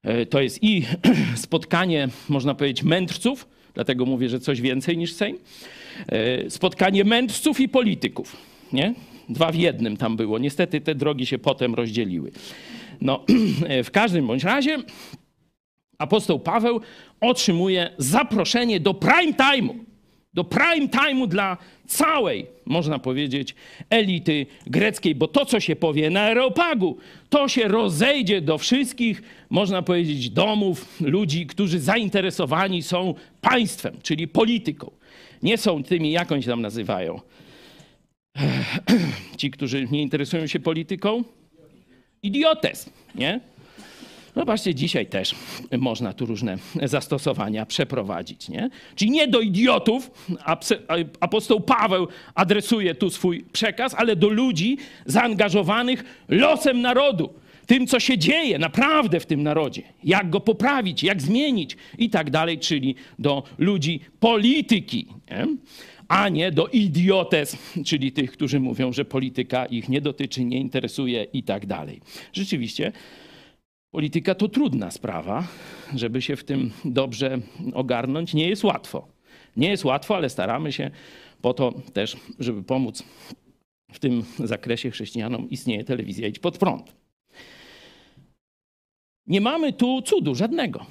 E, 0.04 0.26
to 0.26 0.42
jest 0.42 0.64
i 0.64 0.86
spotkanie, 1.36 2.08
można 2.30 2.56
powiedzieć, 2.56 2.84
mędrców, 2.84 3.48
dlatego 3.74 4.06
mówię, 4.06 4.30
że 4.30 4.40
coś 4.40 4.62
więcej 4.62 4.98
niż 4.98 5.14
Sejm. 5.14 5.38
E, 6.08 6.50
spotkanie 6.50 7.04
mędrców 7.04 7.60
i 7.60 7.70
polityków. 7.70 8.38
Nie? 8.74 8.94
Dwa 9.30 9.52
w 9.52 9.56
jednym 9.56 9.98
tam 9.98 10.18
było. 10.18 10.40
Niestety 10.40 10.82
te 10.82 10.96
drogi 10.96 11.26
się 11.26 11.38
potem 11.38 11.76
rozdzieliły. 11.76 12.32
No, 13.02 13.26
w 13.84 13.92
każdym 13.92 14.28
bądź 14.28 14.44
razie 14.44 14.78
apostoł 15.98 16.40
Paweł 16.40 16.82
otrzymuje 17.22 17.90
zaproszenie 17.98 18.80
do 18.80 18.94
prime 18.94 19.34
time'u. 19.34 19.74
Do 20.34 20.44
prime 20.44 20.88
time'u 20.88 21.28
dla 21.28 21.58
całej, 21.88 22.46
można 22.66 23.00
powiedzieć, 23.00 23.56
elity 23.90 24.46
greckiej, 24.68 25.16
bo 25.16 25.28
to, 25.28 25.46
co 25.46 25.60
się 25.60 25.76
powie 25.76 26.10
na 26.10 26.22
Areopagu, 26.22 26.98
to 27.30 27.48
się 27.48 27.68
rozejdzie 27.68 28.42
do 28.42 28.58
wszystkich, 28.58 29.22
można 29.50 29.82
powiedzieć, 29.82 30.30
domów 30.30 31.02
ludzi, 31.02 31.46
którzy 31.46 31.80
zainteresowani 31.80 32.84
są 32.84 33.14
państwem, 33.42 33.98
czyli 34.04 34.28
polityką. 34.28 34.92
Nie 35.44 35.58
są 35.58 35.84
tymi, 35.84 36.12
jak 36.12 36.32
oni 36.32 36.44
się 36.44 36.50
tam 36.50 36.62
nazywają, 36.62 37.22
ci, 39.38 39.52
którzy 39.52 39.88
nie 39.92 40.02
interesują 40.02 40.48
się 40.48 40.60
polityką? 40.60 41.24
Idiotes, 42.24 42.90
nie? 43.16 43.40
Zobaczcie, 44.36 44.76
dzisiaj 44.76 45.06
też 45.06 45.36
można 45.78 46.14
tu 46.14 46.26
różne 46.26 46.58
zastosowania 46.84 47.66
przeprowadzić. 47.66 48.50
Nie? 48.50 48.70
Czyli 48.96 49.12
nie 49.12 49.28
do 49.28 49.40
idiotów 49.40 50.12
apostoł 51.20 51.62
Paweł 51.62 52.08
adresuje 52.36 52.96
tu 52.96 53.10
swój 53.10 53.46
przekaz, 53.52 53.94
ale 53.98 54.16
do 54.16 54.30
ludzi 54.30 54.78
zaangażowanych 55.06 56.04
losem 56.30 56.82
narodu, 56.82 57.34
tym, 57.66 57.88
co 57.88 58.00
się 58.00 58.18
dzieje 58.18 58.60
naprawdę 58.60 59.20
w 59.20 59.26
tym 59.26 59.44
narodzie, 59.44 59.82
jak 60.04 60.30
go 60.30 60.40
poprawić, 60.40 61.04
jak 61.04 61.22
zmienić 61.22 61.78
i 61.98 62.10
tak 62.10 62.30
dalej, 62.30 62.60
czyli 62.60 62.96
do 63.20 63.44
ludzi 63.58 64.00
polityki. 64.20 65.08
Nie? 65.32 65.48
A 66.14 66.30
nie 66.30 66.52
do 66.52 66.68
idiotes, 66.68 67.58
czyli 67.90 68.12
tych, 68.12 68.32
którzy 68.32 68.60
mówią, 68.60 68.94
że 68.94 69.06
polityka 69.06 69.66
ich 69.66 69.90
nie 69.90 70.02
dotyczy, 70.02 70.46
nie 70.46 70.60
interesuje 70.60 71.24
i 71.24 71.44
tak 71.44 71.66
dalej. 71.66 72.02
Rzeczywiście, 72.34 72.92
polityka 73.92 74.36
to 74.36 74.48
trudna 74.48 74.92
sprawa, 74.92 75.48
żeby 75.96 76.22
się 76.22 76.36
w 76.36 76.44
tym 76.44 76.72
dobrze 76.86 77.40
ogarnąć. 77.74 78.34
Nie 78.34 78.50
jest 78.50 78.64
łatwo. 78.64 79.08
Nie 79.58 79.70
jest 79.70 79.86
łatwo, 79.86 80.16
ale 80.16 80.30
staramy 80.30 80.72
się 80.72 80.92
po 81.42 81.54
to 81.54 81.72
też, 81.94 82.18
żeby 82.40 82.64
pomóc 82.64 83.04
w 83.92 84.00
tym 84.00 84.24
zakresie 84.40 84.92
chrześcijanom, 84.92 85.50
istnieje 85.50 85.84
telewizja 85.84 86.28
Idź 86.28 86.40
Pod 86.40 86.58
Prąd. 86.58 86.96
Nie 89.28 89.42
mamy 89.42 89.74
tu 89.74 90.02
cudu 90.02 90.36
żadnego. 90.36 90.86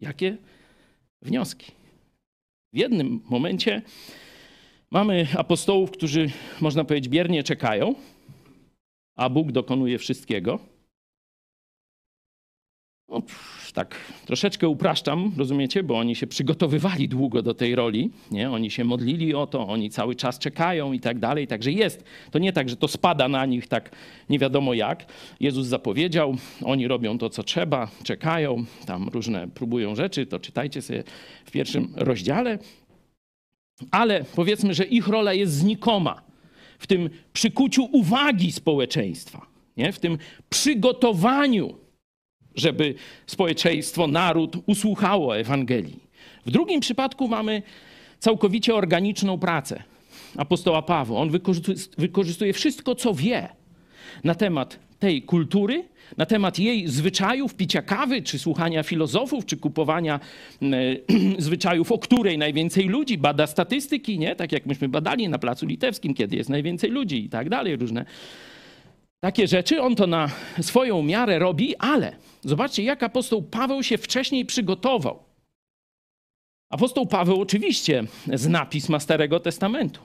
Jakie 0.00 0.36
wnioski? 1.22 1.85
W 2.76 2.78
jednym 2.78 3.20
momencie 3.24 3.82
mamy 4.90 5.26
apostołów, 5.36 5.90
którzy, 5.90 6.30
można 6.60 6.84
powiedzieć, 6.84 7.08
biernie 7.08 7.42
czekają, 7.42 7.94
a 9.16 9.28
Bóg 9.30 9.52
dokonuje 9.52 9.98
wszystkiego. 9.98 10.58
No, 13.08 13.22
tak 13.76 13.96
troszeczkę 14.26 14.68
upraszczam, 14.68 15.32
rozumiecie, 15.36 15.82
bo 15.82 15.98
oni 15.98 16.16
się 16.16 16.26
przygotowywali 16.26 17.08
długo 17.08 17.42
do 17.42 17.54
tej 17.54 17.74
roli, 17.74 18.10
nie? 18.30 18.50
oni 18.50 18.70
się 18.70 18.84
modlili 18.84 19.34
o 19.34 19.46
to, 19.46 19.68
oni 19.68 19.90
cały 19.90 20.14
czas 20.14 20.38
czekają 20.38 20.92
i 20.92 21.00
tak 21.00 21.18
dalej, 21.18 21.46
także 21.46 21.72
jest. 21.72 22.04
To 22.30 22.38
nie 22.38 22.52
tak, 22.52 22.68
że 22.68 22.76
to 22.76 22.88
spada 22.88 23.28
na 23.28 23.46
nich 23.46 23.68
tak 23.68 23.90
nie 24.30 24.38
wiadomo 24.38 24.74
jak. 24.74 25.06
Jezus 25.40 25.66
zapowiedział, 25.66 26.36
oni 26.64 26.88
robią 26.88 27.18
to, 27.18 27.30
co 27.30 27.42
trzeba, 27.42 27.88
czekają, 28.02 28.64
tam 28.86 29.08
różne 29.08 29.48
próbują 29.48 29.94
rzeczy, 29.94 30.26
to 30.26 30.40
czytajcie 30.40 30.82
sobie 30.82 31.04
w 31.44 31.50
pierwszym 31.50 31.92
rozdziale. 31.96 32.58
Ale 33.90 34.24
powiedzmy, 34.36 34.74
że 34.74 34.84
ich 34.84 35.08
rola 35.08 35.32
jest 35.32 35.52
znikoma 35.52 36.22
w 36.78 36.86
tym 36.86 37.10
przykuciu 37.32 37.88
uwagi 37.92 38.52
społeczeństwa, 38.52 39.46
nie? 39.76 39.92
w 39.92 40.00
tym 40.00 40.18
przygotowaniu 40.48 41.85
żeby 42.56 42.94
społeczeństwo, 43.26 44.06
naród 44.06 44.56
usłuchało 44.66 45.38
Ewangelii. 45.38 46.00
W 46.46 46.50
drugim 46.50 46.80
przypadku 46.80 47.28
mamy 47.28 47.62
całkowicie 48.18 48.74
organiczną 48.74 49.38
pracę 49.38 49.82
apostoła 50.36 50.82
Pawła. 50.82 51.20
On 51.20 51.30
wykorzystuje 51.98 52.52
wszystko, 52.52 52.94
co 52.94 53.14
wie 53.14 53.48
na 54.24 54.34
temat 54.34 54.78
tej 54.98 55.22
kultury, 55.22 55.84
na 56.16 56.26
temat 56.26 56.58
jej 56.58 56.88
zwyczajów, 56.88 57.54
picia 57.54 57.82
kawy, 57.82 58.22
czy 58.22 58.38
słuchania 58.38 58.82
filozofów, 58.82 59.46
czy 59.46 59.56
kupowania 59.56 60.20
e, 60.62 60.66
zwyczajów, 61.38 61.92
o 61.92 61.98
której 61.98 62.38
najwięcej 62.38 62.84
ludzi, 62.84 63.18
bada 63.18 63.46
statystyki, 63.46 64.18
nie? 64.18 64.36
Tak 64.36 64.52
jak 64.52 64.66
myśmy 64.66 64.88
badali 64.88 65.28
na 65.28 65.38
Placu 65.38 65.66
Litewskim, 65.66 66.14
kiedy 66.14 66.36
jest 66.36 66.50
najwięcej 66.50 66.90
ludzi 66.90 67.24
i 67.24 67.28
tak 67.28 67.48
dalej, 67.48 67.76
różne 67.76 68.04
takie 69.26 69.48
rzeczy. 69.48 69.82
On 69.82 69.94
to 69.94 70.06
na 70.06 70.30
swoją 70.60 71.02
miarę 71.02 71.38
robi, 71.38 71.76
ale 71.76 72.16
zobaczcie, 72.44 72.82
jak 72.82 73.02
apostoł 73.02 73.42
Paweł 73.42 73.82
się 73.82 73.98
wcześniej 73.98 74.44
przygotował. 74.44 75.22
Apostoł 76.70 77.06
Paweł 77.06 77.40
oczywiście 77.40 78.04
zna 78.34 78.66
pisma 78.66 79.00
Starego 79.00 79.40
Testamentu. 79.40 80.00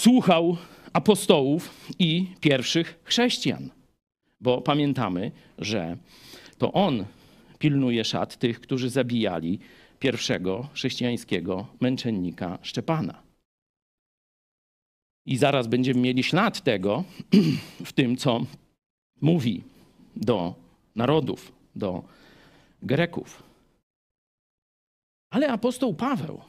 Słuchał 0.00 0.56
apostołów 0.92 1.90
i 1.98 2.26
pierwszych 2.40 3.00
chrześcijan, 3.04 3.70
bo 4.40 4.60
pamiętamy, 4.60 5.30
że 5.58 5.96
to 6.58 6.72
on 6.72 7.04
pilnuje 7.58 8.04
szat 8.04 8.36
tych, 8.36 8.60
którzy 8.60 8.90
zabijali 8.90 9.58
pierwszego 9.98 10.68
chrześcijańskiego 10.72 11.66
męczennika 11.80 12.58
Szczepana. 12.62 13.29
I 15.26 15.36
zaraz 15.36 15.66
będziemy 15.66 16.00
mieli 16.00 16.22
ślad 16.22 16.60
tego 16.60 17.04
w 17.84 17.92
tym, 17.92 18.16
co 18.16 18.46
mówi 19.20 19.62
do 20.16 20.54
narodów, 20.96 21.52
do 21.76 22.02
Greków. 22.82 23.42
Ale 25.30 25.48
apostoł 25.48 25.94
Paweł, 25.94 26.40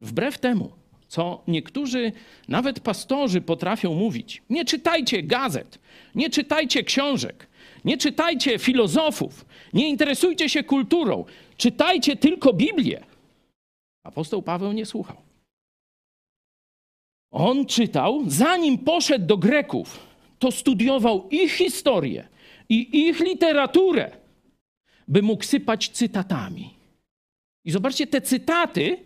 wbrew 0.00 0.38
temu, 0.38 0.70
co 1.08 1.42
niektórzy, 1.48 2.12
nawet 2.48 2.80
pastorzy, 2.80 3.40
potrafią 3.40 3.94
mówić, 3.94 4.42
nie 4.50 4.64
czytajcie 4.64 5.22
gazet, 5.22 5.78
nie 6.14 6.30
czytajcie 6.30 6.82
książek, 6.82 7.46
nie 7.84 7.98
czytajcie 7.98 8.58
filozofów, 8.58 9.44
nie 9.72 9.88
interesujcie 9.88 10.48
się 10.48 10.64
kulturą, 10.64 11.24
czytajcie 11.56 12.16
tylko 12.16 12.52
Biblię. 12.52 13.04
Apostoł 14.04 14.42
Paweł 14.42 14.72
nie 14.72 14.86
słuchał. 14.86 15.27
On 17.30 17.66
czytał, 17.66 18.24
zanim 18.26 18.78
poszedł 18.78 19.26
do 19.26 19.36
Greków, 19.36 20.06
to 20.38 20.50
studiował 20.52 21.28
ich 21.30 21.52
historię 21.52 22.28
i 22.68 23.06
ich 23.06 23.20
literaturę, 23.20 24.10
by 25.08 25.22
mógł 25.22 25.44
sypać 25.44 25.88
cytatami. 25.88 26.74
I 27.64 27.70
zobaczcie, 27.70 28.06
te 28.06 28.20
cytaty 28.20 28.96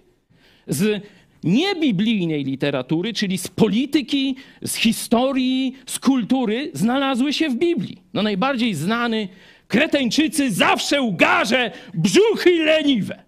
z 0.66 1.02
niebiblijnej 1.44 2.44
literatury, 2.44 3.12
czyli 3.12 3.38
z 3.38 3.48
polityki, 3.48 4.36
z 4.62 4.74
historii, 4.74 5.76
z 5.86 5.98
kultury, 5.98 6.70
znalazły 6.74 7.32
się 7.32 7.48
w 7.48 7.56
Biblii. 7.56 8.02
No 8.14 8.22
najbardziej 8.22 8.74
znany 8.74 9.28
Kreteńczycy 9.68 10.50
zawsze 10.50 11.02
ugarze 11.02 11.70
brzuchy 11.94 12.64
leniwe. 12.64 13.22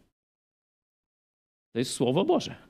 To 1.72 1.78
jest 1.78 1.90
Słowo 1.90 2.24
Boże. 2.24 2.64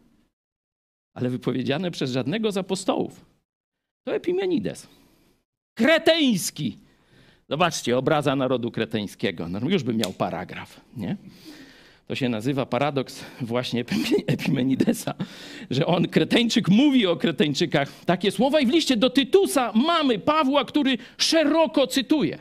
Ale 1.15 1.31
wypowiedziane 1.31 1.91
przez 1.91 2.11
żadnego 2.11 2.53
z 2.53 2.57
apostołów. 2.57 3.25
To 4.05 4.15
Epimenides. 4.15 4.89
Kreteński. 5.75 6.79
Zobaczcie, 7.49 7.99
obraza 7.99 8.37
narodu 8.37 8.71
kreteńskiego. 8.71 9.49
No 9.49 9.61
już 9.69 9.83
by 9.83 9.95
miał 9.95 10.13
paragraf, 10.13 10.81
nie? 10.97 11.17
To 12.07 12.15
się 12.15 12.29
nazywa 12.29 12.67
paradoks 12.67 13.25
właśnie 13.41 13.85
Epimenidesa, 14.27 15.15
że 15.71 15.87
on, 15.87 16.09
Kreteńczyk, 16.09 16.69
mówi 16.69 17.07
o 17.07 17.17
Kreteńczykach 17.17 18.05
takie 18.05 18.31
słowa 18.31 18.61
i 18.61 18.67
w 18.67 18.71
liście 18.71 18.97
do 18.97 19.11
Tytusa 19.11 19.73
mamy 19.75 20.19
Pawła, 20.19 20.65
który 20.65 20.99
szeroko 21.19 21.87
cytuje. 21.87 22.39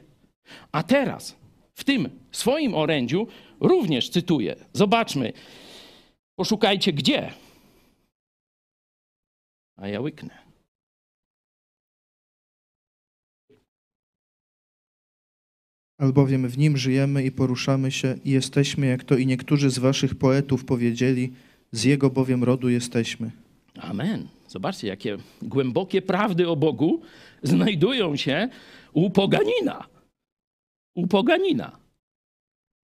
A 0.72 0.84
teraz 0.84 1.36
w 1.74 1.84
tym 1.84 2.10
swoim 2.32 2.76
orędziu 2.76 3.28
również 3.60 4.10
cytuje. 4.10 4.56
Zobaczmy, 4.74 5.34
poszukajcie 6.36 6.94
gdzie. 6.94 7.32
A 9.78 9.88
ja 9.88 10.02
łyknę. 10.02 10.44
albowiem 16.04 16.48
w 16.50 16.58
nim 16.58 16.78
żyjemy 16.78 17.24
i 17.24 17.32
poruszamy 17.32 17.92
się 17.92 18.16
i 18.26 18.30
jesteśmy, 18.32 18.88
jak 18.88 19.04
to 19.04 19.16
i 19.18 19.28
niektórzy 19.28 19.70
z 19.70 19.80
waszych 19.80 20.16
poetów 20.16 20.66
powiedzieli, 20.66 21.34
z 21.72 21.84
jego 21.84 22.10
bowiem 22.10 22.44
rodu 22.44 22.70
jesteśmy. 22.70 23.32
Amen. 23.80 24.28
Zobaczcie, 24.48 24.88
jakie 24.88 25.18
głębokie 25.42 26.02
prawdy 26.02 26.50
o 26.50 26.56
Bogu 26.56 27.02
znajdują 27.44 28.16
się 28.16 28.50
u 28.94 29.10
poganina. 29.10 29.86
U 30.96 31.08
poganina. 31.08 31.78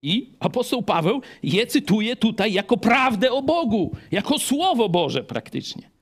I 0.04 0.30
apostoł 0.40 0.84
Paweł 0.84 1.22
je 1.44 1.68
cytuje 1.68 2.16
tutaj 2.16 2.54
jako 2.54 2.78
prawdę 2.78 3.32
o 3.32 3.42
Bogu, 3.42 3.96
jako 4.12 4.40
słowo 4.40 4.90
Boże 4.90 5.24
praktycznie. 5.24 5.93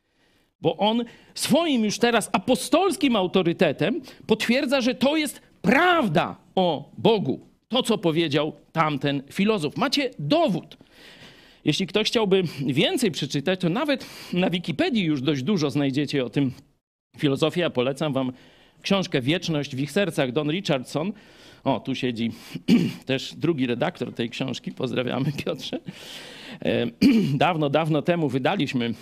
Bo 0.61 0.77
on 0.77 1.05
swoim 1.35 1.85
już 1.85 1.99
teraz 1.99 2.29
apostolskim 2.33 3.15
autorytetem 3.15 4.01
potwierdza, 4.27 4.81
że 4.81 4.95
to 4.95 5.17
jest 5.17 5.41
prawda 5.61 6.35
o 6.55 6.89
Bogu. 6.97 7.39
To, 7.69 7.83
co 7.83 7.97
powiedział 7.97 8.53
tamten 8.71 9.23
filozof. 9.31 9.77
Macie 9.77 10.09
dowód. 10.19 10.77
Jeśli 11.65 11.87
ktoś 11.87 12.07
chciałby 12.07 12.43
więcej 12.65 13.11
przeczytać, 13.11 13.59
to 13.59 13.69
nawet 13.69 14.05
na 14.33 14.49
Wikipedii 14.49 15.03
już 15.03 15.21
dość 15.21 15.43
dużo 15.43 15.69
znajdziecie 15.69 16.25
o 16.25 16.29
tym 16.29 16.51
filozofii. 17.17 17.59
Ja 17.59 17.69
polecam 17.69 18.13
wam 18.13 18.31
książkę 18.81 19.21
Wieczność 19.21 19.75
w 19.75 19.79
ich 19.79 19.91
sercach, 19.91 20.31
Don 20.31 20.51
Richardson. 20.51 21.13
O, 21.63 21.79
tu 21.79 21.95
siedzi 21.95 22.31
też 23.05 23.35
drugi 23.35 23.67
redaktor 23.67 24.13
tej 24.13 24.29
książki. 24.29 24.71
Pozdrawiamy, 24.71 25.31
Piotrze. 25.45 25.79
E, 26.65 26.87
dawno, 27.45 27.69
dawno 27.69 28.01
temu 28.01 28.29
wydaliśmy 28.29 28.93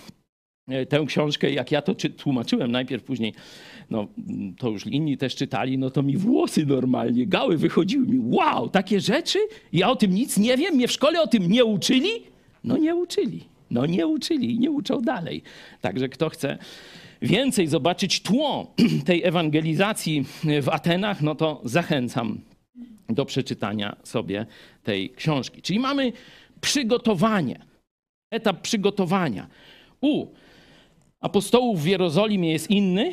tę 0.88 1.04
książkę, 1.06 1.50
jak 1.50 1.72
ja 1.72 1.82
to 1.82 1.94
tłumaczyłem 2.16 2.72
najpierw, 2.72 3.04
później 3.04 3.34
no 3.90 4.06
to 4.58 4.70
już 4.70 4.86
inni 4.86 5.16
też 5.16 5.36
czytali, 5.36 5.78
no 5.78 5.90
to 5.90 6.02
mi 6.02 6.16
włosy 6.16 6.66
normalnie, 6.66 7.26
gały 7.26 7.56
wychodziły 7.56 8.06
mi. 8.06 8.18
Wow, 8.36 8.68
takie 8.68 9.00
rzeczy? 9.00 9.38
Ja 9.72 9.90
o 9.90 9.96
tym 9.96 10.14
nic 10.14 10.38
nie 10.38 10.56
wiem? 10.56 10.74
Mnie 10.74 10.88
w 10.88 10.92
szkole 10.92 11.22
o 11.22 11.26
tym 11.26 11.50
nie 11.50 11.64
uczyli? 11.64 12.10
No 12.64 12.76
nie 12.76 12.94
uczyli. 12.94 13.44
No 13.70 13.86
nie 13.86 14.06
uczyli 14.06 14.54
i 14.54 14.58
nie 14.58 14.70
uczą 14.70 15.00
dalej. 15.00 15.42
Także 15.80 16.08
kto 16.08 16.28
chce 16.28 16.58
więcej 17.22 17.66
zobaczyć 17.66 18.20
tło 18.20 18.74
tej 19.06 19.24
ewangelizacji 19.24 20.24
w 20.62 20.68
Atenach, 20.68 21.22
no 21.22 21.34
to 21.34 21.60
zachęcam 21.64 22.40
do 23.08 23.24
przeczytania 23.24 23.96
sobie 24.04 24.46
tej 24.82 25.10
książki. 25.10 25.62
Czyli 25.62 25.78
mamy 25.78 26.12
przygotowanie, 26.60 27.60
etap 28.30 28.60
przygotowania. 28.60 29.46
U 30.00 30.26
apostołów 31.20 31.82
w 31.82 31.86
Jerozolimie 31.86 32.52
jest 32.52 32.70
inny, 32.70 33.12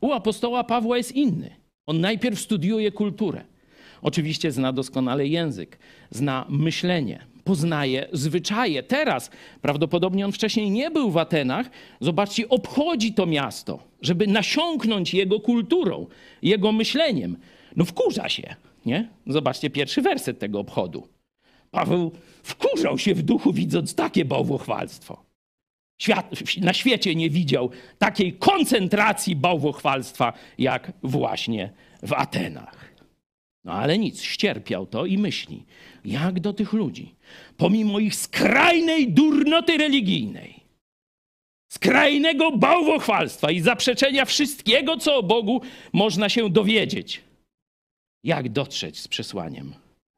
u 0.00 0.12
apostoła 0.12 0.64
Pawła 0.64 0.96
jest 0.96 1.12
inny. 1.12 1.50
On 1.86 2.00
najpierw 2.00 2.40
studiuje 2.40 2.92
kulturę. 2.92 3.44
Oczywiście 4.02 4.52
zna 4.52 4.72
doskonale 4.72 5.26
język, 5.26 5.78
zna 6.10 6.46
myślenie, 6.48 7.26
poznaje 7.44 8.08
zwyczaje. 8.12 8.82
Teraz 8.82 9.30
prawdopodobnie 9.62 10.24
on 10.24 10.32
wcześniej 10.32 10.70
nie 10.70 10.90
był 10.90 11.10
w 11.10 11.16
Atenach. 11.16 11.70
Zobaczcie, 12.00 12.48
obchodzi 12.48 13.14
to 13.14 13.26
miasto, 13.26 13.78
żeby 14.02 14.26
nasiąknąć 14.26 15.14
jego 15.14 15.40
kulturą, 15.40 16.06
jego 16.42 16.72
myśleniem. 16.72 17.36
No 17.76 17.84
wkurza 17.84 18.28
się, 18.28 18.54
nie? 18.86 19.08
Zobaczcie 19.26 19.70
pierwszy 19.70 20.02
werset 20.02 20.38
tego 20.38 20.60
obchodu. 20.60 21.08
Paweł 21.70 22.12
wkurzał 22.42 22.98
się 22.98 23.14
w 23.14 23.22
duchu, 23.22 23.52
widząc 23.52 23.94
takie 23.94 24.24
bałwochwalstwo. 24.24 25.29
Świat, 26.00 26.30
na 26.60 26.72
świecie 26.72 27.14
nie 27.14 27.30
widział 27.30 27.70
takiej 27.98 28.32
koncentracji 28.32 29.36
bałwochwalstwa 29.36 30.32
jak 30.58 30.92
właśnie 31.02 31.72
w 32.02 32.12
Atenach. 32.12 32.94
No 33.64 33.72
ale 33.72 33.98
nic, 33.98 34.22
ścierpiał 34.22 34.86
to 34.86 35.06
i 35.06 35.18
myśli, 35.18 35.64
jak 36.04 36.40
do 36.40 36.52
tych 36.52 36.72
ludzi, 36.72 37.14
pomimo 37.56 37.98
ich 37.98 38.14
skrajnej 38.14 39.12
durnoty 39.12 39.76
religijnej, 39.76 40.60
skrajnego 41.72 42.52
bałwochwalstwa 42.52 43.50
i 43.50 43.60
zaprzeczenia 43.60 44.24
wszystkiego, 44.24 44.96
co 44.96 45.16
o 45.16 45.22
Bogu 45.22 45.60
można 45.92 46.28
się 46.28 46.50
dowiedzieć, 46.50 47.20
jak 48.24 48.48
dotrzeć 48.48 48.98
z 48.98 49.08
przesłaniem 49.08 49.74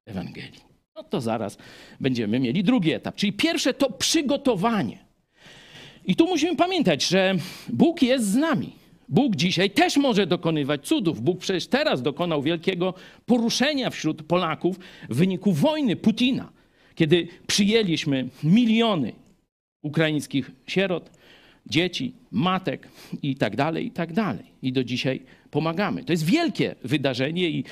Ewangelii. 0.07 0.61
No 0.97 1.03
to 1.03 1.21
zaraz 1.21 1.59
będziemy 2.01 2.41
mieli 2.41 2.65
drugi 2.65 2.93
etap, 2.93 3.17
czyli 3.17 3.33
pierwsze 3.33 3.75
to 3.75 3.91
przygotowanie. 3.91 5.12
I 6.07 6.17
tu 6.17 6.27
musimy 6.27 6.57
pamiętać, 6.57 7.09
że 7.09 7.35
Bóg 7.69 8.03
jest 8.03 8.25
z 8.25 8.35
nami. 8.35 8.73
Bóg 9.09 9.37
dzisiaj 9.37 9.71
też 9.71 9.97
może 9.97 10.27
dokonywać 10.27 10.87
cudów. 10.87 11.21
Bóg 11.21 11.39
przecież 11.39 11.67
teraz 11.67 12.03
dokonał 12.03 12.43
wielkiego 12.43 12.95
poruszenia 13.27 13.91
wśród 13.91 14.23
Polaków 14.23 14.79
w 15.09 15.17
wyniku 15.17 15.53
wojny 15.53 15.97
Putina, 15.97 16.53
kiedy 16.95 17.29
przyjęliśmy 17.47 18.29
miliony 18.45 19.13
ukraińskich 19.83 20.51
sierot, 20.67 21.11
dzieci, 21.67 22.13
matek 22.31 22.89
i 23.23 23.37
tak 23.37 23.57
dalej, 23.57 23.87
i 23.87 23.91
tak 23.91 24.13
dalej. 24.13 24.45
I 24.63 24.73
do 24.73 24.85
dzisiaj 24.85 25.21
pomagamy. 25.51 26.05
To 26.05 26.13
jest 26.13 26.25
wielkie 26.25 26.75
wydarzenie 26.85 27.51
i 27.51 27.65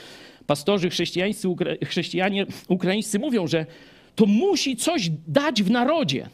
pastorzy 0.46 0.90
chrześcijańscy, 0.90 1.48
chrześcijanie 1.84 2.46
ukraińscy 2.68 3.18
mówią, 3.18 3.46
że 3.46 3.66
to 4.14 4.26
musi 4.26 4.76
coś 4.76 5.10
dać 5.28 5.62
w 5.62 5.70
narodzie 5.70 6.28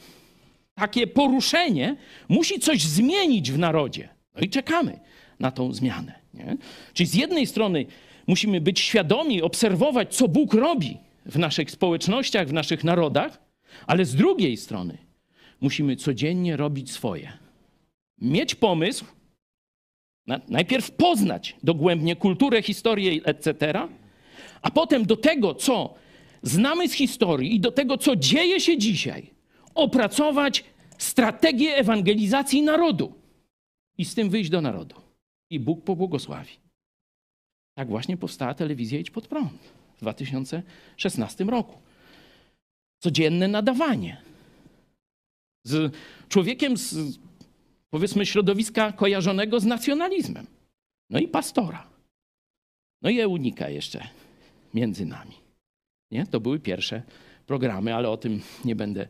takie 0.77 1.07
poruszenie 1.07 1.97
musi 2.29 2.61
coś 2.61 2.83
zmienić 2.83 3.53
w 3.53 3.59
narodzie. 3.59 4.09
No 4.35 4.41
i 4.41 4.49
czekamy 4.49 5.01
na 5.41 5.51
tą 5.51 5.72
zmianę. 5.72 6.14
Nie? 6.35 6.57
Czyli 6.93 7.07
z 7.09 7.14
jednej 7.14 7.47
strony 7.47 7.87
musimy 8.27 8.61
być 8.61 8.81
świadomi, 8.81 9.43
obserwować, 9.43 10.16
co 10.16 10.29
Bóg 10.29 10.55
robi 10.55 10.99
w 11.27 11.39
naszych 11.39 11.70
społecznościach, 11.70 12.49
w 12.49 12.53
naszych 12.53 12.85
narodach, 12.85 13.39
ale 13.87 14.05
z 14.05 14.14
drugiej 14.14 14.57
strony 14.57 14.99
musimy 15.61 15.97
codziennie 15.97 16.57
robić 16.57 16.91
swoje. 16.91 17.33
Mieć 18.20 18.55
pomysł, 18.55 19.05
na, 20.27 20.41
najpierw 20.49 20.91
poznać 20.91 21.57
dogłębnie 21.62 22.16
kulturę, 22.16 22.62
historię, 22.62 23.20
etc., 23.24 23.79
a 24.62 24.70
potem 24.70 25.07
do 25.07 25.16
tego, 25.16 25.55
co 25.55 25.95
znamy 26.43 26.89
z 26.89 26.93
historii 26.93 27.55
i 27.55 27.61
do 27.61 27.72
tego, 27.72 27.99
co 27.99 28.16
dzieje 28.16 28.61
się 28.61 28.79
dzisiaj, 28.79 29.36
opracować 29.77 30.64
strategię 30.99 31.77
ewangelizacji 31.77 32.62
narodu 32.62 33.12
i 33.99 34.05
z 34.05 34.14
tym 34.14 34.31
wyjść 34.31 34.51
do 34.51 34.61
narodu. 34.61 34.95
I 35.51 35.61
Bóg 35.61 35.85
pobłogosławi. 35.85 36.53
Tak 37.74 37.89
właśnie 37.89 38.16
powstała 38.16 38.55
telewizja 38.55 38.99
Idź 38.99 39.11
Pod 39.11 39.29
Prąd 39.29 39.53
w 39.97 40.01
2016 40.01 41.45
roku. 41.45 41.79
Codzienne 42.99 43.49
nadawanie. 43.49 44.22
Z 45.64 45.95
człowiekiem 46.29 46.77
z, 46.77 47.18
powiedzmy, 47.91 48.27
środowiska 48.27 48.93
kojarzonego 48.93 49.61
z 49.61 49.64
nacjonalizmem. 49.64 50.47
No 51.11 51.18
i 51.18 51.29
pastora. 51.29 51.87
No 53.03 53.11
i 53.11 53.20
Eunika 53.20 53.68
jeszcze 53.68 54.09
między 54.74 55.07
nami. 55.07 55.33
Nie? 56.11 56.27
To 56.27 56.41
były 56.41 56.61
pierwsze 56.61 57.03
programy, 57.47 57.95
ale 57.95 58.09
o 58.11 58.16
tym 58.16 58.43
nie 58.64 58.77
będę 58.77 59.09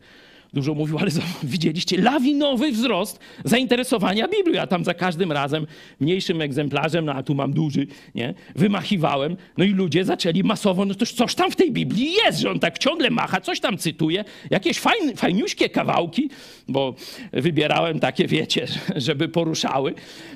dużo 0.57 0.73
mówił, 0.73 0.97
ale 0.97 1.11
widzieliście 1.43 2.01
lawinowy 2.01 2.71
wzrost 2.71 3.19
zainteresowania 3.45 4.27
Biblią. 4.27 4.53
Ja 4.53 4.67
tam 4.67 4.83
za 4.83 4.93
każdym 4.93 5.31
razem 5.31 5.67
mniejszym 5.99 6.41
egzemplarzem, 6.41 7.05
no 7.05 7.13
a 7.13 7.23
tu 7.23 7.35
mam 7.35 7.53
duży, 7.53 7.87
nie, 8.15 8.33
wymachiwałem. 8.55 9.37
No 9.57 9.63
i 9.63 9.69
ludzie 9.69 10.05
zaczęli 10.05 10.43
masowo, 10.43 10.85
no 10.85 10.95
toż 10.95 11.11
coś 11.11 11.35
tam 11.35 11.51
w 11.51 11.55
tej 11.55 11.71
Biblii 11.71 12.13
jest, 12.25 12.39
że 12.39 12.51
on 12.51 12.59
tak 12.59 12.77
ciągle 12.77 13.09
macha, 13.09 13.41
coś 13.41 13.59
tam 13.59 13.77
cytuje, 13.77 14.23
jakieś 14.49 14.79
fajn, 14.79 15.15
fajniuśkie 15.15 15.69
kawałki, 15.69 16.29
bo 16.67 16.95
wybierałem 17.33 17.99
takie, 17.99 18.27
wiecie, 18.27 18.67
żeby 18.95 19.29
poruszały 19.29 19.93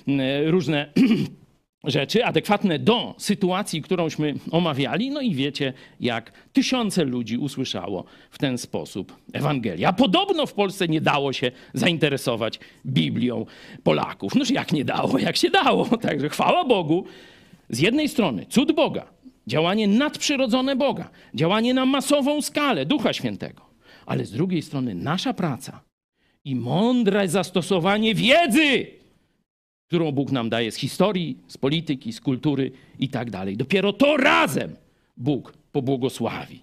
e, 0.08 0.52
różne 0.52 0.88
rzeczy 1.84 2.26
adekwatne 2.26 2.80
do 2.80 3.16
sytuacji, 3.18 3.82
którąśmy 3.82 4.34
omawiali. 4.52 5.10
No 5.10 5.22
i 5.22 5.36
wiecie, 5.36 5.74
jak 6.00 6.32
tysiące 6.54 7.04
ludzi 7.04 7.38
usłyszało 7.38 8.06
w 8.32 8.38
ten 8.38 8.58
sposób 8.58 9.16
Ewangelię. 9.34 9.88
A 9.88 9.94
podobno 9.94 10.46
w 10.46 10.54
Polsce 10.54 10.88
nie 10.88 11.02
dało 11.02 11.34
się 11.34 11.52
zainteresować 11.74 12.60
Biblią 12.86 13.46
Polaków. 13.84 14.36
Noż 14.36 14.50
jak 14.50 14.72
nie 14.72 14.86
dało, 14.86 15.20
jak 15.20 15.38
się 15.38 15.50
dało. 15.50 15.86
Także 16.08 16.30
chwała 16.30 16.66
Bogu. 16.66 17.06
Z 17.70 17.80
jednej 17.80 18.10
strony 18.10 18.46
cud 18.50 18.72
Boga, 18.72 19.06
działanie 19.48 19.88
nadprzyrodzone 19.88 20.76
Boga, 20.76 21.10
działanie 21.34 21.74
na 21.74 21.86
masową 21.86 22.42
skalę 22.42 22.86
Ducha 22.86 23.14
Świętego. 23.14 23.62
Ale 24.06 24.26
z 24.26 24.32
drugiej 24.32 24.62
strony 24.62 24.96
nasza 24.96 25.34
praca 25.34 25.82
i 26.46 26.56
mądre 26.56 27.28
zastosowanie 27.28 28.16
wiedzy, 28.16 28.88
którą 29.92 30.12
Bóg 30.12 30.32
nam 30.32 30.50
daje 30.50 30.72
z 30.72 30.76
historii, 30.76 31.38
z 31.48 31.58
polityki, 31.58 32.14
z 32.14 32.22
kultury 32.22 32.72
i 33.00 33.10
tak 33.10 33.32
dalej. 33.32 33.58
Dopiero 33.58 33.94
to 33.94 34.18
razem 34.18 34.76
Bóg 35.18 35.54
pobłogosławi. 35.72 36.60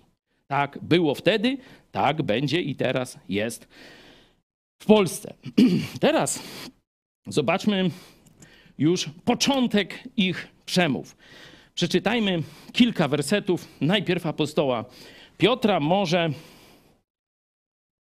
Tak 0.47 0.79
było 0.83 1.15
wtedy, 1.15 1.59
tak 1.93 2.23
będzie 2.23 2.61
i 2.61 2.75
teraz 2.75 3.19
jest 3.29 3.69
w 4.83 4.87
Polsce. 4.87 5.35
Teraz 6.01 6.43
zobaczmy 7.27 7.91
już 8.79 9.11
początek 9.25 10.09
ich 10.17 10.49
przemów. 10.67 11.17
Przeczytajmy 11.75 12.43
kilka 12.73 13.09
wersetów. 13.09 13.69
Najpierw 13.81 14.27
apostoła 14.27 14.85
Piotra, 15.39 15.81
może 15.81 16.31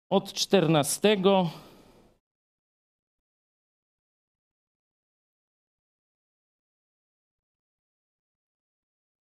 od 0.10 0.34
14 0.34 1.18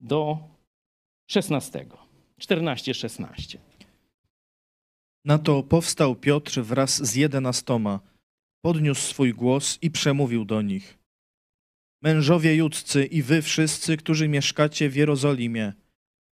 do 0.01 0.39
16. 1.31 1.87
14-16. 2.41 3.59
Na 5.25 5.39
to 5.39 5.63
powstał 5.63 6.17
Piotr 6.17 6.61
wraz 6.61 7.07
z 7.07 7.15
jedenastoma, 7.15 8.01
podniósł 8.65 9.01
swój 9.03 9.35
głos 9.35 9.79
i 9.83 9.91
przemówił 9.91 10.45
do 10.45 10.63
nich. 10.63 10.99
Mężowie 12.03 12.55
judzcy 12.55 13.05
i 13.05 13.23
wy 13.23 13.43
wszyscy, 13.43 13.97
którzy 13.97 14.29
mieszkacie 14.29 14.89
w 14.89 14.97
Jerozolimie, 14.97 15.73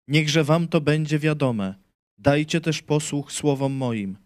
niechże 0.07 0.43
wam 0.43 0.67
to 0.67 0.81
będzie 0.81 1.19
wiadome. 1.19 1.75
Dajcie 2.17 2.61
też 2.61 2.81
posłuch 2.81 3.31
słowom 3.31 3.73
moim. 3.73 4.17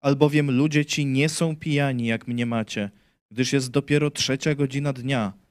Albowiem 0.00 0.50
ludzie 0.50 0.84
ci 0.84 1.06
nie 1.06 1.28
są 1.28 1.56
pijani, 1.56 2.06
jak 2.06 2.28
mnie 2.28 2.46
macie, 2.46 2.90
gdyż 3.30 3.52
jest 3.52 3.70
dopiero 3.70 4.10
trzecia 4.10 4.54
godzina 4.54 4.92
dnia– 4.92 5.32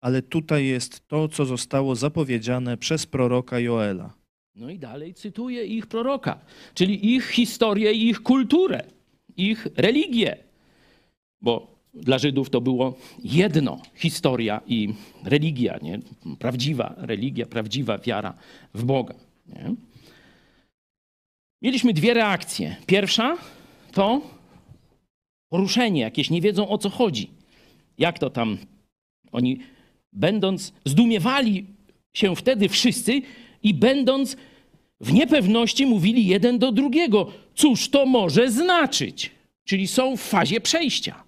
ale 0.00 0.22
tutaj 0.22 0.66
jest 0.66 1.08
to, 1.08 1.28
co 1.28 1.44
zostało 1.44 1.94
zapowiedziane 1.94 2.76
przez 2.76 3.06
proroka 3.06 3.60
Joela. 3.60 4.14
No 4.54 4.70
i 4.70 4.78
dalej 4.78 5.14
cytuję 5.14 5.64
ich 5.64 5.86
proroka, 5.86 6.40
czyli 6.74 7.14
ich 7.14 7.28
historię 7.30 7.92
ich 7.92 8.22
kulturę, 8.22 8.82
ich 9.36 9.66
religię. 9.76 10.36
Bo 11.40 11.78
dla 11.94 12.18
Żydów 12.18 12.50
to 12.50 12.60
było 12.60 12.98
jedno 13.24 13.82
historia 13.94 14.60
i 14.66 14.94
religia, 15.24 15.78
nie? 15.82 15.98
prawdziwa 16.38 16.94
religia, 16.96 17.46
prawdziwa 17.46 17.98
wiara 17.98 18.34
w 18.74 18.84
Boga. 18.84 19.14
Nie? 19.46 19.74
Mieliśmy 21.62 21.92
dwie 21.92 22.14
reakcje. 22.14 22.76
Pierwsza 22.86 23.36
to 23.92 24.20
poruszenie, 25.48 26.00
jakieś 26.00 26.30
nie 26.30 26.40
wiedzą 26.40 26.68
o 26.68 26.78
co 26.78 26.90
chodzi. 26.90 27.30
Jak 27.98 28.18
to 28.18 28.30
tam 28.30 28.58
oni 29.32 29.60
będąc, 30.12 30.72
zdumiewali 30.84 31.66
się 32.12 32.36
wtedy 32.36 32.68
wszyscy 32.68 33.22
i 33.62 33.74
będąc 33.74 34.36
w 35.00 35.12
niepewności 35.12 35.86
mówili 35.86 36.26
jeden 36.26 36.58
do 36.58 36.72
drugiego, 36.72 37.32
cóż 37.54 37.88
to 37.88 38.06
może 38.06 38.50
znaczyć? 38.50 39.30
Czyli 39.64 39.86
są 39.86 40.16
w 40.16 40.20
fazie 40.20 40.60
przejścia. 40.60 41.24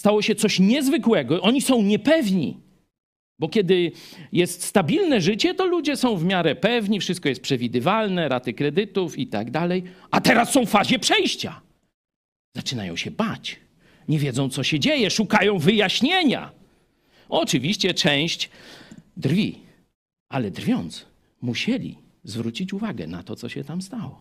Stało 0.00 0.22
się 0.22 0.34
coś 0.34 0.58
niezwykłego, 0.58 1.40
oni 1.42 1.60
są 1.60 1.82
niepewni. 1.82 2.56
Bo 3.38 3.48
kiedy 3.48 3.92
jest 4.32 4.62
stabilne 4.62 5.20
życie, 5.20 5.54
to 5.54 5.66
ludzie 5.66 5.96
są 5.96 6.16
w 6.16 6.24
miarę 6.24 6.56
pewni, 6.56 7.00
wszystko 7.00 7.28
jest 7.28 7.40
przewidywalne, 7.40 8.28
raty 8.28 8.52
kredytów 8.52 9.18
i 9.18 9.26
tak 9.26 9.50
dalej. 9.50 9.82
A 10.10 10.20
teraz 10.20 10.52
są 10.52 10.66
w 10.66 10.70
fazie 10.70 10.98
przejścia. 10.98 11.60
Zaczynają 12.56 12.96
się 12.96 13.10
bać. 13.10 13.56
Nie 14.08 14.18
wiedzą, 14.18 14.48
co 14.48 14.62
się 14.62 14.80
dzieje, 14.80 15.10
szukają 15.10 15.58
wyjaśnienia. 15.58 16.57
Oczywiście 17.28 17.94
część 17.94 18.50
drwi, 19.16 19.58
ale 20.28 20.50
drwiąc, 20.50 21.06
musieli 21.40 21.98
zwrócić 22.24 22.72
uwagę 22.72 23.06
na 23.06 23.22
to, 23.22 23.36
co 23.36 23.48
się 23.48 23.64
tam 23.64 23.82
stało. 23.82 24.20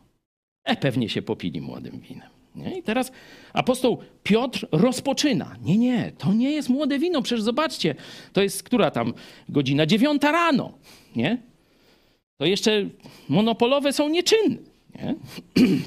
E, 0.64 0.76
pewnie 0.76 1.10
się 1.10 1.22
popili 1.22 1.62
młodym 1.62 2.00
winem. 2.00 2.30
Nie? 2.56 2.78
I 2.78 2.84
teraz 2.84 3.12
apostoł 3.54 3.98
Piotr 4.24 4.68
rozpoczyna. 4.72 5.56
Nie, 5.62 5.78
nie, 5.78 6.12
to 6.18 6.34
nie 6.34 6.52
jest 6.52 6.70
młode 6.70 7.00
wino, 7.00 7.22
przecież 7.22 7.42
zobaczcie, 7.44 7.96
to 8.34 8.42
jest 8.42 8.64
która 8.64 8.92
tam 8.92 9.14
godzina? 9.50 9.86
Dziewiąta 9.86 10.32
rano. 10.32 10.74
Nie? 11.16 11.38
To 12.38 12.46
jeszcze 12.46 12.90
monopolowe 13.30 13.94
są 13.94 14.10
nieczynne. 14.10 14.58
Nie? 14.96 15.16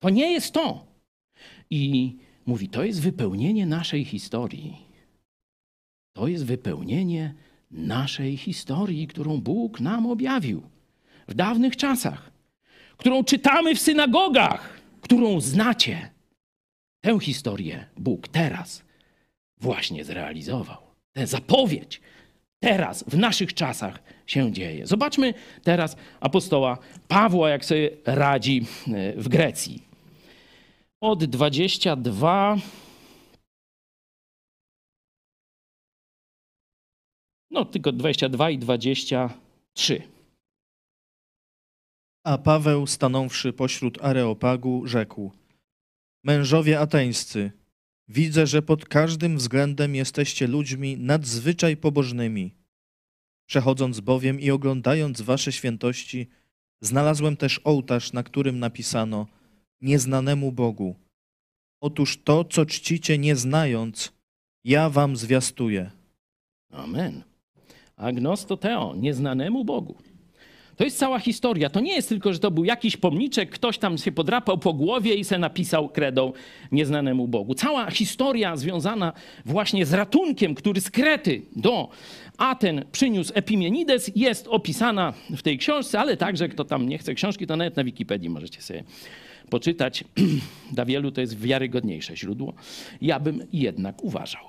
To 0.00 0.10
nie 0.10 0.32
jest 0.32 0.52
to. 0.52 0.86
I 1.70 2.12
mówi, 2.46 2.68
to 2.68 2.84
jest 2.84 3.02
wypełnienie 3.02 3.66
naszej 3.66 4.04
historii. 4.04 4.76
To 6.12 6.28
jest 6.28 6.44
wypełnienie 6.44 7.34
naszej 7.70 8.36
historii, 8.36 9.06
którą 9.06 9.40
Bóg 9.40 9.80
nam 9.80 10.06
objawił 10.06 10.62
w 11.28 11.34
dawnych 11.34 11.76
czasach, 11.76 12.30
którą 12.96 13.24
czytamy 13.24 13.74
w 13.74 13.80
synagogach, 13.80 14.80
którą 15.00 15.40
znacie. 15.40 16.10
Tę 17.00 17.20
historię 17.20 17.86
Bóg 17.96 18.28
teraz 18.28 18.82
właśnie 19.60 20.04
zrealizował. 20.04 20.78
Tę 21.12 21.26
zapowiedź 21.26 22.00
teraz, 22.60 23.04
w 23.08 23.18
naszych 23.18 23.54
czasach 23.54 24.02
się 24.26 24.52
dzieje. 24.52 24.86
Zobaczmy 24.86 25.34
teraz 25.62 25.96
apostoła 26.20 26.78
Pawła, 27.08 27.50
jak 27.50 27.64
sobie 27.64 27.90
radzi 28.06 28.66
e, 28.86 29.12
w 29.16 29.28
Grecji. 29.28 29.82
Od 31.00 31.24
22 31.24 32.56
No, 37.52 37.64
tylko 37.64 37.92
22 37.92 38.50
i 38.50 38.58
23. 38.58 40.02
A 42.24 42.38
Paweł, 42.38 42.86
stanąwszy 42.86 43.52
pośród 43.52 44.04
Areopagu, 44.04 44.86
rzekł: 44.86 45.32
Mężowie 46.24 46.80
ateńscy, 46.80 47.52
widzę, 48.08 48.46
że 48.46 48.62
pod 48.62 48.84
każdym 48.84 49.36
względem 49.36 49.94
jesteście 49.94 50.46
ludźmi 50.46 50.96
nadzwyczaj 50.98 51.76
pobożnymi. 51.76 52.54
Przechodząc 53.48 54.00
bowiem 54.00 54.40
i 54.40 54.50
oglądając 54.50 55.20
wasze 55.20 55.52
świętości, 55.52 56.28
Znalazłem 56.82 57.36
też 57.36 57.60
ołtarz, 57.64 58.12
na 58.12 58.22
którym 58.22 58.58
napisano 58.58 59.26
nieznanemu 59.80 60.52
Bogu. 60.52 60.96
Otóż 61.80 62.22
to, 62.22 62.44
co 62.44 62.66
czcicie 62.66 63.18
nie 63.18 63.36
znając, 63.36 64.12
ja 64.64 64.90
wam 64.90 65.16
zwiastuję. 65.16 65.90
Amen. 66.70 67.22
Agnosto 67.96 68.56
Teo, 68.56 68.94
nieznanemu 68.96 69.64
Bogu. 69.64 69.94
To 70.76 70.84
jest 70.84 70.98
cała 70.98 71.18
historia. 71.18 71.70
To 71.70 71.80
nie 71.80 71.94
jest 71.94 72.08
tylko, 72.08 72.32
że 72.32 72.38
to 72.38 72.50
był 72.50 72.64
jakiś 72.64 72.96
pomniczek, 72.96 73.50
ktoś 73.50 73.78
tam 73.78 73.98
się 73.98 74.12
podrapał 74.12 74.58
po 74.58 74.72
głowie 74.72 75.14
i 75.14 75.24
se 75.24 75.38
napisał 75.38 75.88
kredą 75.88 76.32
nieznanemu 76.72 77.28
Bogu. 77.28 77.54
Cała 77.54 77.90
historia 77.90 78.56
związana 78.56 79.12
właśnie 79.44 79.86
z 79.86 79.92
ratunkiem, 79.92 80.54
który 80.54 80.80
z 80.80 80.90
Krety 80.90 81.42
do 81.56 81.88
Aten 82.38 82.84
przyniósł 82.92 83.32
Epimenides, 83.34 84.10
jest 84.16 84.48
opisana 84.48 85.12
w 85.30 85.42
tej 85.42 85.58
książce, 85.58 86.00
ale 86.00 86.16
także 86.16 86.48
kto 86.48 86.64
tam 86.64 86.88
nie 86.88 86.98
chce 86.98 87.14
książki, 87.14 87.46
to 87.46 87.56
nawet 87.56 87.76
na 87.76 87.84
Wikipedii 87.84 88.30
możecie 88.30 88.62
sobie 88.62 88.84
poczytać. 89.52 90.04
Dla 90.76 90.84
wielu 90.84 91.10
to 91.10 91.20
jest 91.20 91.38
wiarygodniejsze 91.40 92.16
źródło. 92.16 92.54
Ja 93.02 93.20
bym 93.20 93.46
jednak 93.52 94.04
uważał. 94.04 94.42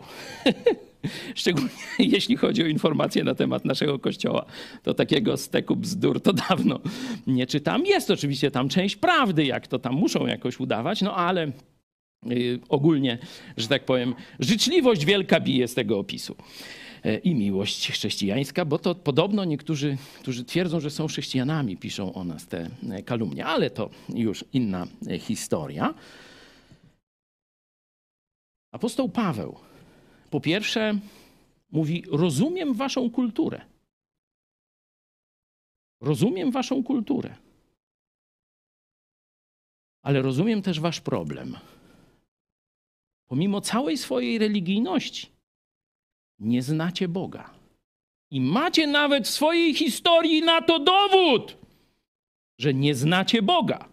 Szczególnie 1.36 1.70
jeśli 2.00 2.38
chodzi 2.38 2.64
o 2.64 2.66
informacje 2.66 3.24
na 3.24 3.36
temat 3.36 3.66
naszego 3.66 4.00
kościoła, 4.00 4.46
to 4.84 4.94
takiego 4.94 5.38
steku 5.38 5.76
bzdur 5.76 6.22
to 6.22 6.34
dawno 6.34 6.80
nie 7.28 7.48
czytam. 7.48 7.86
Jest 7.86 8.12
oczywiście 8.12 8.52
tam 8.52 8.70
część 8.70 8.96
prawdy, 8.96 9.46
jak 9.46 9.68
to 9.68 9.80
tam 9.80 9.94
muszą 9.94 10.28
jakoś 10.28 10.60
udawać, 10.60 11.02
no 11.02 11.16
ale 11.16 11.52
y, 12.32 12.60
ogólnie, 12.70 13.18
że 13.58 13.68
tak 13.68 13.86
powiem, 13.86 14.16
życzliwość 14.40 15.06
wielka 15.06 15.40
bije 15.40 15.68
z 15.68 15.74
tego 15.74 16.00
opisu. 16.00 16.36
E, 17.04 17.18
I 17.18 17.36
miłość 17.36 17.92
chrześcijańska, 17.92 18.66
bo 18.66 18.80
to 18.80 18.96
podobno 18.96 19.46
niektórzy, 19.46 19.98
którzy 20.20 20.46
twierdzą, 20.46 20.80
że 20.80 20.90
są 20.90 21.08
chrześcijanami, 21.08 21.78
piszą 21.78 22.14
o 22.14 22.24
nas 22.24 22.48
te 22.48 22.70
e, 22.90 23.04
kalumnie, 23.04 23.46
ale 23.46 23.70
to 23.70 23.90
już 24.10 24.46
inna 24.54 24.88
e, 25.08 25.20
historia. 25.20 25.94
Apostoł 28.72 29.10
Paweł 29.10 29.56
po 30.30 30.42
pierwsze 30.42 31.00
mówi: 31.72 32.04
Rozumiem 32.12 32.74
waszą 32.74 33.12
kulturę. 33.12 33.62
Rozumiem 36.02 36.52
waszą 36.52 36.84
kulturę. 36.84 37.36
Ale 40.02 40.22
rozumiem 40.22 40.62
też 40.62 40.80
wasz 40.80 41.02
problem. 41.02 41.58
Pomimo 43.28 43.62
całej 43.62 43.98
swojej 43.98 44.38
religijności, 44.38 45.33
nie 46.40 46.62
znacie 46.62 47.08
Boga. 47.08 47.54
I 48.32 48.42
macie 48.42 48.88
nawet 48.88 49.28
w 49.28 49.32
swojej 49.32 49.74
historii 49.74 50.42
na 50.42 50.62
to 50.62 50.80
dowód, 50.80 51.58
że 52.60 52.74
nie 52.74 52.96
znacie 52.96 53.42
Boga. 53.42 53.90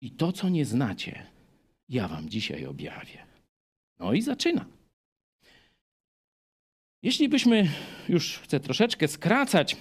I 0.00 0.10
to, 0.10 0.32
co 0.32 0.48
nie 0.48 0.64
znacie, 0.64 1.26
ja 1.88 2.08
wam 2.08 2.28
dzisiaj 2.28 2.66
objawię. 2.66 3.26
No 3.98 4.12
i 4.12 4.22
zaczyna. 4.22 4.64
Jeśli 7.02 7.28
byśmy, 7.28 7.68
już 8.08 8.38
chcę 8.38 8.60
troszeczkę 8.60 9.08
skracać, 9.08 9.76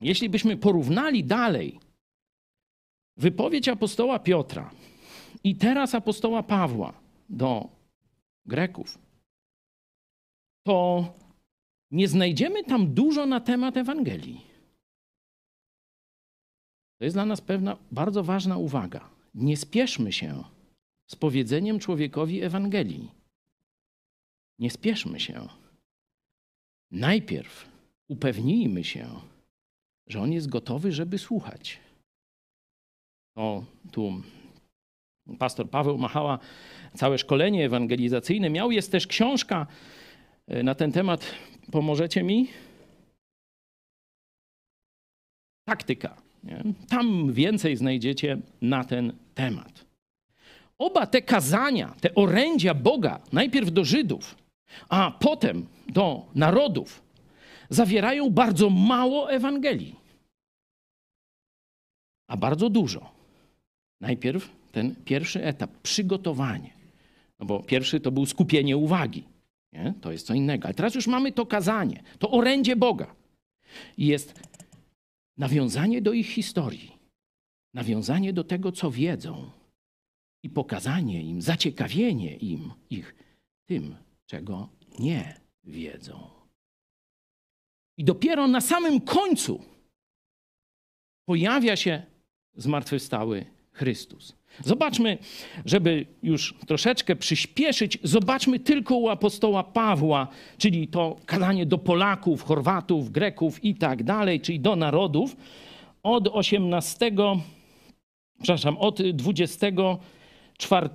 jeśli 0.00 0.28
byśmy 0.28 0.56
porównali 0.56 1.24
dalej 1.24 1.80
wypowiedź 3.16 3.68
apostoła 3.68 4.18
Piotra 4.18 4.70
i 5.44 5.56
teraz 5.56 5.94
apostoła 5.94 6.42
Pawła 6.42 6.92
do 7.28 7.68
Greków, 8.46 8.98
to 10.66 11.04
nie 11.90 12.08
znajdziemy 12.08 12.64
tam 12.64 12.94
dużo 12.94 13.26
na 13.26 13.40
temat 13.40 13.76
Ewangelii. 13.76 14.40
To 16.98 17.04
jest 17.04 17.16
dla 17.16 17.26
nas 17.26 17.40
pewna 17.40 17.76
bardzo 17.90 18.24
ważna 18.24 18.56
uwaga. 18.56 19.10
Nie 19.34 19.56
spieszmy 19.56 20.12
się 20.12 20.44
z 21.06 21.16
powiedzeniem 21.16 21.78
człowiekowi 21.78 22.42
Ewangelii. 22.42 23.10
Nie 24.58 24.70
spieszmy 24.70 25.20
się. 25.20 25.48
Najpierw 26.90 27.68
upewnijmy 28.08 28.84
się, 28.84 29.06
że 30.06 30.20
on 30.20 30.32
jest 30.32 30.48
gotowy, 30.48 30.92
żeby 30.92 31.18
słuchać. 31.18 31.80
O, 33.34 33.64
tu 33.92 34.22
pastor 35.38 35.70
Paweł 35.70 35.98
Machała 35.98 36.38
całe 36.94 37.18
szkolenie 37.18 37.64
ewangelizacyjne 37.64 38.50
miał. 38.50 38.70
Jest 38.70 38.92
też 38.92 39.06
książka 39.06 39.66
na 40.48 40.74
ten 40.74 40.92
temat. 40.92 41.34
Pomożecie 41.72 42.22
mi? 42.22 42.48
Taktyka. 45.64 46.16
Nie? 46.44 46.62
Tam 46.88 47.32
więcej 47.32 47.76
znajdziecie 47.76 48.38
na 48.62 48.84
ten 48.84 49.12
temat. 49.34 49.86
Oba 50.78 51.06
te 51.06 51.22
kazania, 51.22 51.94
te 52.00 52.14
orędzia 52.14 52.74
Boga, 52.74 53.20
najpierw 53.32 53.72
do 53.72 53.84
Żydów, 53.84 54.36
a 54.88 55.10
potem 55.10 55.66
do 55.88 56.26
narodów, 56.34 57.02
zawierają 57.70 58.30
bardzo 58.30 58.70
mało 58.70 59.32
Ewangelii, 59.32 59.96
a 62.28 62.36
bardzo 62.36 62.70
dużo. 62.70 63.10
Najpierw 64.00 64.50
ten 64.72 64.94
pierwszy 65.04 65.44
etap, 65.44 65.70
przygotowanie. 65.82 66.70
No 67.38 67.46
bo 67.46 67.62
pierwszy 67.62 68.00
to 68.00 68.10
był 68.10 68.26
skupienie 68.26 68.76
uwagi. 68.76 69.24
Nie? 69.76 69.94
To 70.00 70.12
jest 70.12 70.26
co 70.26 70.34
innego. 70.34 70.64
Ale 70.64 70.74
teraz 70.74 70.94
już 70.94 71.06
mamy 71.06 71.32
to 71.32 71.46
kazanie, 71.46 72.02
to 72.18 72.30
orędzie 72.30 72.76
Boga. 72.76 73.14
I 73.96 74.06
jest 74.06 74.40
nawiązanie 75.38 76.02
do 76.02 76.12
ich 76.12 76.26
historii, 76.26 76.92
nawiązanie 77.74 78.32
do 78.32 78.44
tego, 78.44 78.72
co 78.72 78.90
wiedzą 78.90 79.50
i 80.42 80.50
pokazanie 80.50 81.22
im, 81.22 81.42
zaciekawienie 81.42 82.36
im 82.36 82.72
ich 82.90 83.14
tym, 83.68 83.96
czego 84.26 84.68
nie 84.98 85.40
wiedzą. 85.64 86.30
I 87.98 88.04
dopiero 88.04 88.48
na 88.48 88.60
samym 88.60 89.00
końcu 89.00 89.64
pojawia 91.28 91.76
się 91.76 92.02
zmartwychwstały 92.54 93.46
Chrystus. 93.72 94.36
Zobaczmy, 94.64 95.18
żeby 95.64 96.06
już 96.22 96.54
troszeczkę 96.66 97.16
przyspieszyć, 97.16 97.98
zobaczmy 98.02 98.58
tylko 98.58 98.96
u 98.96 99.08
apostoła 99.08 99.64
Pawła, 99.64 100.28
czyli 100.58 100.88
to 100.88 101.16
kazanie 101.26 101.66
do 101.66 101.78
Polaków, 101.78 102.42
Chorwatów, 102.42 103.10
Greków 103.10 103.64
i 103.64 103.74
tak 103.74 104.02
dalej, 104.02 104.40
czyli 104.40 104.60
do 104.60 104.76
narodów, 104.76 105.36
od 106.02 106.28
18, 106.28 107.12
przepraszam, 108.38 108.78
od 108.78 109.02
24 109.02 110.88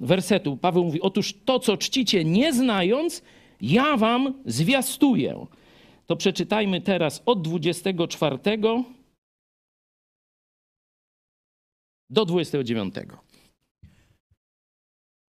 wersetu. 0.00 0.56
Paweł 0.56 0.84
mówi: 0.84 1.00
Otóż 1.00 1.34
to, 1.44 1.58
co 1.58 1.76
czcicie 1.76 2.24
nie 2.24 2.52
znając, 2.52 3.22
ja 3.60 3.96
wam 3.96 4.34
zwiastuję. 4.46 5.46
To 6.06 6.16
przeczytajmy 6.16 6.80
teraz 6.80 7.22
od 7.26 7.42
24 7.42 8.38
do 12.10 12.24
29. 12.24 12.94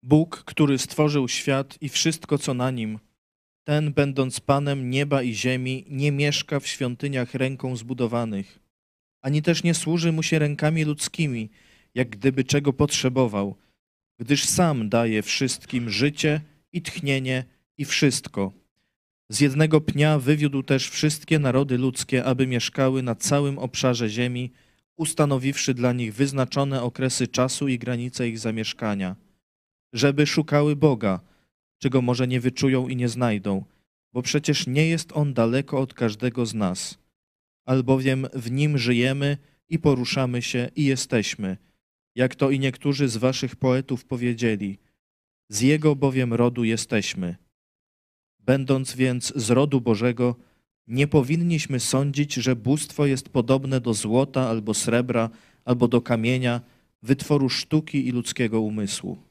Bóg, 0.04 0.44
który 0.46 0.78
stworzył 0.78 1.28
świat 1.28 1.78
i 1.82 1.90
wszystko, 1.90 2.38
co 2.38 2.54
na 2.54 2.72
nim, 2.72 3.00
ten, 3.64 3.94
będąc 3.94 4.40
Panem 4.40 4.90
nieba 4.90 5.24
i 5.24 5.34
ziemi, 5.34 5.86
nie 5.90 6.12
mieszka 6.12 6.60
w 6.60 6.68
świątyniach 6.68 7.34
ręką 7.34 7.76
zbudowanych, 7.76 8.60
ani 9.22 9.42
też 9.42 9.64
nie 9.64 9.74
służy 9.74 10.12
mu 10.12 10.24
się 10.24 10.40
rękami 10.40 10.84
ludzkimi, 10.84 11.50
jak 11.96 12.10
gdyby 12.10 12.44
czego 12.44 12.74
potrzebował, 12.74 13.56
gdyż 14.20 14.46
sam 14.46 14.90
daje 14.90 15.22
wszystkim 15.22 15.90
życie 15.90 16.42
i 16.74 16.82
tchnienie 16.82 17.44
i 17.78 17.86
wszystko. 17.86 18.52
Z 19.30 19.40
jednego 19.40 19.82
pnia 19.82 20.20
wywiódł 20.20 20.64
też 20.64 20.90
wszystkie 20.90 21.40
narody 21.40 21.78
ludzkie, 21.78 22.24
aby 22.24 22.48
mieszkały 22.48 23.04
na 23.04 23.16
całym 23.16 23.58
obszarze 23.58 24.10
ziemi, 24.10 24.52
ustanowiwszy 25.02 25.74
dla 25.74 25.94
nich 25.94 26.14
wyznaczone 26.14 26.84
okresy 26.84 27.28
czasu 27.28 27.68
i 27.68 27.80
granice 27.80 28.30
ich 28.30 28.40
zamieszkania, 28.40 29.16
żeby 29.94 30.28
szukały 30.28 30.76
Boga, 30.76 31.20
czego 31.82 32.02
może 32.02 32.28
nie 32.28 32.40
wyczują 32.40 32.88
i 32.88 32.96
nie 32.96 33.10
znajdą, 33.10 33.66
bo 34.14 34.22
przecież 34.22 34.68
nie 34.68 34.88
jest 34.88 35.12
On 35.14 35.34
daleko 35.34 35.80
od 35.80 35.94
każdego 35.94 36.46
z 36.46 36.54
nas, 36.54 36.98
albowiem 37.66 38.28
w 38.34 38.52
Nim 38.52 38.78
żyjemy 38.78 39.38
i 39.70 39.80
poruszamy 39.80 40.42
się 40.42 40.70
i 40.76 40.86
jesteśmy, 40.86 41.58
jak 42.16 42.36
to 42.36 42.50
i 42.50 42.60
niektórzy 42.60 43.08
z 43.08 43.18
waszych 43.18 43.56
poetów 43.56 44.06
powiedzieli, 44.06 44.80
z 45.50 45.62
Jego 45.62 45.96
bowiem 45.96 46.34
rodu 46.34 46.64
jesteśmy. 46.64 47.36
Będąc 48.40 48.96
więc 48.96 49.34
z 49.36 49.50
rodu 49.50 49.82
Bożego, 49.82 50.36
nie 50.88 51.08
powinniśmy 51.08 51.80
sądzić, 51.80 52.34
że 52.34 52.56
bóstwo 52.56 53.06
jest 53.06 53.30
podobne 53.30 53.82
do 53.82 53.94
złota 53.94 54.50
albo 54.50 54.74
srebra, 54.74 55.30
albo 55.66 55.88
do 55.88 56.02
kamienia, 56.02 56.62
wytworu 57.04 57.50
sztuki 57.50 58.08
i 58.08 58.12
ludzkiego 58.12 58.62
umysłu. 58.62 59.31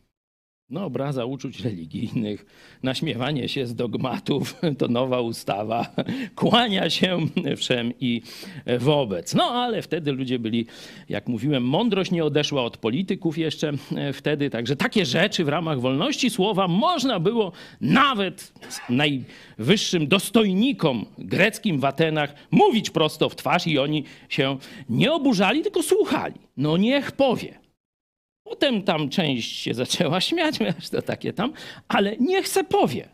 No, 0.70 0.84
obraza 0.84 1.24
uczuć 1.24 1.60
religijnych, 1.60 2.46
naśmiewanie 2.82 3.48
się 3.48 3.66
z 3.66 3.74
dogmatów, 3.74 4.54
to 4.78 4.88
nowa 4.88 5.20
ustawa, 5.20 5.94
kłania 6.34 6.90
się 6.90 7.18
wszem 7.56 7.92
i 8.00 8.22
wobec. 8.78 9.34
No, 9.34 9.44
ale 9.44 9.82
wtedy 9.82 10.12
ludzie 10.12 10.38
byli, 10.38 10.66
jak 11.08 11.28
mówiłem, 11.28 11.64
mądrość 11.64 12.10
nie 12.10 12.24
odeszła 12.24 12.64
od 12.64 12.76
polityków 12.76 13.38
jeszcze 13.38 13.72
e, 13.96 14.12
wtedy, 14.12 14.50
także 14.50 14.76
takie 14.76 15.06
rzeczy 15.06 15.44
w 15.44 15.48
ramach 15.48 15.80
wolności 15.80 16.30
słowa 16.30 16.68
można 16.68 17.20
było 17.20 17.52
nawet 17.80 18.52
najwyższym 18.88 20.08
dostojnikom 20.08 21.06
greckim 21.18 21.80
w 21.80 21.84
Atenach 21.84 22.34
mówić 22.50 22.90
prosto 22.90 23.28
w 23.28 23.36
twarz 23.36 23.66
i 23.66 23.78
oni 23.78 24.04
się 24.28 24.58
nie 24.88 25.12
oburzali, 25.12 25.62
tylko 25.62 25.82
słuchali. 25.82 26.34
No 26.56 26.76
niech 26.76 27.12
powie. 27.12 27.59
Potem 28.51 28.82
tam 28.82 29.09
część 29.09 29.57
się 29.57 29.74
zaczęła 29.74 30.20
śmiać, 30.28 30.59
wiesz, 30.59 30.88
to 30.90 31.03
takie 31.03 31.32
tam, 31.32 31.53
ale 31.88 32.16
niech 32.16 32.48
se 32.48 32.64
powie. 32.64 33.09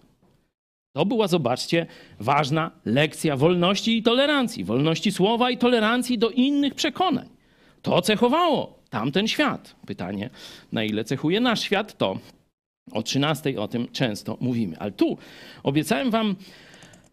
To 0.92 1.06
była, 1.06 1.28
zobaczcie, 1.28 1.86
ważna 2.20 2.70
lekcja 2.84 3.36
wolności 3.36 3.98
i 3.98 4.02
tolerancji, 4.02 4.64
wolności 4.64 5.12
słowa 5.12 5.50
i 5.50 5.58
tolerancji 5.58 6.18
do 6.18 6.30
innych 6.30 6.74
przekonań. 6.74 7.28
To 7.82 8.02
cechowało 8.02 8.78
tamten 8.90 9.28
świat. 9.28 9.76
Pytanie, 9.86 10.30
na 10.72 10.84
ile 10.84 11.04
cechuje 11.04 11.40
nasz 11.40 11.60
świat, 11.60 11.98
to 11.98 12.18
o 12.92 13.02
13 13.02 13.60
o 13.60 13.68
tym 13.68 13.88
często 13.92 14.36
mówimy. 14.40 14.78
Ale 14.78 14.92
tu 14.92 15.18
obiecałem 15.62 16.10
wam 16.10 16.36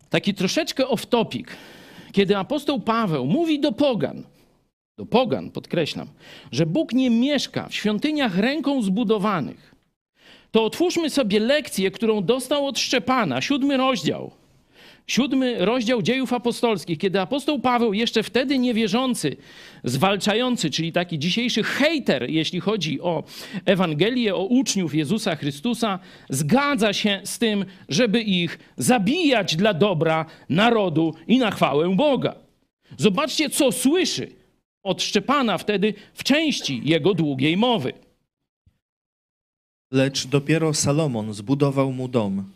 taki 0.09 0.34
troszeczkę 0.34 0.84
off-topic, 0.84 1.47
kiedy 2.11 2.38
apostoł 2.38 2.80
Paweł 2.80 3.26
mówi 3.26 3.59
do 3.59 3.71
pogan, 3.71 4.24
do 4.97 5.05
pogan, 5.05 5.51
podkreślam, 5.51 6.07
że 6.51 6.65
Bóg 6.65 6.93
nie 6.93 7.09
mieszka 7.09 7.67
w 7.67 7.75
świątyniach 7.75 8.37
ręką 8.37 8.81
zbudowanych, 8.81 9.75
to 10.51 10.65
otwórzmy 10.65 11.09
sobie 11.09 11.39
lekcję, 11.39 11.91
którą 11.91 12.23
dostał 12.23 12.67
od 12.67 12.79
Szczepana, 12.79 13.41
siódmy 13.41 13.77
rozdział. 13.77 14.31
Siódmy 15.07 15.65
rozdział 15.65 16.01
dziejów 16.01 16.33
apostolskich, 16.33 16.97
kiedy 16.97 17.19
apostoł 17.19 17.59
Paweł, 17.59 17.93
jeszcze 17.93 18.23
wtedy 18.23 18.59
niewierzący, 18.59 19.37
zwalczający, 19.83 20.69
czyli 20.69 20.91
taki 20.91 21.19
dzisiejszy 21.19 21.63
hejter, 21.63 22.29
jeśli 22.29 22.59
chodzi 22.59 23.01
o 23.01 23.23
Ewangelię, 23.65 24.35
o 24.35 24.45
uczniów 24.45 24.95
Jezusa 24.95 25.35
Chrystusa, 25.35 25.99
zgadza 26.29 26.93
się 26.93 27.21
z 27.23 27.39
tym, 27.39 27.65
żeby 27.89 28.21
ich 28.21 28.59
zabijać 28.77 29.55
dla 29.55 29.73
dobra 29.73 30.25
narodu 30.49 31.13
i 31.27 31.37
na 31.37 31.51
chwałę 31.51 31.95
Boga. 31.95 32.35
Zobaczcie, 32.97 33.49
co 33.49 33.71
słyszy 33.71 34.42
od 34.84 35.01
Szczepana 35.01 35.57
wtedy 35.57 35.93
w 36.13 36.23
części 36.23 36.81
jego 36.84 37.13
długiej 37.13 37.57
mowy. 37.57 37.93
Lecz 39.91 40.27
dopiero 40.27 40.73
Salomon 40.73 41.34
zbudował 41.34 41.91
mu 41.91 42.07
dom, 42.07 42.51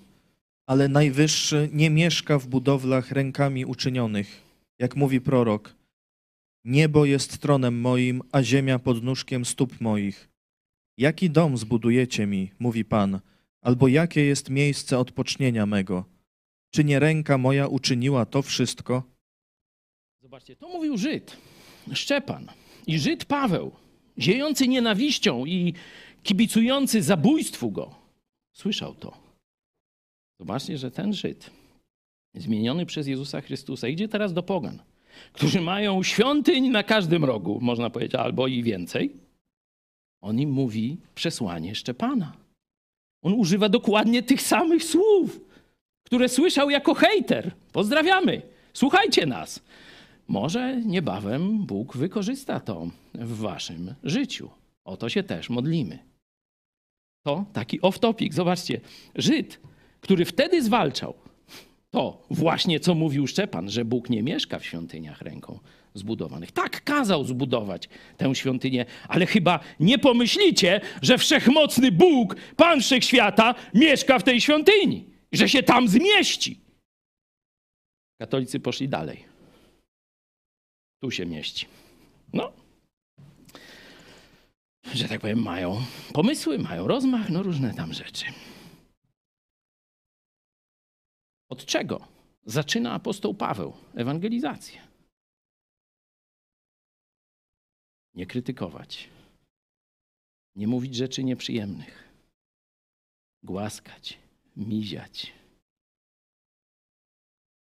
ale 0.68 0.88
Najwyższy 0.88 1.70
nie 1.74 1.90
mieszka 1.90 2.40
w 2.40 2.48
budowlach 2.48 3.12
rękami 3.12 3.66
uczynionych. 3.66 4.42
Jak 4.80 4.96
mówi 4.96 5.22
prorok, 5.22 5.76
niebo 6.66 7.06
jest 7.06 7.38
tronem 7.38 7.82
moim, 7.82 8.22
a 8.32 8.44
ziemia 8.44 8.80
pod 8.80 9.04
nóżkiem 9.04 9.46
stóp 9.46 9.82
moich. 9.82 10.30
Jaki 10.98 11.30
dom 11.30 11.58
zbudujecie 11.58 12.28
mi, 12.28 12.52
mówi 12.60 12.86
Pan, 12.86 13.20
albo 13.62 13.88
jakie 13.88 14.26
jest 14.26 14.50
miejsce 14.50 15.00
odpocznienia 15.00 15.66
mego? 15.66 16.06
Czy 16.72 16.84
nie 16.84 17.00
ręka 17.00 17.38
moja 17.38 17.68
uczyniła 17.68 18.26
to 18.26 18.42
wszystko? 18.42 19.04
Zobaczcie, 20.22 20.56
to 20.56 20.68
mówił 20.70 20.98
Żyd, 20.98 21.38
Szczepan 21.96 22.48
i 22.88 23.00
Żyd 23.00 23.26
Paweł, 23.26 23.72
ziejący 24.20 24.68
nienawiścią 24.68 25.46
i 25.46 25.74
kibicujący 26.24 27.02
zabójstwu 27.02 27.72
go. 27.72 27.96
Słyszał 28.54 28.96
to. 28.96 29.18
Zobaczcie, 30.40 30.78
że 30.78 30.92
ten 30.92 31.14
Żyd, 31.14 31.52
zmieniony 32.36 32.86
przez 32.86 33.08
Jezusa 33.08 33.42
Chrystusa, 33.42 33.88
idzie 33.88 34.08
teraz 34.08 34.34
do 34.34 34.44
pogan, 34.44 34.80
którzy 35.34 35.62
mają 35.62 36.04
świątyń 36.04 36.70
na 36.70 36.84
każdym 36.84 37.26
rogu, 37.26 37.60
można 37.62 37.90
powiedzieć, 37.90 38.16
albo 38.16 38.48
i 38.48 38.64
więcej. 38.64 39.14
On 40.22 40.40
im 40.40 40.50
mówi 40.52 40.98
przesłanie 41.16 41.76
Szczepana. 41.76 42.34
On 43.24 43.34
używa 43.34 43.70
dokładnie 43.70 44.24
tych 44.24 44.42
samych 44.42 44.84
słów, 44.84 45.40
które 46.04 46.30
słyszał 46.30 46.70
jako 46.70 46.94
hejter. 46.94 47.52
Pozdrawiamy. 47.72 48.42
Słuchajcie 48.74 49.26
nas. 49.26 49.64
Może 50.28 50.82
niebawem 50.86 51.66
Bóg 51.66 51.98
wykorzysta 51.98 52.60
to 52.60 52.88
w 53.14 53.38
waszym 53.38 53.94
życiu. 54.04 54.50
O 54.86 54.98
to 54.98 55.10
się 55.10 55.24
też 55.24 55.50
modlimy. 55.50 56.00
To 57.26 57.46
taki 57.54 57.82
off-topic. 57.82 58.34
Zobaczcie, 58.34 58.82
Żyd, 59.16 59.60
który 60.02 60.26
wtedy 60.26 60.64
zwalczał 60.64 61.14
to 61.92 62.26
właśnie, 62.30 62.80
co 62.80 62.96
mówił 62.96 63.28
Szczepan, 63.28 63.70
że 63.70 63.86
Bóg 63.86 64.10
nie 64.10 64.24
mieszka 64.24 64.60
w 64.60 64.66
świątyniach 64.66 65.22
ręką 65.22 65.60
zbudowanych. 65.94 66.52
Tak, 66.52 66.84
kazał 66.84 67.24
zbudować 67.24 67.90
tę 68.18 68.36
świątynię, 68.36 68.86
ale 69.08 69.26
chyba 69.26 69.60
nie 69.80 70.00
pomyślicie, 70.00 70.82
że 71.02 71.18
wszechmocny 71.18 71.92
Bóg, 71.92 72.36
Pan 72.56 72.82
Wszechświata, 72.82 73.56
mieszka 73.74 74.20
w 74.20 74.24
tej 74.24 74.42
świątyni, 74.42 75.06
że 75.32 75.50
się 75.50 75.64
tam 75.64 75.88
zmieści. 75.88 76.60
Katolicy 78.22 78.60
poszli 78.60 78.90
dalej. 78.90 79.37
Tu 81.00 81.12
się 81.12 81.26
mieści. 81.26 81.68
No, 82.34 82.54
że 84.94 85.08
tak 85.08 85.22
powiem, 85.22 85.42
mają 85.44 85.82
pomysły, 86.14 86.60
mają 86.60 86.88
rozmach, 86.88 87.30
no 87.30 87.44
różne 87.44 87.74
tam 87.74 87.94
rzeczy. 87.94 88.26
Od 91.50 91.66
czego 91.66 92.08
zaczyna 92.46 92.94
apostoł 92.94 93.34
Paweł 93.34 93.74
ewangelizację? 93.96 94.88
Nie 98.14 98.26
krytykować, 98.26 99.10
nie 100.56 100.68
mówić 100.68 100.96
rzeczy 100.96 101.24
nieprzyjemnych, 101.24 102.14
głaskać, 103.44 104.20
miziać. 104.56 105.34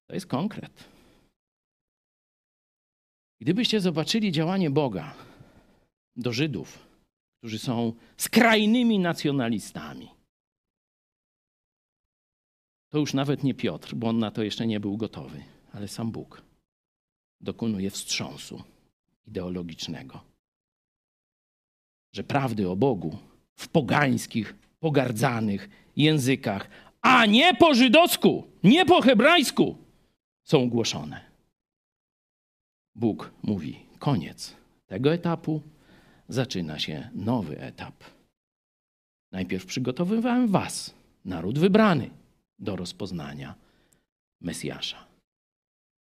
To 0.07 0.15
jest 0.15 0.27
konkret. 0.27 0.96
Gdybyście 3.41 3.81
zobaczyli 3.81 4.33
działanie 4.33 4.71
Boga 4.71 5.15
do 6.17 6.33
Żydów, 6.33 6.87
którzy 7.39 7.59
są 7.59 7.93
skrajnymi 8.17 8.99
nacjonalistami, 8.99 10.09
to 12.89 12.99
już 12.99 13.15
nawet 13.15 13.45
nie 13.45 13.55
Piotr, 13.55 13.95
bo 13.95 14.09
on 14.09 14.19
na 14.19 14.31
to 14.31 14.43
jeszcze 14.43 14.67
nie 14.67 14.81
był 14.81 14.97
gotowy, 14.97 15.45
ale 15.73 15.89
sam 15.89 16.11
Bóg 16.11 16.43
dokonuje 17.41 17.91
wstrząsu 17.91 18.63
ideologicznego. 19.27 20.21
Że 22.13 22.25
prawdy 22.25 22.71
o 22.71 22.77
Bogu 22.77 23.19
w 23.57 23.69
pogańskich, 23.69 24.55
pogardzanych 24.81 25.69
językach, 25.97 26.69
a 27.01 27.27
nie 27.27 27.55
po 27.55 27.75
żydowsku, 27.75 28.45
nie 28.65 28.87
po 28.87 29.03
hebrajsku 29.03 29.77
są 30.43 30.71
głoszone. 30.71 31.26
Bóg 32.97 33.31
mówi: 33.43 33.79
koniec 33.99 34.57
tego 34.87 35.13
etapu, 35.13 35.63
zaczyna 36.29 36.79
się 36.79 37.11
nowy 37.15 37.61
etap. 37.61 37.95
Najpierw 39.33 39.67
przygotowywałem 39.67 40.49
Was, 40.49 40.95
naród 41.25 41.59
wybrany, 41.59 42.11
do 42.59 42.77
rozpoznania 42.77 43.55
Mesjasza. 44.41 45.07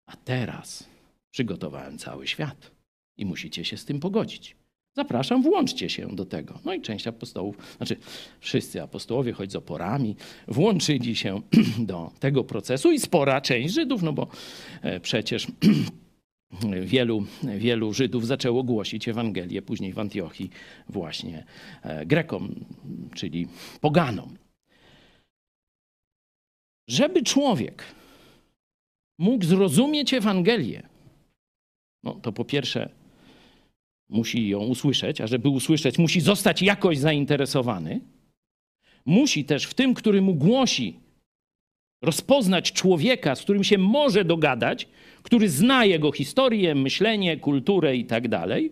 A 0.06 0.16
teraz 0.16 0.88
przygotowałem 1.32 1.98
cały 1.98 2.28
świat 2.28 2.72
i 3.18 3.26
musicie 3.26 3.66
się 3.66 3.78
z 3.78 3.86
tym 3.86 4.00
pogodzić. 4.00 4.56
Zapraszam, 4.96 5.44
włączcie 5.44 5.90
się 5.90 6.16
do 6.16 6.26
tego. 6.26 6.60
No 6.66 6.74
i 6.74 6.82
część 6.82 7.08
apostołów, 7.08 7.58
znaczy 7.78 7.96
wszyscy 8.40 8.82
apostołowie, 8.82 9.34
choć 9.34 9.52
z 9.52 9.56
oporami, 9.56 10.16
włączyli 10.48 11.16
się 11.16 11.42
do 11.80 12.12
tego 12.20 12.44
procesu 12.44 12.92
i 12.92 13.00
spora 13.00 13.42
część 13.42 13.74
Żydów, 13.74 14.04
no 14.04 14.14
bo 14.14 14.28
e, 14.82 15.00
przecież 15.00 15.48
wielu, 16.82 17.26
wielu 17.44 17.94
Żydów 17.94 18.28
zaczęło 18.28 18.64
głosić 18.64 19.08
Ewangelię 19.08 19.62
później 19.62 19.94
w 19.94 20.00
Antiochii 20.00 20.50
właśnie 20.90 21.46
e, 21.84 22.06
Grekom, 22.06 22.56
czyli 23.16 23.48
poganom. 23.82 24.38
Żeby 26.88 27.24
człowiek 27.24 27.84
mógł 29.20 29.46
zrozumieć 29.46 30.14
Ewangelię, 30.14 30.84
no 32.04 32.14
to 32.14 32.32
po 32.32 32.46
pierwsze 32.46 32.90
musi 34.10 34.50
ją 34.50 34.60
usłyszeć, 34.60 35.22
a 35.22 35.28
żeby 35.28 35.50
usłyszeć, 35.50 35.98
musi 35.98 36.22
zostać 36.22 36.62
jakoś 36.62 36.98
zainteresowany. 36.98 38.02
Musi 39.06 39.46
też 39.46 39.66
w 39.66 39.74
tym, 39.74 39.94
który 39.94 40.22
mu 40.22 40.36
głosi, 40.36 41.00
rozpoznać 42.02 42.72
człowieka, 42.72 43.36
z 43.36 43.42
którym 43.42 43.64
się 43.64 43.78
może 43.78 44.26
dogadać, 44.26 44.88
który 45.24 45.50
zna 45.50 45.86
jego 45.86 46.12
historię, 46.12 46.76
myślenie, 46.76 47.38
kulturę 47.38 47.96
i 47.96 48.06
tak 48.06 48.28
dalej. 48.28 48.72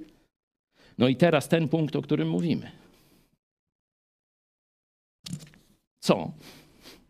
No 0.97 1.07
i 1.07 1.15
teraz 1.15 1.47
ten 1.47 1.67
punkt, 1.67 1.95
o 1.95 2.01
którym 2.01 2.29
mówimy. 2.29 2.71
co 6.05 6.31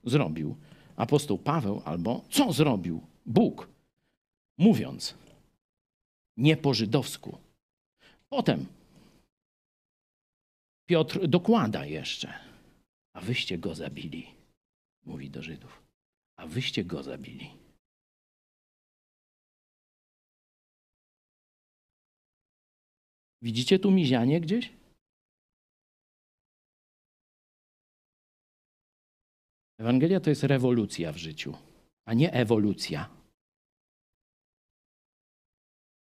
zrobił 0.04 0.56
apostoł 0.96 1.38
Paweł 1.38 1.82
albo 1.86 2.26
co 2.30 2.54
zrobił 2.54 3.02
Bóg, 3.26 3.70
mówiąc 4.58 5.16
nie 6.38 6.58
po 6.58 6.74
żydowsku. 6.74 7.38
Potem 8.30 8.66
Piotr 10.86 11.28
dokłada 11.28 11.86
jeszcze, 11.86 12.34
a 13.14 13.22
wyście 13.22 13.58
go 13.58 13.76
zabili, 13.76 14.28
mówi 15.06 15.30
do 15.30 15.42
Żydów, 15.42 15.85
a 16.38 16.48
wyście 16.48 16.84
go 16.84 17.04
zabili. 17.04 17.52
Widzicie 23.42 23.80
tu 23.80 23.92
mizianie 23.92 24.42
gdzieś? 24.42 24.74
Ewangelia 29.80 30.20
to 30.20 30.30
jest 30.30 30.44
rewolucja 30.44 31.12
w 31.12 31.18
życiu, 31.18 31.58
a 32.06 32.14
nie 32.14 32.34
ewolucja. 32.34 33.10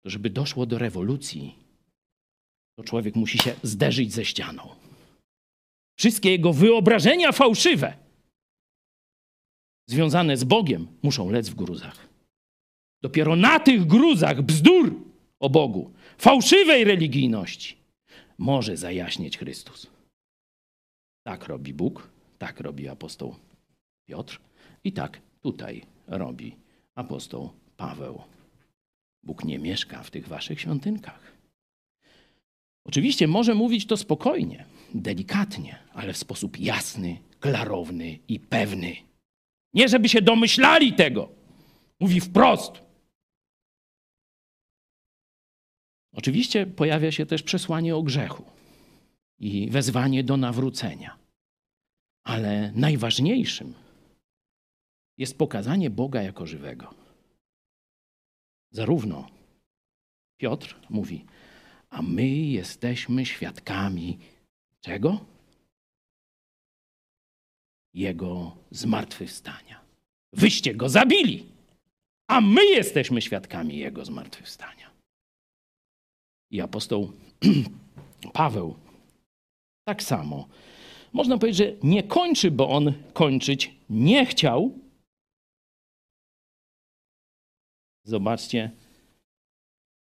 To 0.04 0.10
żeby 0.10 0.30
doszło 0.30 0.66
do 0.66 0.78
rewolucji, 0.78 1.56
to 2.78 2.84
człowiek 2.84 3.16
musi 3.16 3.38
się 3.38 3.56
zderzyć 3.64 4.14
ze 4.14 4.26
ścianą. 4.26 4.76
Wszystkie 6.00 6.32
jego 6.32 6.54
wyobrażenia 6.54 7.32
fałszywe, 7.32 8.07
związane 9.88 10.38
z 10.38 10.44
Bogiem, 10.44 10.88
muszą 11.04 11.30
lec 11.30 11.50
w 11.50 11.56
gruzach. 11.56 12.08
Dopiero 13.02 13.36
na 13.36 13.60
tych 13.60 13.86
gruzach 13.86 14.42
bzdur 14.42 14.96
o 15.40 15.50
Bogu, 15.50 15.94
fałszywej 16.18 16.84
religijności, 16.84 17.78
może 18.38 18.78
zajaśnieć 18.78 19.38
Chrystus. 19.38 19.88
Tak 21.24 21.48
robi 21.48 21.74
Bóg, 21.74 22.10
tak 22.38 22.60
robi 22.60 22.88
apostoł 22.88 23.36
Piotr 24.10 24.40
i 24.84 24.92
tak 24.92 25.22
tutaj 25.42 25.84
robi 26.08 26.56
apostoł 26.96 27.50
Paweł. 27.78 28.22
Bóg 29.24 29.44
nie 29.44 29.60
mieszka 29.60 30.04
w 30.04 30.12
tych 30.12 30.28
waszych 30.28 30.62
świątynkach. 30.62 31.38
Oczywiście 32.86 33.28
może 33.28 33.56
mówić 33.56 33.86
to 33.86 33.98
spokojnie, 33.98 34.66
delikatnie, 34.94 35.80
ale 35.94 36.14
w 36.14 36.18
sposób 36.18 36.60
jasny, 36.60 37.18
klarowny 37.40 38.20
i 38.28 38.40
pewny. 38.40 38.96
Nie 39.74 39.90
żeby 39.90 40.10
się 40.10 40.22
domyślali 40.22 40.94
tego. 40.94 41.30
Mówi 42.00 42.22
wprost. 42.22 42.72
Oczywiście 46.14 46.66
pojawia 46.66 47.12
się 47.12 47.26
też 47.26 47.44
przesłanie 47.44 47.96
o 47.96 48.04
grzechu 48.04 48.44
i 49.40 49.70
wezwanie 49.70 50.24
do 50.24 50.38
nawrócenia. 50.38 51.18
Ale 52.24 52.72
najważniejszym 52.76 53.74
jest 55.18 55.38
pokazanie 55.38 55.90
Boga 55.90 56.22
jako 56.22 56.46
żywego. 56.46 56.94
Zarówno 58.72 59.28
Piotr 60.38 60.76
mówi, 60.90 61.26
a 61.90 62.02
my 62.02 62.28
jesteśmy 62.28 63.26
świadkami 63.26 64.20
czego? 64.82 65.26
Jego 67.98 68.58
zmartwychwstania. 68.72 69.82
Wyście 70.34 70.76
go 70.76 70.90
zabili, 70.90 71.46
a 72.28 72.42
my 72.42 72.66
jesteśmy 72.66 73.22
świadkami 73.22 73.78
jego 73.78 74.06
zmartwychwstania. 74.06 74.92
I 76.52 76.62
apostoł 76.62 77.12
Paweł 78.34 78.76
tak 79.88 80.04
samo. 80.04 80.48
Można 81.14 81.38
powiedzieć, 81.38 81.58
że 81.58 81.74
nie 81.84 82.04
kończy, 82.04 82.52
bo 82.52 82.70
on 82.70 82.94
kończyć 83.14 83.76
nie 83.90 84.26
chciał. 84.26 84.80
Zobaczcie, 88.04 88.72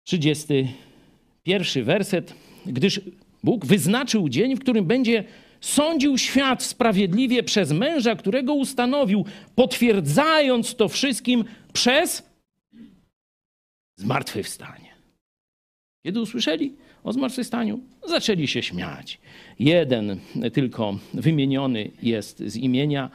31 0.04 1.84
werset. 1.84 2.34
Gdyż 2.66 3.02
Bóg 3.44 3.66
wyznaczył 3.66 4.30
dzień, 4.30 4.56
w 4.56 4.60
którym 4.60 4.86
będzie 4.86 5.24
sądził 5.64 6.18
świat 6.18 6.64
sprawiedliwie 6.64 7.44
przez 7.44 7.72
męża, 7.72 8.16
którego 8.16 8.54
ustanowił, 8.54 9.26
potwierdzając 9.56 10.76
to 10.76 10.90
wszystkim 10.90 11.46
przez 11.74 12.24
zmartwychwstanie. 13.96 14.94
Kiedy 16.06 16.22
usłyszeli 16.22 16.76
o 17.04 17.14
zmartwychwstaniu, 17.14 17.80
zaczęli 18.08 18.48
się 18.48 18.64
śmiać. 18.64 19.20
Jeden 19.60 20.20
tylko 20.54 21.00
wymieniony 21.14 21.92
jest 22.02 22.40
z 22.40 22.56
imienia 22.56 23.10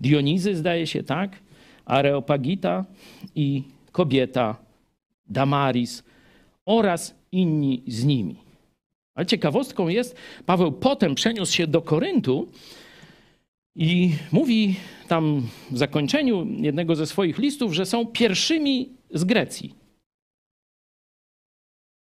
Dionizy, 0.00 0.56
zdaje 0.56 0.86
się 0.86 1.02
tak, 1.02 1.36
Areopagita 1.84 2.84
i 3.34 3.62
kobieta 3.92 4.56
Damaris 5.28 6.02
oraz 6.66 7.14
inni 7.32 7.82
z 7.86 8.04
nimi. 8.04 8.49
Ale 9.14 9.26
ciekawostką 9.26 9.88
jest, 9.88 10.16
Paweł 10.46 10.72
potem 10.72 11.14
przeniósł 11.14 11.52
się 11.52 11.66
do 11.66 11.82
Koryntu 11.82 12.48
i 13.76 14.12
mówi 14.32 14.76
tam 15.08 15.48
w 15.70 15.78
zakończeniu 15.78 16.46
jednego 16.60 16.96
ze 16.96 17.06
swoich 17.06 17.38
listów, 17.38 17.72
że 17.72 17.86
są 17.86 18.06
pierwszymi 18.06 18.88
z 19.10 19.24
Grecji. 19.24 19.74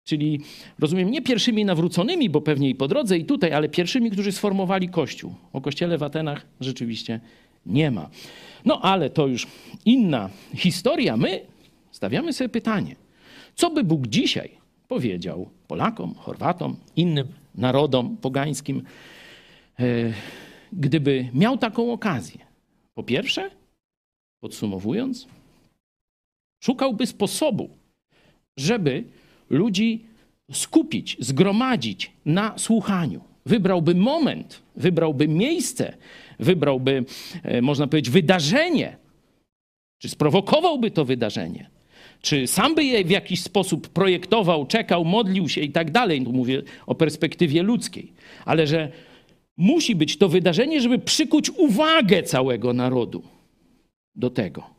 Czyli 0.04 0.40
rozumiem, 0.78 1.10
nie 1.10 1.22
pierwszymi 1.22 1.64
nawróconymi, 1.64 2.30
bo 2.30 2.40
pewnie 2.40 2.70
i 2.70 2.74
po 2.74 2.88
drodze, 2.88 3.18
i 3.18 3.24
tutaj, 3.24 3.52
ale 3.52 3.68
pierwszymi, 3.68 4.10
którzy 4.10 4.32
sformowali 4.32 4.88
Kościół. 4.88 5.34
O 5.52 5.60
Kościele 5.60 5.98
w 5.98 6.02
Atenach 6.02 6.46
rzeczywiście 6.60 7.20
nie 7.66 7.90
ma. 7.90 8.10
No 8.64 8.80
ale 8.80 9.10
to 9.10 9.26
już 9.26 9.46
inna 9.84 10.30
historia. 10.54 11.16
My 11.16 11.40
stawiamy 11.90 12.32
sobie 12.32 12.48
pytanie, 12.48 12.96
co 13.54 13.70
by 13.70 13.84
Bóg 13.84 14.06
dzisiaj 14.06 14.57
powiedział 14.88 15.50
Polakom, 15.66 16.14
Chorwatom, 16.14 16.76
innym 16.96 17.28
narodom 17.54 18.16
pogańskim, 18.16 18.82
e, 19.80 19.84
gdyby 20.72 21.30
miał 21.34 21.58
taką 21.58 21.92
okazję. 21.92 22.38
Po 22.94 23.02
pierwsze, 23.02 23.50
podsumowując, 24.40 25.28
szukałby 26.60 27.06
sposobu, 27.06 27.70
żeby 28.56 29.04
ludzi 29.50 30.04
skupić, 30.52 31.16
zgromadzić 31.20 32.12
na 32.26 32.58
słuchaniu. 32.58 33.20
Wybrałby 33.46 33.94
moment, 33.94 34.62
wybrałby 34.76 35.28
miejsce, 35.28 35.96
wybrałby, 36.38 37.04
e, 37.42 37.62
można 37.62 37.86
powiedzieć, 37.86 38.10
wydarzenie, 38.10 38.96
czy 39.98 40.08
sprowokowałby 40.08 40.90
to 40.90 41.04
wydarzenie, 41.04 41.70
czy 42.20 42.46
sam 42.46 42.74
by 42.74 42.84
je 42.84 43.04
w 43.04 43.10
jakiś 43.10 43.42
sposób 43.42 43.88
projektował, 43.88 44.66
czekał, 44.66 45.04
modlił 45.04 45.48
się 45.48 45.60
i 45.60 45.70
tak 45.70 45.90
dalej. 45.90 46.24
Tu 46.24 46.32
mówię 46.32 46.62
o 46.86 46.94
perspektywie 46.94 47.62
ludzkiej, 47.62 48.12
ale 48.44 48.66
że 48.66 48.92
musi 49.56 49.94
być 49.94 50.18
to 50.18 50.28
wydarzenie, 50.28 50.80
żeby 50.80 50.98
przykuć 50.98 51.50
uwagę 51.50 52.22
całego 52.22 52.72
narodu 52.72 53.22
do 54.14 54.30
tego. 54.30 54.77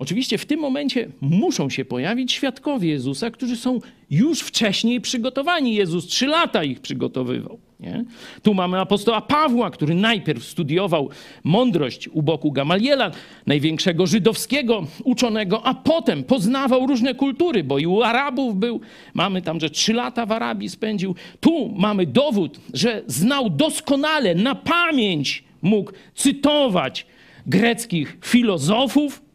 Oczywiście 0.00 0.38
w 0.38 0.46
tym 0.46 0.60
momencie 0.60 1.08
muszą 1.20 1.70
się 1.70 1.84
pojawić 1.84 2.32
świadkowie 2.32 2.88
Jezusa, 2.88 3.30
którzy 3.30 3.56
są 3.56 3.80
już 4.10 4.40
wcześniej 4.40 5.00
przygotowani. 5.00 5.74
Jezus 5.74 6.06
trzy 6.06 6.26
lata 6.26 6.64
ich 6.64 6.80
przygotowywał. 6.80 7.58
Nie? 7.80 8.04
Tu 8.42 8.54
mamy 8.54 8.80
apostoła 8.80 9.20
Pawła, 9.20 9.70
który 9.70 9.94
najpierw 9.94 10.44
studiował 10.44 11.08
mądrość 11.44 12.08
u 12.08 12.22
boku 12.22 12.52
Gamaliela, 12.52 13.10
największego 13.46 14.06
żydowskiego 14.06 14.86
uczonego, 15.04 15.66
a 15.66 15.74
potem 15.74 16.24
poznawał 16.24 16.86
różne 16.86 17.14
kultury, 17.14 17.64
bo 17.64 17.78
i 17.78 17.86
u 17.86 18.02
Arabów 18.02 18.56
był. 18.56 18.80
Mamy 19.14 19.42
tam, 19.42 19.60
że 19.60 19.70
trzy 19.70 19.92
lata 19.92 20.26
w 20.26 20.32
Arabii 20.32 20.68
spędził. 20.68 21.14
Tu 21.40 21.74
mamy 21.76 22.06
dowód, 22.06 22.60
że 22.74 23.02
znał 23.06 23.50
doskonale, 23.50 24.34
na 24.34 24.54
pamięć 24.54 25.44
mógł 25.62 25.92
cytować 26.14 27.06
greckich 27.46 28.18
filozofów, 28.24 29.29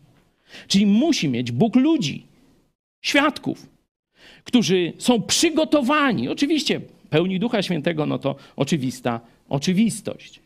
Czyli 0.67 0.85
musi 0.85 1.29
mieć 1.29 1.51
Bóg 1.51 1.75
ludzi, 1.75 2.25
świadków, 3.01 3.69
którzy 4.43 4.93
są 4.97 5.21
przygotowani. 5.21 6.29
Oczywiście 6.29 6.81
pełni 7.09 7.39
Ducha 7.39 7.61
Świętego, 7.61 8.05
no 8.05 8.19
to 8.19 8.35
oczywista 8.55 9.21
oczywistość. 9.49 10.39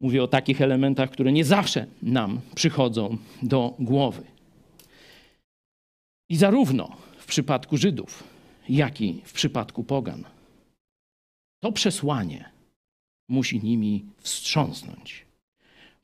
Mówię 0.00 0.22
o 0.22 0.28
takich 0.28 0.60
elementach, 0.60 1.10
które 1.10 1.32
nie 1.32 1.44
zawsze 1.44 1.86
nam 2.02 2.40
przychodzą 2.54 3.18
do 3.42 3.74
głowy. 3.78 4.22
I 6.28 6.36
zarówno 6.36 6.96
w 7.18 7.26
przypadku 7.26 7.76
Żydów, 7.76 8.24
jak 8.68 9.00
i 9.00 9.20
w 9.24 9.32
przypadku 9.32 9.84
Pogan, 9.84 10.24
to 11.62 11.72
przesłanie 11.72 12.50
musi 13.28 13.60
nimi 13.62 14.04
wstrząsnąć. 14.18 15.24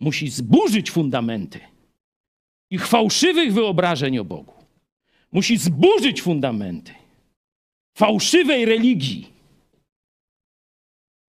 Musi 0.01 0.28
zburzyć 0.28 0.91
fundamenty 0.91 1.61
ich 2.71 2.87
fałszywych 2.87 3.53
wyobrażeń 3.53 4.19
o 4.19 4.25
Bogu. 4.25 4.53
Musi 5.33 5.57
zburzyć 5.57 6.23
fundamenty 6.23 6.95
fałszywej 7.97 8.64
religii. 8.64 9.33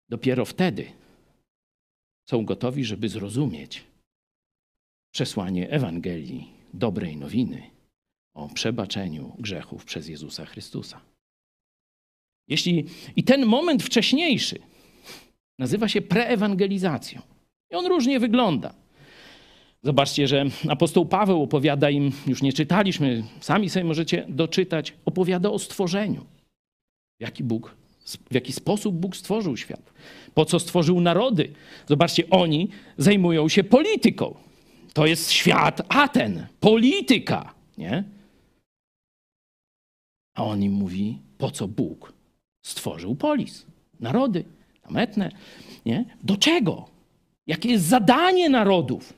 Dopiero 0.09 0.45
wtedy 0.45 0.91
są 2.29 2.45
gotowi, 2.45 2.85
żeby 2.85 3.09
zrozumieć 3.09 3.83
przesłanie 5.13 5.69
Ewangelii, 5.69 6.47
dobrej 6.73 7.17
nowiny 7.17 7.69
o 8.33 8.49
przebaczeniu 8.49 9.35
grzechów 9.39 9.85
przez 9.85 10.07
Jezusa 10.07 10.45
Chrystusa. 10.45 11.01
Jeśli 12.47 12.85
i 13.15 13.23
ten 13.23 13.45
moment 13.45 13.83
wcześniejszy 13.83 14.59
nazywa 15.59 15.87
się 15.87 16.01
preewangelizacją. 16.01 17.21
I 17.71 17.75
on 17.75 17.85
różnie 17.85 18.19
wygląda. 18.19 18.73
Zobaczcie, 19.83 20.27
że 20.27 20.45
apostoł 20.69 21.05
Paweł 21.05 21.43
opowiada 21.43 21.89
im, 21.89 22.11
już 22.27 22.41
nie 22.41 22.53
czytaliśmy, 22.53 23.23
sami 23.39 23.69
sobie 23.69 23.85
możecie 23.85 24.25
doczytać, 24.29 24.93
opowiada 25.05 25.49
o 25.49 25.59
stworzeniu. 25.59 26.25
Jaki, 27.19 27.43
Bóg, 27.43 27.75
w 28.31 28.33
jaki 28.33 28.53
sposób 28.53 28.95
Bóg 28.95 29.15
stworzył 29.15 29.57
świat. 29.57 29.93
Po 30.33 30.45
co 30.45 30.59
stworzył 30.59 31.01
narody. 31.01 31.53
Zobaczcie, 31.87 32.29
oni 32.29 32.69
zajmują 32.97 33.49
się 33.49 33.63
polityką. 33.63 34.35
To 34.93 35.05
jest 35.05 35.31
świat 35.31 35.81
Aten, 35.89 36.47
polityka, 36.59 37.53
nie? 37.77 38.03
A 40.35 40.43
on 40.43 40.63
im 40.63 40.73
mówi, 40.73 41.17
po 41.37 41.51
co 41.51 41.67
Bóg 41.67 42.13
stworzył 42.65 43.15
polis, 43.15 43.65
narody, 43.99 44.43
tam 44.81 44.97
etne, 44.97 45.31
nie? 45.85 46.05
Do 46.23 46.37
czego? 46.37 46.85
Jakie 47.47 47.69
jest 47.69 47.85
zadanie 47.85 48.49
narodów? 48.49 49.13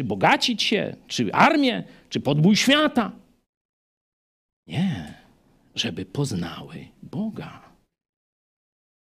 Czy 0.00 0.04
bogacić 0.04 0.62
się, 0.62 0.96
czy 1.06 1.32
armię, 1.32 1.84
czy 2.08 2.20
podbój 2.20 2.56
świata? 2.56 3.12
Nie, 4.66 5.14
żeby 5.74 6.04
poznały 6.04 6.88
Boga. 7.02 7.72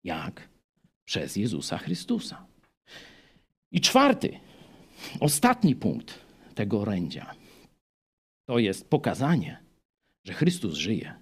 Jak? 0.05 0.49
Przez 1.05 1.37
Jezusa 1.37 1.79
Chrystusa. 1.79 2.47
I 3.73 3.81
czwarty, 3.81 4.41
ostatni 5.21 5.77
punkt 5.77 6.21
tego 6.55 6.81
orędzia 6.81 7.35
to 8.49 8.59
jest 8.59 8.89
pokazanie, 8.89 9.65
że 10.25 10.33
Chrystus 10.33 10.75
żyje, 10.75 11.15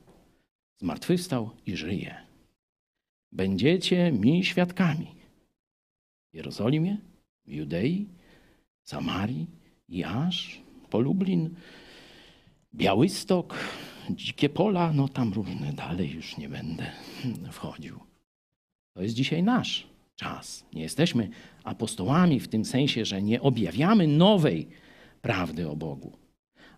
zmartwychwstał 0.81 1.51
i 1.67 1.77
żyje. 1.77 2.27
Będziecie 3.33 4.13
mi 4.13 4.45
świadkami 4.45 5.15
w 6.33 6.37
Jerozolimie, 6.37 6.97
w 7.45 7.53
Judei, 7.53 8.22
Samarii 8.85 9.47
i 9.89 10.05
aż 10.05 10.61
po 10.91 11.01
Lublin, 11.01 11.55
Białystok, 12.75 13.59
Dzikie 14.11 14.49
Pola, 14.49 14.93
no 14.93 15.09
tam 15.09 15.33
różne 15.33 15.73
dalej 15.73 16.11
już 16.11 16.37
nie 16.37 16.49
będę 16.49 16.93
wchodził. 17.53 18.01
To 18.95 19.03
jest 19.03 19.15
dzisiaj 19.15 19.43
nasz 19.43 19.87
czas. 20.17 20.65
Nie 20.73 20.83
jesteśmy 20.83 21.29
apostołami 21.65 22.41
w 22.41 22.49
tym 22.49 22.65
sensie, 22.65 23.05
że 23.05 23.23
nie 23.23 23.41
objawiamy 23.41 24.07
nowej 24.07 24.69
prawdy 25.23 25.69
o 25.69 25.77
Bogu, 25.77 26.13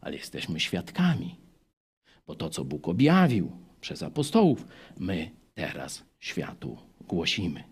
ale 0.00 0.16
jesteśmy 0.16 0.60
świadkami. 0.60 1.36
Bo 2.26 2.34
to, 2.34 2.50
co 2.50 2.64
Bóg 2.64 2.88
objawił 2.88 3.52
przez 3.80 4.02
apostołów, 4.02 4.66
my 4.98 5.30
teraz 5.54 6.04
światu 6.20 6.78
głosimy. 7.08 7.64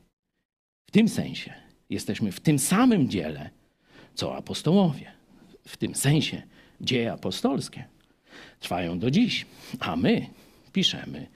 W 0.88 0.90
tym 0.90 1.08
sensie 1.08 1.54
jesteśmy 1.90 2.32
w 2.32 2.40
tym 2.40 2.58
samym 2.58 3.08
dziele, 3.08 3.50
co 4.14 4.36
apostołowie. 4.36 5.12
W 5.68 5.76
tym 5.76 5.94
sensie 5.94 6.42
dzieje 6.80 7.12
apostolskie 7.12 7.84
trwają 8.60 8.98
do 8.98 9.10
dziś, 9.10 9.46
a 9.80 9.96
my 9.96 10.26
piszemy 10.72 11.26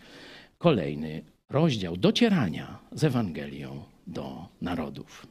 kolejny 0.58 1.22
rozdział 1.48 1.96
docierania 1.96 2.78
z 2.92 3.04
Ewangelią 3.04 3.84
do 4.06 4.48
narodów. 4.60 5.26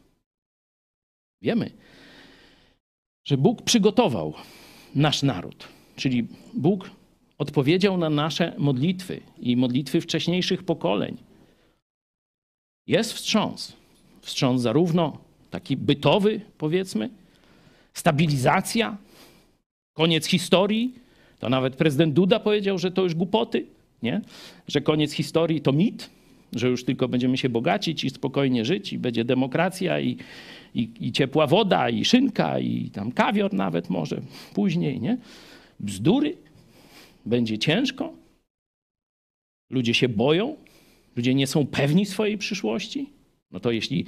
Wiemy, 1.41 1.71
że 3.23 3.37
Bóg 3.37 3.61
przygotował 3.61 4.33
nasz 4.95 5.23
naród, 5.23 5.67
czyli 5.95 6.27
Bóg 6.53 6.89
odpowiedział 7.37 7.97
na 7.97 8.09
nasze 8.09 8.53
modlitwy 8.57 9.21
i 9.39 9.57
modlitwy 9.57 10.01
wcześniejszych 10.01 10.63
pokoleń. 10.63 11.17
Jest 12.87 13.13
wstrząs. 13.13 13.73
Wstrząs 14.21 14.61
zarówno 14.61 15.17
taki 15.51 15.77
bytowy, 15.77 16.41
powiedzmy, 16.57 17.09
stabilizacja, 17.95 18.97
koniec 19.93 20.25
historii. 20.25 20.93
To 21.39 21.49
nawet 21.49 21.75
prezydent 21.75 22.13
Duda 22.13 22.39
powiedział, 22.39 22.77
że 22.77 22.91
to 22.91 23.03
już 23.03 23.15
głupoty, 23.15 23.65
nie? 24.03 24.21
że 24.67 24.81
koniec 24.81 25.11
historii 25.11 25.61
to 25.61 25.71
mit, 25.71 26.09
że 26.53 26.69
już 26.69 26.85
tylko 26.85 27.07
będziemy 27.07 27.37
się 27.37 27.49
bogacić 27.49 28.03
i 28.03 28.09
spokojnie 28.09 28.65
żyć 28.65 28.93
i 28.93 28.97
będzie 28.97 29.25
demokracja 29.25 29.99
i, 29.99 30.17
i, 30.75 30.89
i 30.99 31.11
ciepła 31.11 31.47
woda 31.47 31.89
i 31.89 32.05
szynka 32.05 32.59
i 32.59 32.89
tam 32.89 33.11
kawior 33.11 33.53
nawet 33.53 33.89
może 33.89 34.21
później, 34.53 35.01
nie? 35.01 35.17
Bzdury. 35.79 36.37
Będzie 37.25 37.57
ciężko. 37.57 38.13
Ludzie 39.69 39.93
się 39.93 40.09
boją. 40.09 40.55
Ludzie 41.15 41.33
nie 41.33 41.47
są 41.47 41.67
pewni 41.67 42.05
swojej 42.05 42.37
przyszłości. 42.37 43.09
No 43.51 43.59
to 43.59 43.71
jeśli 43.71 44.05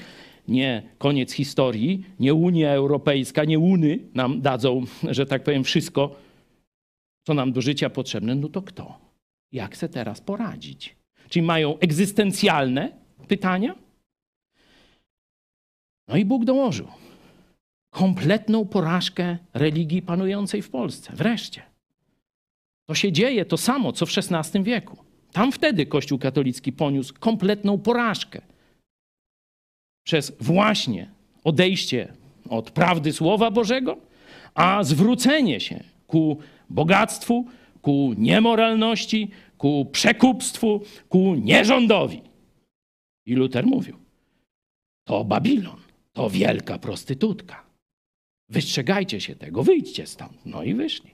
nie 0.48 0.84
koniec 0.98 1.32
historii, 1.32 2.06
nie 2.19 2.34
Unia 2.34 2.72
Europejska, 2.72 3.45
nie 3.45 3.60
Uny 3.60 3.99
nam 4.14 4.41
dadzą, 4.41 4.84
że 5.03 5.26
tak 5.26 5.44
powiem, 5.44 5.64
wszystko, 5.64 6.15
co 7.24 7.34
nam 7.34 7.52
do 7.52 7.61
życia 7.61 7.90
potrzebne, 7.90 8.36
no 8.36 8.49
to 8.49 8.61
kto? 8.61 8.99
Jak 9.52 9.74
chce 9.74 9.90
teraz 9.90 10.22
poradzić? 10.22 10.95
Czyli 11.30 11.45
mają 11.45 11.80
egzystencjalne 11.80 12.91
pytania? 13.28 13.76
No 16.07 16.18
i 16.18 16.26
Bóg 16.26 16.45
dołożył 16.45 16.88
kompletną 17.90 18.65
porażkę 18.65 19.38
religii 19.53 20.02
panującej 20.02 20.61
w 20.61 20.69
Polsce. 20.69 21.14
Wreszcie. 21.15 21.61
To 22.86 22.95
się 22.95 23.11
dzieje 23.11 23.45
to 23.45 23.57
samo, 23.57 23.91
co 23.94 24.06
w 24.06 24.10
XVI 24.18 24.64
wieku. 24.64 24.98
Tam 25.32 25.52
wtedy 25.52 25.86
Kościół 25.86 26.19
katolicki 26.19 26.74
poniósł 26.74 27.14
kompletną 27.19 27.78
porażkę 27.78 28.41
przez 30.07 30.31
właśnie 30.39 31.11
odejście 31.43 32.13
od 32.49 32.71
prawdy 32.71 33.13
Słowa 33.13 33.51
Bożego, 33.51 33.97
a 34.53 34.84
zwrócenie 34.84 35.59
się 35.59 35.84
ku 36.07 36.38
bogactwu, 36.69 37.45
ku 37.81 38.13
niemoralności, 38.17 39.31
ku 39.57 39.85
przekupstwu, 39.91 40.81
ku 41.09 41.35
nierządowi. 41.35 42.21
I 43.25 43.34
Luter 43.35 43.65
mówił: 43.65 43.97
To 45.07 45.23
Babilon, 45.25 45.79
to 46.13 46.29
wielka 46.29 46.79
prostytutka. 46.79 47.63
Wystrzegajcie 48.49 49.21
się 49.21 49.35
tego, 49.35 49.63
wyjdźcie 49.63 50.07
stąd. 50.07 50.45
No 50.45 50.63
i 50.63 50.73
wyszli. 50.73 51.11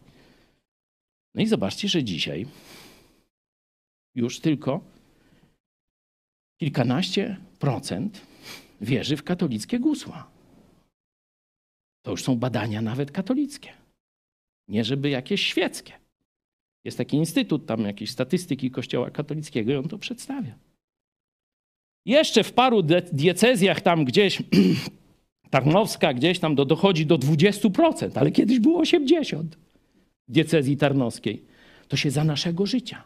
No 1.36 1.41
i 1.41 1.48
zobaczcie, 1.48 1.88
że 1.88 2.03
dzisiaj 2.03 2.45
już 4.15 4.40
tylko 4.40 4.82
kilkanaście 6.60 7.38
procent 7.60 8.33
wierzy 8.82 9.18
w 9.18 9.24
katolickie 9.24 9.80
gusła. 9.80 10.32
To 12.02 12.12
już 12.12 12.24
są 12.24 12.36
badania 12.36 12.82
nawet 12.82 13.12
katolickie. 13.12 13.70
Nie 14.68 14.84
żeby 14.84 15.10
jakieś 15.10 15.45
świeckie. 15.45 15.94
Jest 16.84 16.98
taki 16.98 17.18
instytut 17.18 17.66
tam 17.66 17.82
jakiejś 17.82 18.12
statystyki 18.12 18.72
Kościoła 18.72 19.12
katolickiego 19.12 19.72
i 19.72 19.76
on 19.76 19.88
to 19.88 19.98
przedstawia. 19.98 20.56
Jeszcze 22.06 22.44
w 22.44 22.54
paru 22.54 22.82
diecezjach 23.12 23.82
tam 23.82 24.06
gdzieś, 24.06 24.41
Tarnowska 25.50 26.14
gdzieś 26.14 26.40
tam 26.40 26.56
do, 26.56 26.66
dochodzi 26.66 27.06
do 27.06 27.18
20%, 27.18 28.12
ale 28.16 28.32
kiedyś 28.32 28.60
było 28.60 28.82
80% 28.82 29.44
w 30.28 30.32
diecezji 30.32 30.78
tarnowskiej. 30.78 31.44
To 31.88 31.98
się 31.98 32.12
za 32.12 32.24
naszego 32.24 32.66
życia. 32.66 33.04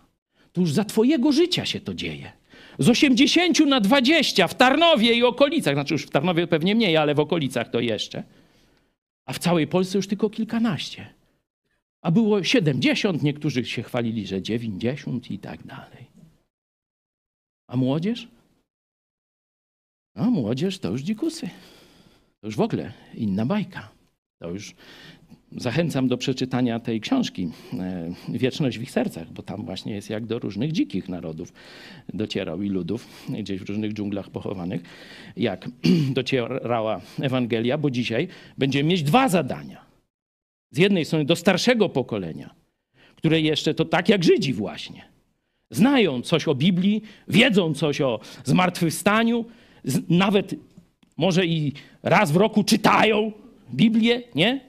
To 0.54 0.62
już 0.62 0.74
za 0.74 0.86
twojego 0.86 1.32
życia 1.32 1.66
się 1.66 1.80
to 1.80 1.94
dzieje. 1.94 2.32
Z 2.80 2.90
80 2.90 3.60
na 3.60 3.80
20 3.80 4.48
w 4.48 4.56
Tarnowie 4.56 5.14
i 5.14 5.24
okolicach, 5.24 5.74
znaczy 5.74 5.94
już 5.94 6.04
w 6.04 6.10
Tarnowie 6.10 6.48
pewnie 6.48 6.76
mniej, 6.76 6.98
ale 6.98 7.16
w 7.16 7.20
okolicach 7.20 7.70
to 7.70 7.80
jeszcze. 7.80 8.24
A 9.26 9.34
w 9.34 9.40
całej 9.40 9.68
Polsce 9.68 9.98
już 9.98 10.08
tylko 10.08 10.30
kilkanaście. 10.30 11.14
A 12.02 12.12
było 12.12 12.44
70, 12.44 13.24
niektórzy 13.24 13.66
się 13.66 13.84
chwalili, 13.84 14.28
że 14.28 14.42
90 14.42 15.32
i 15.32 15.40
tak 15.40 15.64
dalej. 15.64 16.06
A 17.68 17.78
młodzież? 17.78 18.28
A 20.16 20.24
młodzież 20.30 20.80
to 20.80 20.90
już 20.90 21.02
dzikusy. 21.02 21.50
To 22.42 22.48
już 22.48 22.56
w 22.56 22.62
ogóle 22.62 22.94
inna 23.14 23.46
bajka. 23.46 23.90
To 24.40 24.50
już 24.50 24.76
zachęcam 25.52 26.08
do 26.08 26.18
przeczytania 26.18 26.80
tej 26.80 27.02
książki 27.02 27.50
e, 27.74 28.14
Wieczność 28.30 28.80
w 28.80 28.82
ich 28.82 28.92
sercach, 28.92 29.34
bo 29.34 29.44
tam 29.44 29.66
właśnie 29.66 29.96
jest 29.96 30.10
jak 30.10 30.26
do 30.26 30.40
różnych 30.40 30.72
dzikich 30.72 31.10
narodów 31.10 31.54
docierał 32.14 32.62
i 32.62 32.70
ludów, 32.70 33.08
gdzieś 33.30 33.62
w 33.62 33.70
różnych 33.70 33.94
dżunglach 33.94 34.30
pochowanych, 34.30 34.82
jak 35.38 35.70
docierała 36.20 37.02
Ewangelia, 37.22 37.78
bo 37.78 37.90
dzisiaj 37.90 38.28
będziemy 38.58 38.90
mieć 38.90 39.04
dwa 39.04 39.30
zadania. 39.30 39.86
Z 40.72 40.78
jednej 40.78 41.06
strony 41.06 41.26
do 41.26 41.36
starszego 41.36 41.90
pokolenia, 41.90 42.56
które 43.16 43.42
jeszcze 43.42 43.74
to 43.74 43.86
tak 43.86 44.10
jak 44.10 44.24
Żydzi 44.24 44.54
właśnie. 44.54 45.06
Znają 45.70 46.22
coś 46.22 46.48
o 46.48 46.56
Biblii, 46.56 47.02
wiedzą 47.28 47.74
coś 47.74 48.02
o 48.02 48.20
zmartwychwstaniu, 48.44 49.46
nawet 50.10 50.56
może 51.18 51.46
i 51.46 51.74
raz 52.04 52.32
w 52.32 52.36
roku 52.36 52.64
czytają 52.64 53.32
Biblię, 53.74 54.22
nie? 54.36 54.68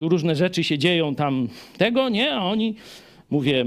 Różne 0.00 0.36
rzeczy 0.36 0.64
się 0.64 0.78
dzieją 0.78 1.14
tam 1.14 1.48
tego, 1.78 2.08
nie? 2.08 2.34
A 2.34 2.44
oni, 2.44 2.74
mówię, 3.30 3.64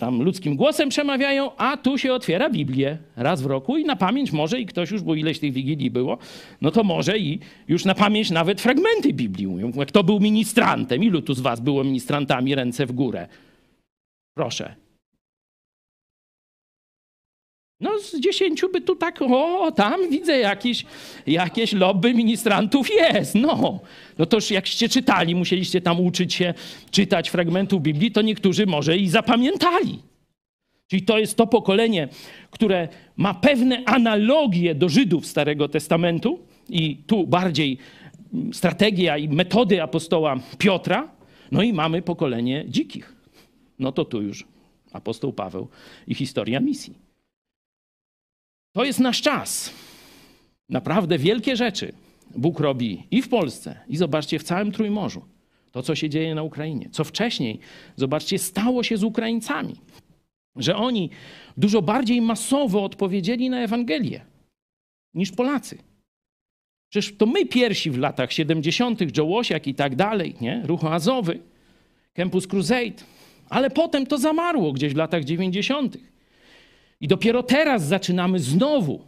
tam 0.00 0.22
ludzkim 0.22 0.56
głosem 0.56 0.88
przemawiają, 0.88 1.56
a 1.56 1.76
tu 1.76 1.98
się 1.98 2.12
otwiera 2.12 2.50
Biblię 2.50 2.98
raz 3.16 3.42
w 3.42 3.46
roku 3.46 3.76
i 3.76 3.84
na 3.84 3.96
pamięć 3.96 4.32
może 4.32 4.60
i 4.60 4.66
ktoś 4.66 4.90
już, 4.90 5.02
bo 5.02 5.14
ileś 5.14 5.38
tych 5.38 5.52
wigilii 5.52 5.90
było, 5.90 6.18
no 6.60 6.70
to 6.70 6.84
może 6.84 7.18
i 7.18 7.38
już 7.68 7.84
na 7.84 7.94
pamięć 7.94 8.30
nawet 8.30 8.60
fragmenty 8.60 9.12
Biblii 9.12 9.46
mówią. 9.46 9.72
Kto 9.86 10.04
był 10.04 10.20
ministrantem? 10.20 11.04
Ilu 11.04 11.22
tu 11.22 11.34
z 11.34 11.40
was 11.40 11.60
było 11.60 11.84
ministrantami? 11.84 12.54
Ręce 12.54 12.86
w 12.86 12.92
górę. 12.92 13.28
Proszę. 14.34 14.74
No 17.80 17.98
z 17.98 18.20
dziesięciu 18.20 18.68
by 18.72 18.80
tu 18.80 18.96
tak, 18.96 19.22
o, 19.22 19.72
tam 19.72 20.10
widzę 20.10 20.38
jakieś, 20.38 20.84
jakieś 21.26 21.72
lobby 21.72 22.14
ministrantów 22.14 22.90
jest, 22.90 23.34
no. 23.34 23.80
No 24.18 24.26
toż 24.26 24.50
jakście 24.50 24.88
czytali, 24.88 25.34
musieliście 25.34 25.80
tam 25.80 26.00
uczyć 26.00 26.34
się 26.34 26.54
czytać 26.90 27.30
fragmentów 27.30 27.82
Biblii, 27.82 28.12
to 28.12 28.22
niektórzy 28.22 28.66
może 28.66 28.98
i 28.98 29.08
zapamiętali. 29.08 29.98
Czyli 30.86 31.02
to 31.02 31.18
jest 31.18 31.36
to 31.36 31.46
pokolenie, 31.46 32.08
które 32.50 32.88
ma 33.16 33.34
pewne 33.34 33.84
analogie 33.84 34.74
do 34.74 34.88
Żydów 34.88 35.26
Starego 35.26 35.68
Testamentu 35.68 36.38
i 36.68 36.96
tu 37.06 37.26
bardziej 37.26 37.78
strategia 38.52 39.18
i 39.18 39.28
metody 39.28 39.82
apostoła 39.82 40.36
Piotra, 40.58 41.08
no 41.52 41.62
i 41.62 41.72
mamy 41.72 42.02
pokolenie 42.02 42.64
dzikich. 42.68 43.16
No 43.78 43.92
to 43.92 44.04
tu 44.04 44.22
już 44.22 44.44
apostoł 44.92 45.32
Paweł 45.32 45.68
i 46.06 46.14
historia 46.14 46.60
misji. 46.60 47.09
To 48.72 48.84
jest 48.84 49.00
nasz 49.00 49.22
czas. 49.22 49.72
Naprawdę 50.68 51.18
wielkie 51.18 51.56
rzeczy 51.56 51.92
Bóg 52.36 52.60
robi 52.60 53.06
i 53.10 53.22
w 53.22 53.28
Polsce, 53.28 53.80
i 53.88 53.96
zobaczcie 53.96 54.38
w 54.38 54.42
całym 54.42 54.72
Trójmorzu. 54.72 55.24
To, 55.72 55.82
co 55.82 55.94
się 55.94 56.08
dzieje 56.08 56.34
na 56.34 56.42
Ukrainie. 56.42 56.88
Co 56.92 57.04
wcześniej, 57.04 57.58
zobaczcie, 57.96 58.38
stało 58.38 58.82
się 58.82 58.96
z 58.96 59.04
Ukraińcami. 59.04 59.76
Że 60.56 60.76
oni 60.76 61.10
dużo 61.56 61.82
bardziej 61.82 62.20
masowo 62.20 62.84
odpowiedzieli 62.84 63.50
na 63.50 63.60
Ewangelię 63.60 64.20
niż 65.14 65.32
Polacy. 65.32 65.78
Przecież 66.88 67.16
to 67.16 67.26
my 67.26 67.46
pierwsi 67.46 67.90
w 67.90 67.98
latach 67.98 68.32
70., 68.32 69.16
Joe 69.18 69.24
Łosiak 69.24 69.66
i 69.66 69.74
tak 69.74 69.96
dalej, 69.96 70.34
nie? 70.40 70.62
Ruch 70.64 70.84
Azowy, 70.84 71.40
Campus 72.14 72.46
Crusade. 72.46 73.04
Ale 73.48 73.70
potem 73.70 74.06
to 74.06 74.18
zamarło 74.18 74.72
gdzieś 74.72 74.94
w 74.94 74.96
latach 74.96 75.24
90. 75.24 75.96
I 77.00 77.08
dopiero 77.08 77.42
teraz 77.42 77.86
zaczynamy 77.86 78.38
znowu, 78.38 79.00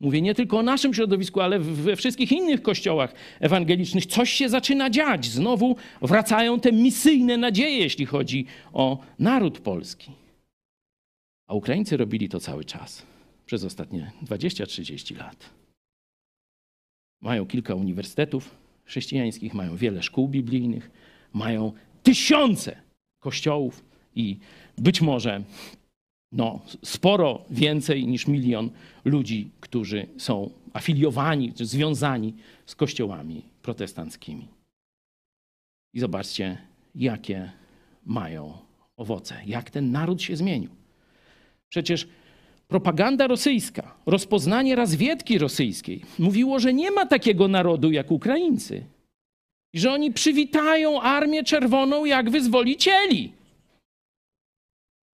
mówię 0.00 0.22
nie 0.22 0.34
tylko 0.34 0.58
o 0.58 0.62
naszym 0.62 0.94
środowisku, 0.94 1.40
ale 1.40 1.58
we 1.58 1.96
wszystkich 1.96 2.32
innych 2.32 2.62
kościołach 2.62 3.14
ewangelicznych, 3.40 4.06
coś 4.06 4.32
się 4.32 4.48
zaczyna 4.48 4.90
dziać. 4.90 5.26
Znowu 5.26 5.76
wracają 6.02 6.60
te 6.60 6.72
misyjne 6.72 7.36
nadzieje, 7.36 7.78
jeśli 7.78 8.06
chodzi 8.06 8.46
o 8.72 8.98
naród 9.18 9.58
polski. 9.58 10.12
A 11.46 11.54
Ukraińcy 11.54 11.96
robili 11.96 12.28
to 12.28 12.40
cały 12.40 12.64
czas, 12.64 13.06
przez 13.46 13.64
ostatnie 13.64 14.12
20-30 14.24 15.16
lat. 15.18 15.50
Mają 17.20 17.46
kilka 17.46 17.74
uniwersytetów 17.74 18.54
chrześcijańskich, 18.84 19.54
mają 19.54 19.76
wiele 19.76 20.02
szkół 20.02 20.28
biblijnych, 20.28 20.90
mają 21.32 21.72
tysiące 22.02 22.76
kościołów 23.18 23.84
i 24.14 24.38
być 24.78 25.00
może 25.00 25.42
no, 26.32 26.60
sporo 26.84 27.44
więcej 27.50 28.06
niż 28.06 28.26
milion 28.26 28.70
ludzi, 29.04 29.50
którzy 29.60 30.06
są 30.18 30.50
afiliowani, 30.72 31.52
czy 31.52 31.66
związani 31.66 32.34
z 32.66 32.74
kościołami 32.74 33.42
protestanckimi. 33.62 34.48
I 35.94 36.00
zobaczcie, 36.00 36.58
jakie 36.94 37.52
mają 38.06 38.58
owoce, 38.96 39.36
jak 39.46 39.70
ten 39.70 39.90
naród 39.90 40.22
się 40.22 40.36
zmienił. 40.36 40.70
Przecież 41.68 42.08
propaganda 42.68 43.26
rosyjska, 43.26 43.94
rozpoznanie 44.06 44.76
razwiedki 44.76 45.38
rosyjskiej 45.38 46.04
mówiło, 46.18 46.58
że 46.58 46.72
nie 46.72 46.90
ma 46.90 47.06
takiego 47.06 47.48
narodu 47.48 47.90
jak 47.90 48.10
Ukraińcy. 48.10 48.84
I 49.72 49.80
że 49.80 49.92
oni 49.92 50.12
przywitają 50.12 51.00
Armię 51.00 51.44
Czerwoną 51.44 52.04
jak 52.04 52.30
wyzwolicieli. 52.30 53.32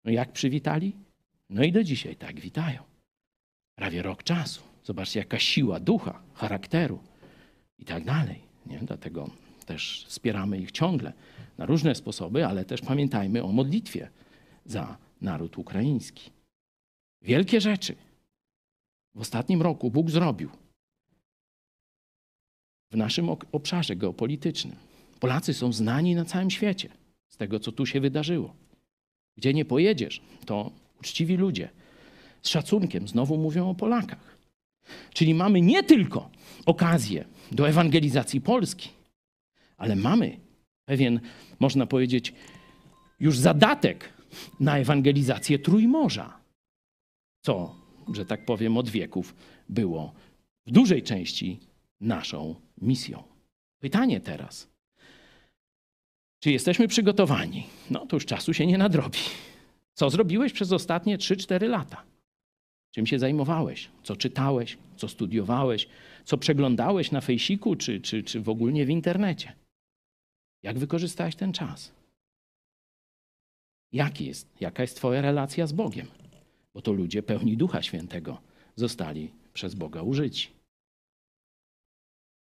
No 0.05 0.11
jak 0.11 0.31
przywitali? 0.31 0.93
No 1.51 1.63
i 1.63 1.71
do 1.71 1.83
dzisiaj 1.83 2.15
tak 2.15 2.39
witają. 2.39 2.83
Prawie 3.75 4.01
rok 4.01 4.23
czasu. 4.23 4.61
Zobaczcie, 4.83 5.19
jaka 5.19 5.39
siła 5.39 5.79
ducha, 5.79 6.21
charakteru 6.33 6.99
i 7.77 7.85
tak 7.85 8.05
dalej. 8.05 8.41
Nie? 8.65 8.79
Dlatego 8.79 9.29
też 9.65 10.05
wspieramy 10.07 10.57
ich 10.57 10.71
ciągle 10.71 11.13
na 11.57 11.65
różne 11.65 11.95
sposoby, 11.95 12.45
ale 12.45 12.65
też 12.65 12.81
pamiętajmy 12.81 13.43
o 13.43 13.51
modlitwie 13.51 14.09
za 14.65 14.97
naród 15.21 15.57
ukraiński. 15.57 16.31
Wielkie 17.21 17.61
rzeczy 17.61 17.95
w 19.15 19.21
ostatnim 19.21 19.61
roku 19.61 19.91
Bóg 19.91 20.09
zrobił 20.09 20.49
w 22.91 22.95
naszym 22.95 23.29
obszarze 23.29 23.95
geopolitycznym. 23.95 24.75
Polacy 25.19 25.53
są 25.53 25.73
znani 25.73 26.15
na 26.15 26.25
całym 26.25 26.51
świecie 26.51 26.89
z 27.27 27.37
tego, 27.37 27.59
co 27.59 27.71
tu 27.71 27.85
się 27.85 27.99
wydarzyło. 27.99 28.55
Gdzie 29.37 29.53
nie 29.53 29.65
pojedziesz, 29.65 30.21
to 30.45 30.71
uczciwi 31.01 31.37
ludzie 31.37 31.69
z 32.41 32.49
szacunkiem 32.49 33.07
znowu 33.07 33.37
mówią 33.37 33.69
o 33.69 33.75
Polakach. 33.75 34.37
Czyli 35.13 35.33
mamy 35.33 35.61
nie 35.61 35.83
tylko 35.83 36.29
okazję 36.65 37.25
do 37.51 37.69
ewangelizacji 37.69 38.41
Polski, 38.41 38.89
ale 39.77 39.95
mamy 39.95 40.39
pewien, 40.85 41.19
można 41.59 41.85
powiedzieć, 41.85 42.33
już 43.19 43.37
zadatek 43.37 44.13
na 44.59 44.77
ewangelizację 44.77 45.59
Trójmorza, 45.59 46.37
co, 47.41 47.75
że 48.13 48.25
tak 48.25 48.45
powiem, 48.45 48.77
od 48.77 48.89
wieków 48.89 49.35
było 49.69 50.13
w 50.65 50.71
dużej 50.71 51.03
części 51.03 51.59
naszą 52.01 52.55
misją. 52.81 53.23
Pytanie 53.79 54.19
teraz. 54.19 54.67
Czy 56.39 56.51
jesteśmy 56.51 56.87
przygotowani? 56.87 57.67
No 57.89 58.05
to 58.05 58.15
już 58.15 58.25
czasu 58.25 58.53
się 58.53 58.65
nie 58.65 58.77
nadrobi. 58.77 59.19
Co 59.93 60.09
zrobiłeś 60.09 60.53
przez 60.53 60.71
ostatnie 60.71 61.17
3-4 61.17 61.69
lata? 61.69 62.03
Czym 62.91 63.07
się 63.07 63.19
zajmowałeś? 63.19 63.89
Co 64.03 64.15
czytałeś? 64.15 64.77
Co 64.95 65.07
studiowałeś? 65.07 65.87
Co 66.25 66.37
przeglądałeś 66.37 67.11
na 67.11 67.21
fejsiku 67.21 67.75
czy, 67.75 68.01
czy, 68.01 68.23
czy 68.23 68.41
w 68.41 68.49
ogóle 68.49 68.85
w 68.85 68.89
internecie? 68.89 69.55
Jak 70.63 70.79
wykorzystałeś 70.79 71.35
ten 71.35 71.53
czas? 71.53 71.93
Jaki 73.91 74.25
jest, 74.25 74.61
jaka 74.61 74.83
jest 74.83 74.95
Twoja 74.95 75.21
relacja 75.21 75.67
z 75.67 75.71
Bogiem? 75.71 76.07
Bo 76.73 76.81
to 76.81 76.91
ludzie 76.91 77.23
pełni 77.23 77.57
Ducha 77.57 77.81
Świętego 77.81 78.41
zostali 78.75 79.31
przez 79.53 79.75
Boga 79.75 80.01
użyci. 80.01 80.49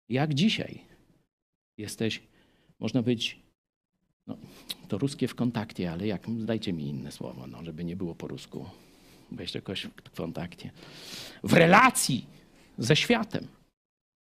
Jak 0.09 0.35
dzisiaj 0.35 0.85
jesteś, 1.79 2.23
można 2.79 3.03
być 3.03 3.41
no, 4.31 4.37
to 4.89 4.99
ruskie 4.99 5.29
w 5.29 5.35
kontakcie, 5.35 5.93
ale 5.93 6.07
jak, 6.07 6.23
dajcie 6.29 6.73
mi 6.73 6.89
inne 6.89 7.13
słowo, 7.13 7.47
no, 7.47 7.65
żeby 7.65 7.85
nie 7.85 7.97
było 7.97 8.15
po 8.15 8.29
rusku. 8.29 8.67
Weź 9.33 9.55
jakoś 9.55 9.87
w 10.05 10.17
kontakcie. 10.17 10.71
W 11.43 11.53
relacji 11.53 12.27
ze 12.79 12.97
światem. 12.97 13.47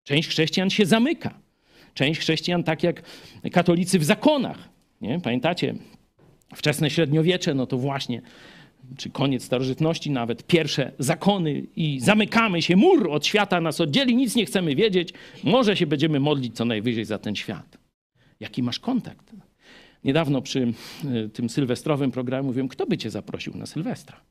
Część 0.03 0.29
chrześcijan 0.29 0.69
się 0.69 0.85
zamyka. 0.85 1.39
Część 1.93 2.19
chrześcijan, 2.19 2.63
tak 2.63 2.83
jak 2.83 3.03
katolicy 3.51 3.99
w 3.99 4.03
zakonach. 4.03 4.69
Nie? 5.01 5.19
Pamiętacie, 5.19 5.75
wczesne 6.55 6.89
średniowiecze, 6.89 7.53
no 7.53 7.67
to 7.67 7.77
właśnie, 7.77 8.21
czy 8.97 9.09
koniec 9.09 9.43
starożytności 9.43 10.11
nawet, 10.11 10.43
pierwsze 10.43 10.91
zakony 10.99 11.63
i 11.75 11.99
zamykamy 11.99 12.61
się, 12.61 12.75
mur 12.75 13.09
od 13.11 13.25
świata 13.25 13.61
nas 13.61 13.81
oddzieli, 13.81 14.15
nic 14.15 14.35
nie 14.35 14.45
chcemy 14.45 14.75
wiedzieć, 14.75 15.13
może 15.43 15.77
się 15.77 15.87
będziemy 15.87 16.19
modlić 16.19 16.55
co 16.55 16.65
najwyżej 16.65 17.05
za 17.05 17.19
ten 17.19 17.35
świat. 17.35 17.77
Jaki 18.39 18.63
masz 18.63 18.79
kontakt? 18.79 19.31
Niedawno 20.03 20.41
przy 20.41 20.73
e, 21.05 21.29
tym 21.29 21.49
sylwestrowym 21.49 22.11
programie 22.11 22.47
mówiłem, 22.47 22.67
kto 22.67 22.85
by 22.87 22.97
cię 22.97 23.09
zaprosił 23.09 23.57
na 23.57 23.65
Sylwestra? 23.65 24.21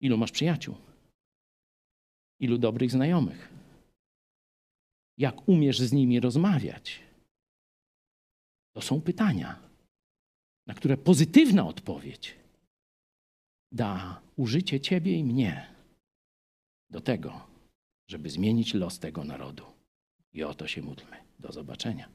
Ilu 0.00 0.18
masz 0.18 0.32
przyjaciół? 0.32 0.74
Ilu 2.40 2.58
dobrych 2.58 2.90
znajomych? 2.90 3.48
Jak 5.18 5.48
umiesz 5.48 5.78
z 5.78 5.92
nimi 5.92 6.20
rozmawiać? 6.20 7.00
To 8.72 8.80
są 8.80 9.00
pytania, 9.00 9.58
na 10.66 10.74
które 10.74 10.96
pozytywna 10.96 11.66
odpowiedź 11.66 12.42
da 13.72 14.20
użycie 14.36 14.80
ciebie 14.80 15.18
i 15.18 15.24
mnie 15.24 15.74
do 16.90 17.00
tego, 17.00 17.46
żeby 18.08 18.30
zmienić 18.30 18.74
los 18.74 18.98
tego 18.98 19.24
narodu. 19.24 19.64
I 20.32 20.44
o 20.44 20.54
to 20.54 20.66
się 20.66 20.82
módlmy. 20.82 21.16
Do 21.38 21.52
zobaczenia. 21.52 22.08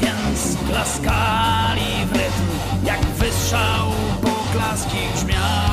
Więc, 0.00 0.56
klaskali 0.68 2.06
w 2.06 2.12
rytm, 2.12 2.46
jak 2.84 3.00
wystrzał 3.00 3.92
poklaski 4.22 4.98
brzmiał. 5.14 5.65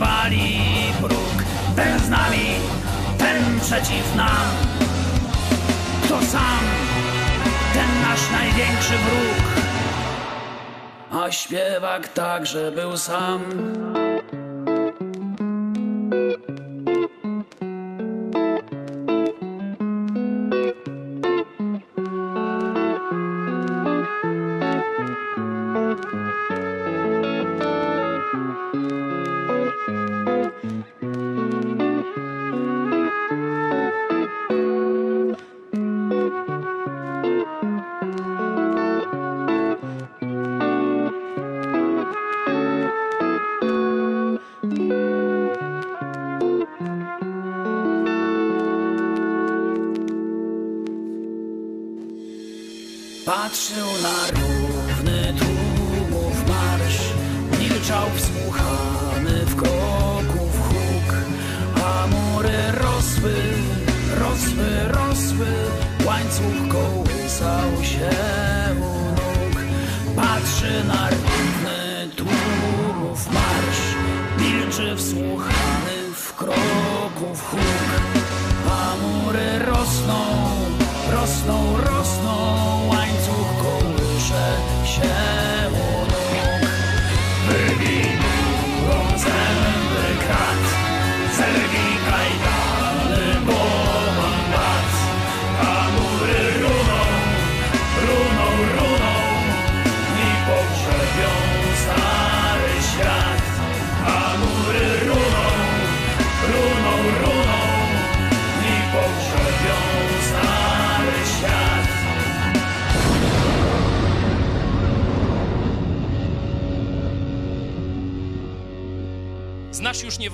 Pomniki 0.00 0.40
i 0.40 0.92
rwali 0.92 0.92
próg, 1.00 1.44
ten 1.76 1.98
z 1.98 2.08
nami, 2.08 2.46
ten 3.18 3.60
przeciw 3.60 4.16
nam. 4.16 4.46
Kto 6.04 6.22
sam, 6.22 6.64
ten 7.74 8.02
nasz 8.02 8.30
największy 8.32 8.92
wróg 8.92 9.50
a 11.10 11.30
śpiewak 11.30 12.08
także 12.08 12.72
był 12.72 12.96
sam. 12.96 13.40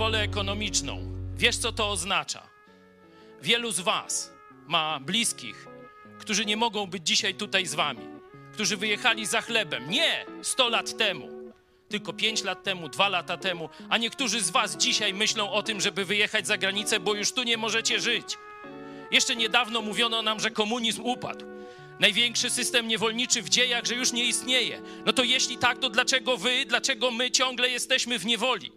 Niewolę 0.07 0.25
ekonomiczną. 0.25 0.99
Wiesz, 1.37 1.57
co 1.57 1.73
to 1.73 1.91
oznacza. 1.91 2.43
Wielu 3.43 3.71
z 3.71 3.81
Was 3.81 4.33
ma 4.67 5.01
bliskich, 5.01 5.67
którzy 6.19 6.45
nie 6.45 6.57
mogą 6.57 6.87
być 6.87 7.07
dzisiaj 7.07 7.35
tutaj 7.35 7.67
z 7.67 7.75
Wami, 7.75 8.07
którzy 8.53 8.77
wyjechali 8.77 9.27
za 9.27 9.41
chlebem. 9.41 9.91
Nie 9.91 10.27
100 10.43 10.69
lat 10.69 10.97
temu, 10.97 11.53
tylko 11.89 12.13
5 12.13 12.45
lat 12.45 12.63
temu, 12.63 12.89
2 12.89 13.09
lata 13.09 13.37
temu, 13.37 13.69
a 13.89 13.99
niektórzy 13.99 14.41
z 14.41 14.51
Was 14.51 14.77
dzisiaj 14.77 15.15
myślą 15.15 15.51
o 15.51 15.63
tym, 15.63 15.81
żeby 15.81 16.05
wyjechać 16.05 16.47
za 16.47 16.59
granicę, 16.59 17.01
bo 17.01 17.15
już 17.15 17.33
tu 17.33 17.43
nie 17.43 17.57
możecie 17.57 18.01
żyć. 18.01 18.39
Jeszcze 19.11 19.37
niedawno 19.37 19.83
mówiono 19.83 20.23
nam, 20.23 20.41
że 20.41 20.51
komunizm 20.51 21.03
upadł. 21.03 21.45
Największy 22.01 22.51
system 22.51 22.89
niewolniczy 22.89 23.43
w 23.43 23.49
dziejach, 23.49 23.85
że 23.85 23.95
już 23.95 24.13
nie 24.13 24.25
istnieje. 24.25 24.83
No 25.07 25.13
to 25.13 25.25
jeśli 25.25 25.59
tak, 25.59 25.79
to 25.79 25.91
dlaczego 25.91 26.37
wy, 26.37 26.65
dlaczego 26.67 27.11
my 27.11 27.31
ciągle 27.31 27.69
jesteśmy 27.69 28.19
w 28.19 28.27
niewoli? 28.27 28.76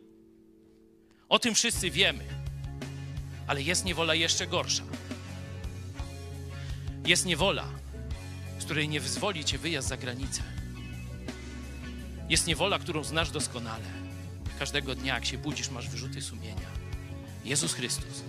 O 1.30 1.40
tym 1.40 1.56
wszyscy 1.56 1.92
wiemy. 1.92 2.26
Ale 3.48 3.62
jest 3.62 3.86
niewola 3.86 4.16
jeszcze 4.16 4.48
gorsza. 4.48 4.84
Jest 7.06 7.26
niewola, 7.26 7.66
z 8.60 8.66
której 8.66 8.90
nie 8.90 9.00
wyzwoli 9.00 9.46
cię 9.46 9.58
wyjazd 9.58 9.88
za 9.88 9.98
granicę. 9.98 10.44
Jest 12.30 12.48
niewola, 12.48 12.80
którą 12.80 13.04
znasz 13.04 13.32
doskonale. 13.32 13.86
Każdego 14.60 14.96
dnia, 14.96 15.14
jak 15.14 15.26
się 15.26 15.38
budzisz, 15.38 15.70
masz 15.70 15.90
wyrzuty 15.90 16.22
sumienia. 16.22 16.70
Jezus 17.46 17.74
Chrystus, 17.74 18.24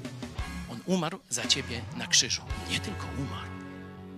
On 0.71 0.81
umarł 0.87 1.19
za 1.29 1.47
ciebie 1.47 1.81
na 1.97 2.07
krzyżu. 2.07 2.43
Nie 2.71 2.81
tylko 2.81 3.07
umarł, 3.19 3.51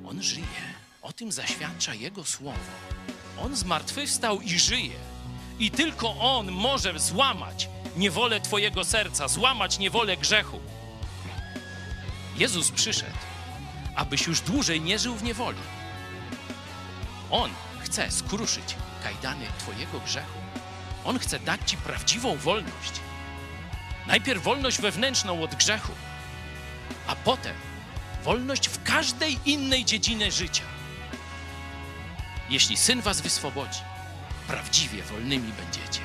On 0.04 0.22
żyje. 0.22 0.62
O 1.02 1.12
tym 1.12 1.32
zaświadcza 1.32 1.94
Jego 1.94 2.24
słowo. 2.24 2.59
On 3.40 3.56
zmartwychwstał 3.56 4.40
i 4.40 4.59
żyje. 4.59 4.96
I 5.59 5.70
tylko 5.70 6.18
On 6.18 6.52
może 6.52 6.98
złamać 6.98 7.68
niewolę 7.97 8.40
Twojego 8.40 8.85
serca, 8.85 9.28
złamać 9.28 9.78
niewolę 9.78 10.16
grzechu. 10.16 10.60
Jezus 12.36 12.70
przyszedł, 12.70 13.16
abyś 13.97 14.27
już 14.27 14.40
dłużej 14.40 14.81
nie 14.81 14.98
żył 14.98 15.14
w 15.14 15.23
niewoli. 15.23 15.59
On 17.31 17.51
chce 17.81 18.10
skruszyć 18.10 18.77
kajdany 19.02 19.47
Twojego 19.59 20.01
grzechu. 20.01 20.39
On 21.05 21.19
chce 21.19 21.39
dać 21.39 21.60
Ci 21.66 21.77
prawdziwą 21.77 22.36
wolność. 22.36 22.93
Najpierw 24.06 24.43
wolność 24.43 24.81
wewnętrzną 24.81 25.43
od 25.43 25.55
grzechu, 25.55 25.93
a 27.06 27.16
potem 27.16 27.55
wolność 28.24 28.69
w 28.69 28.82
każdej 28.82 29.39
innej 29.44 29.85
dziedzinie 29.85 30.32
życia. 30.32 30.64
Jeśli 32.51 32.77
syn 32.77 33.01
Was 33.01 33.20
wyswobodzi, 33.20 33.81
prawdziwie 34.47 35.02
wolnymi 35.02 35.52
będziecie. 35.52 36.01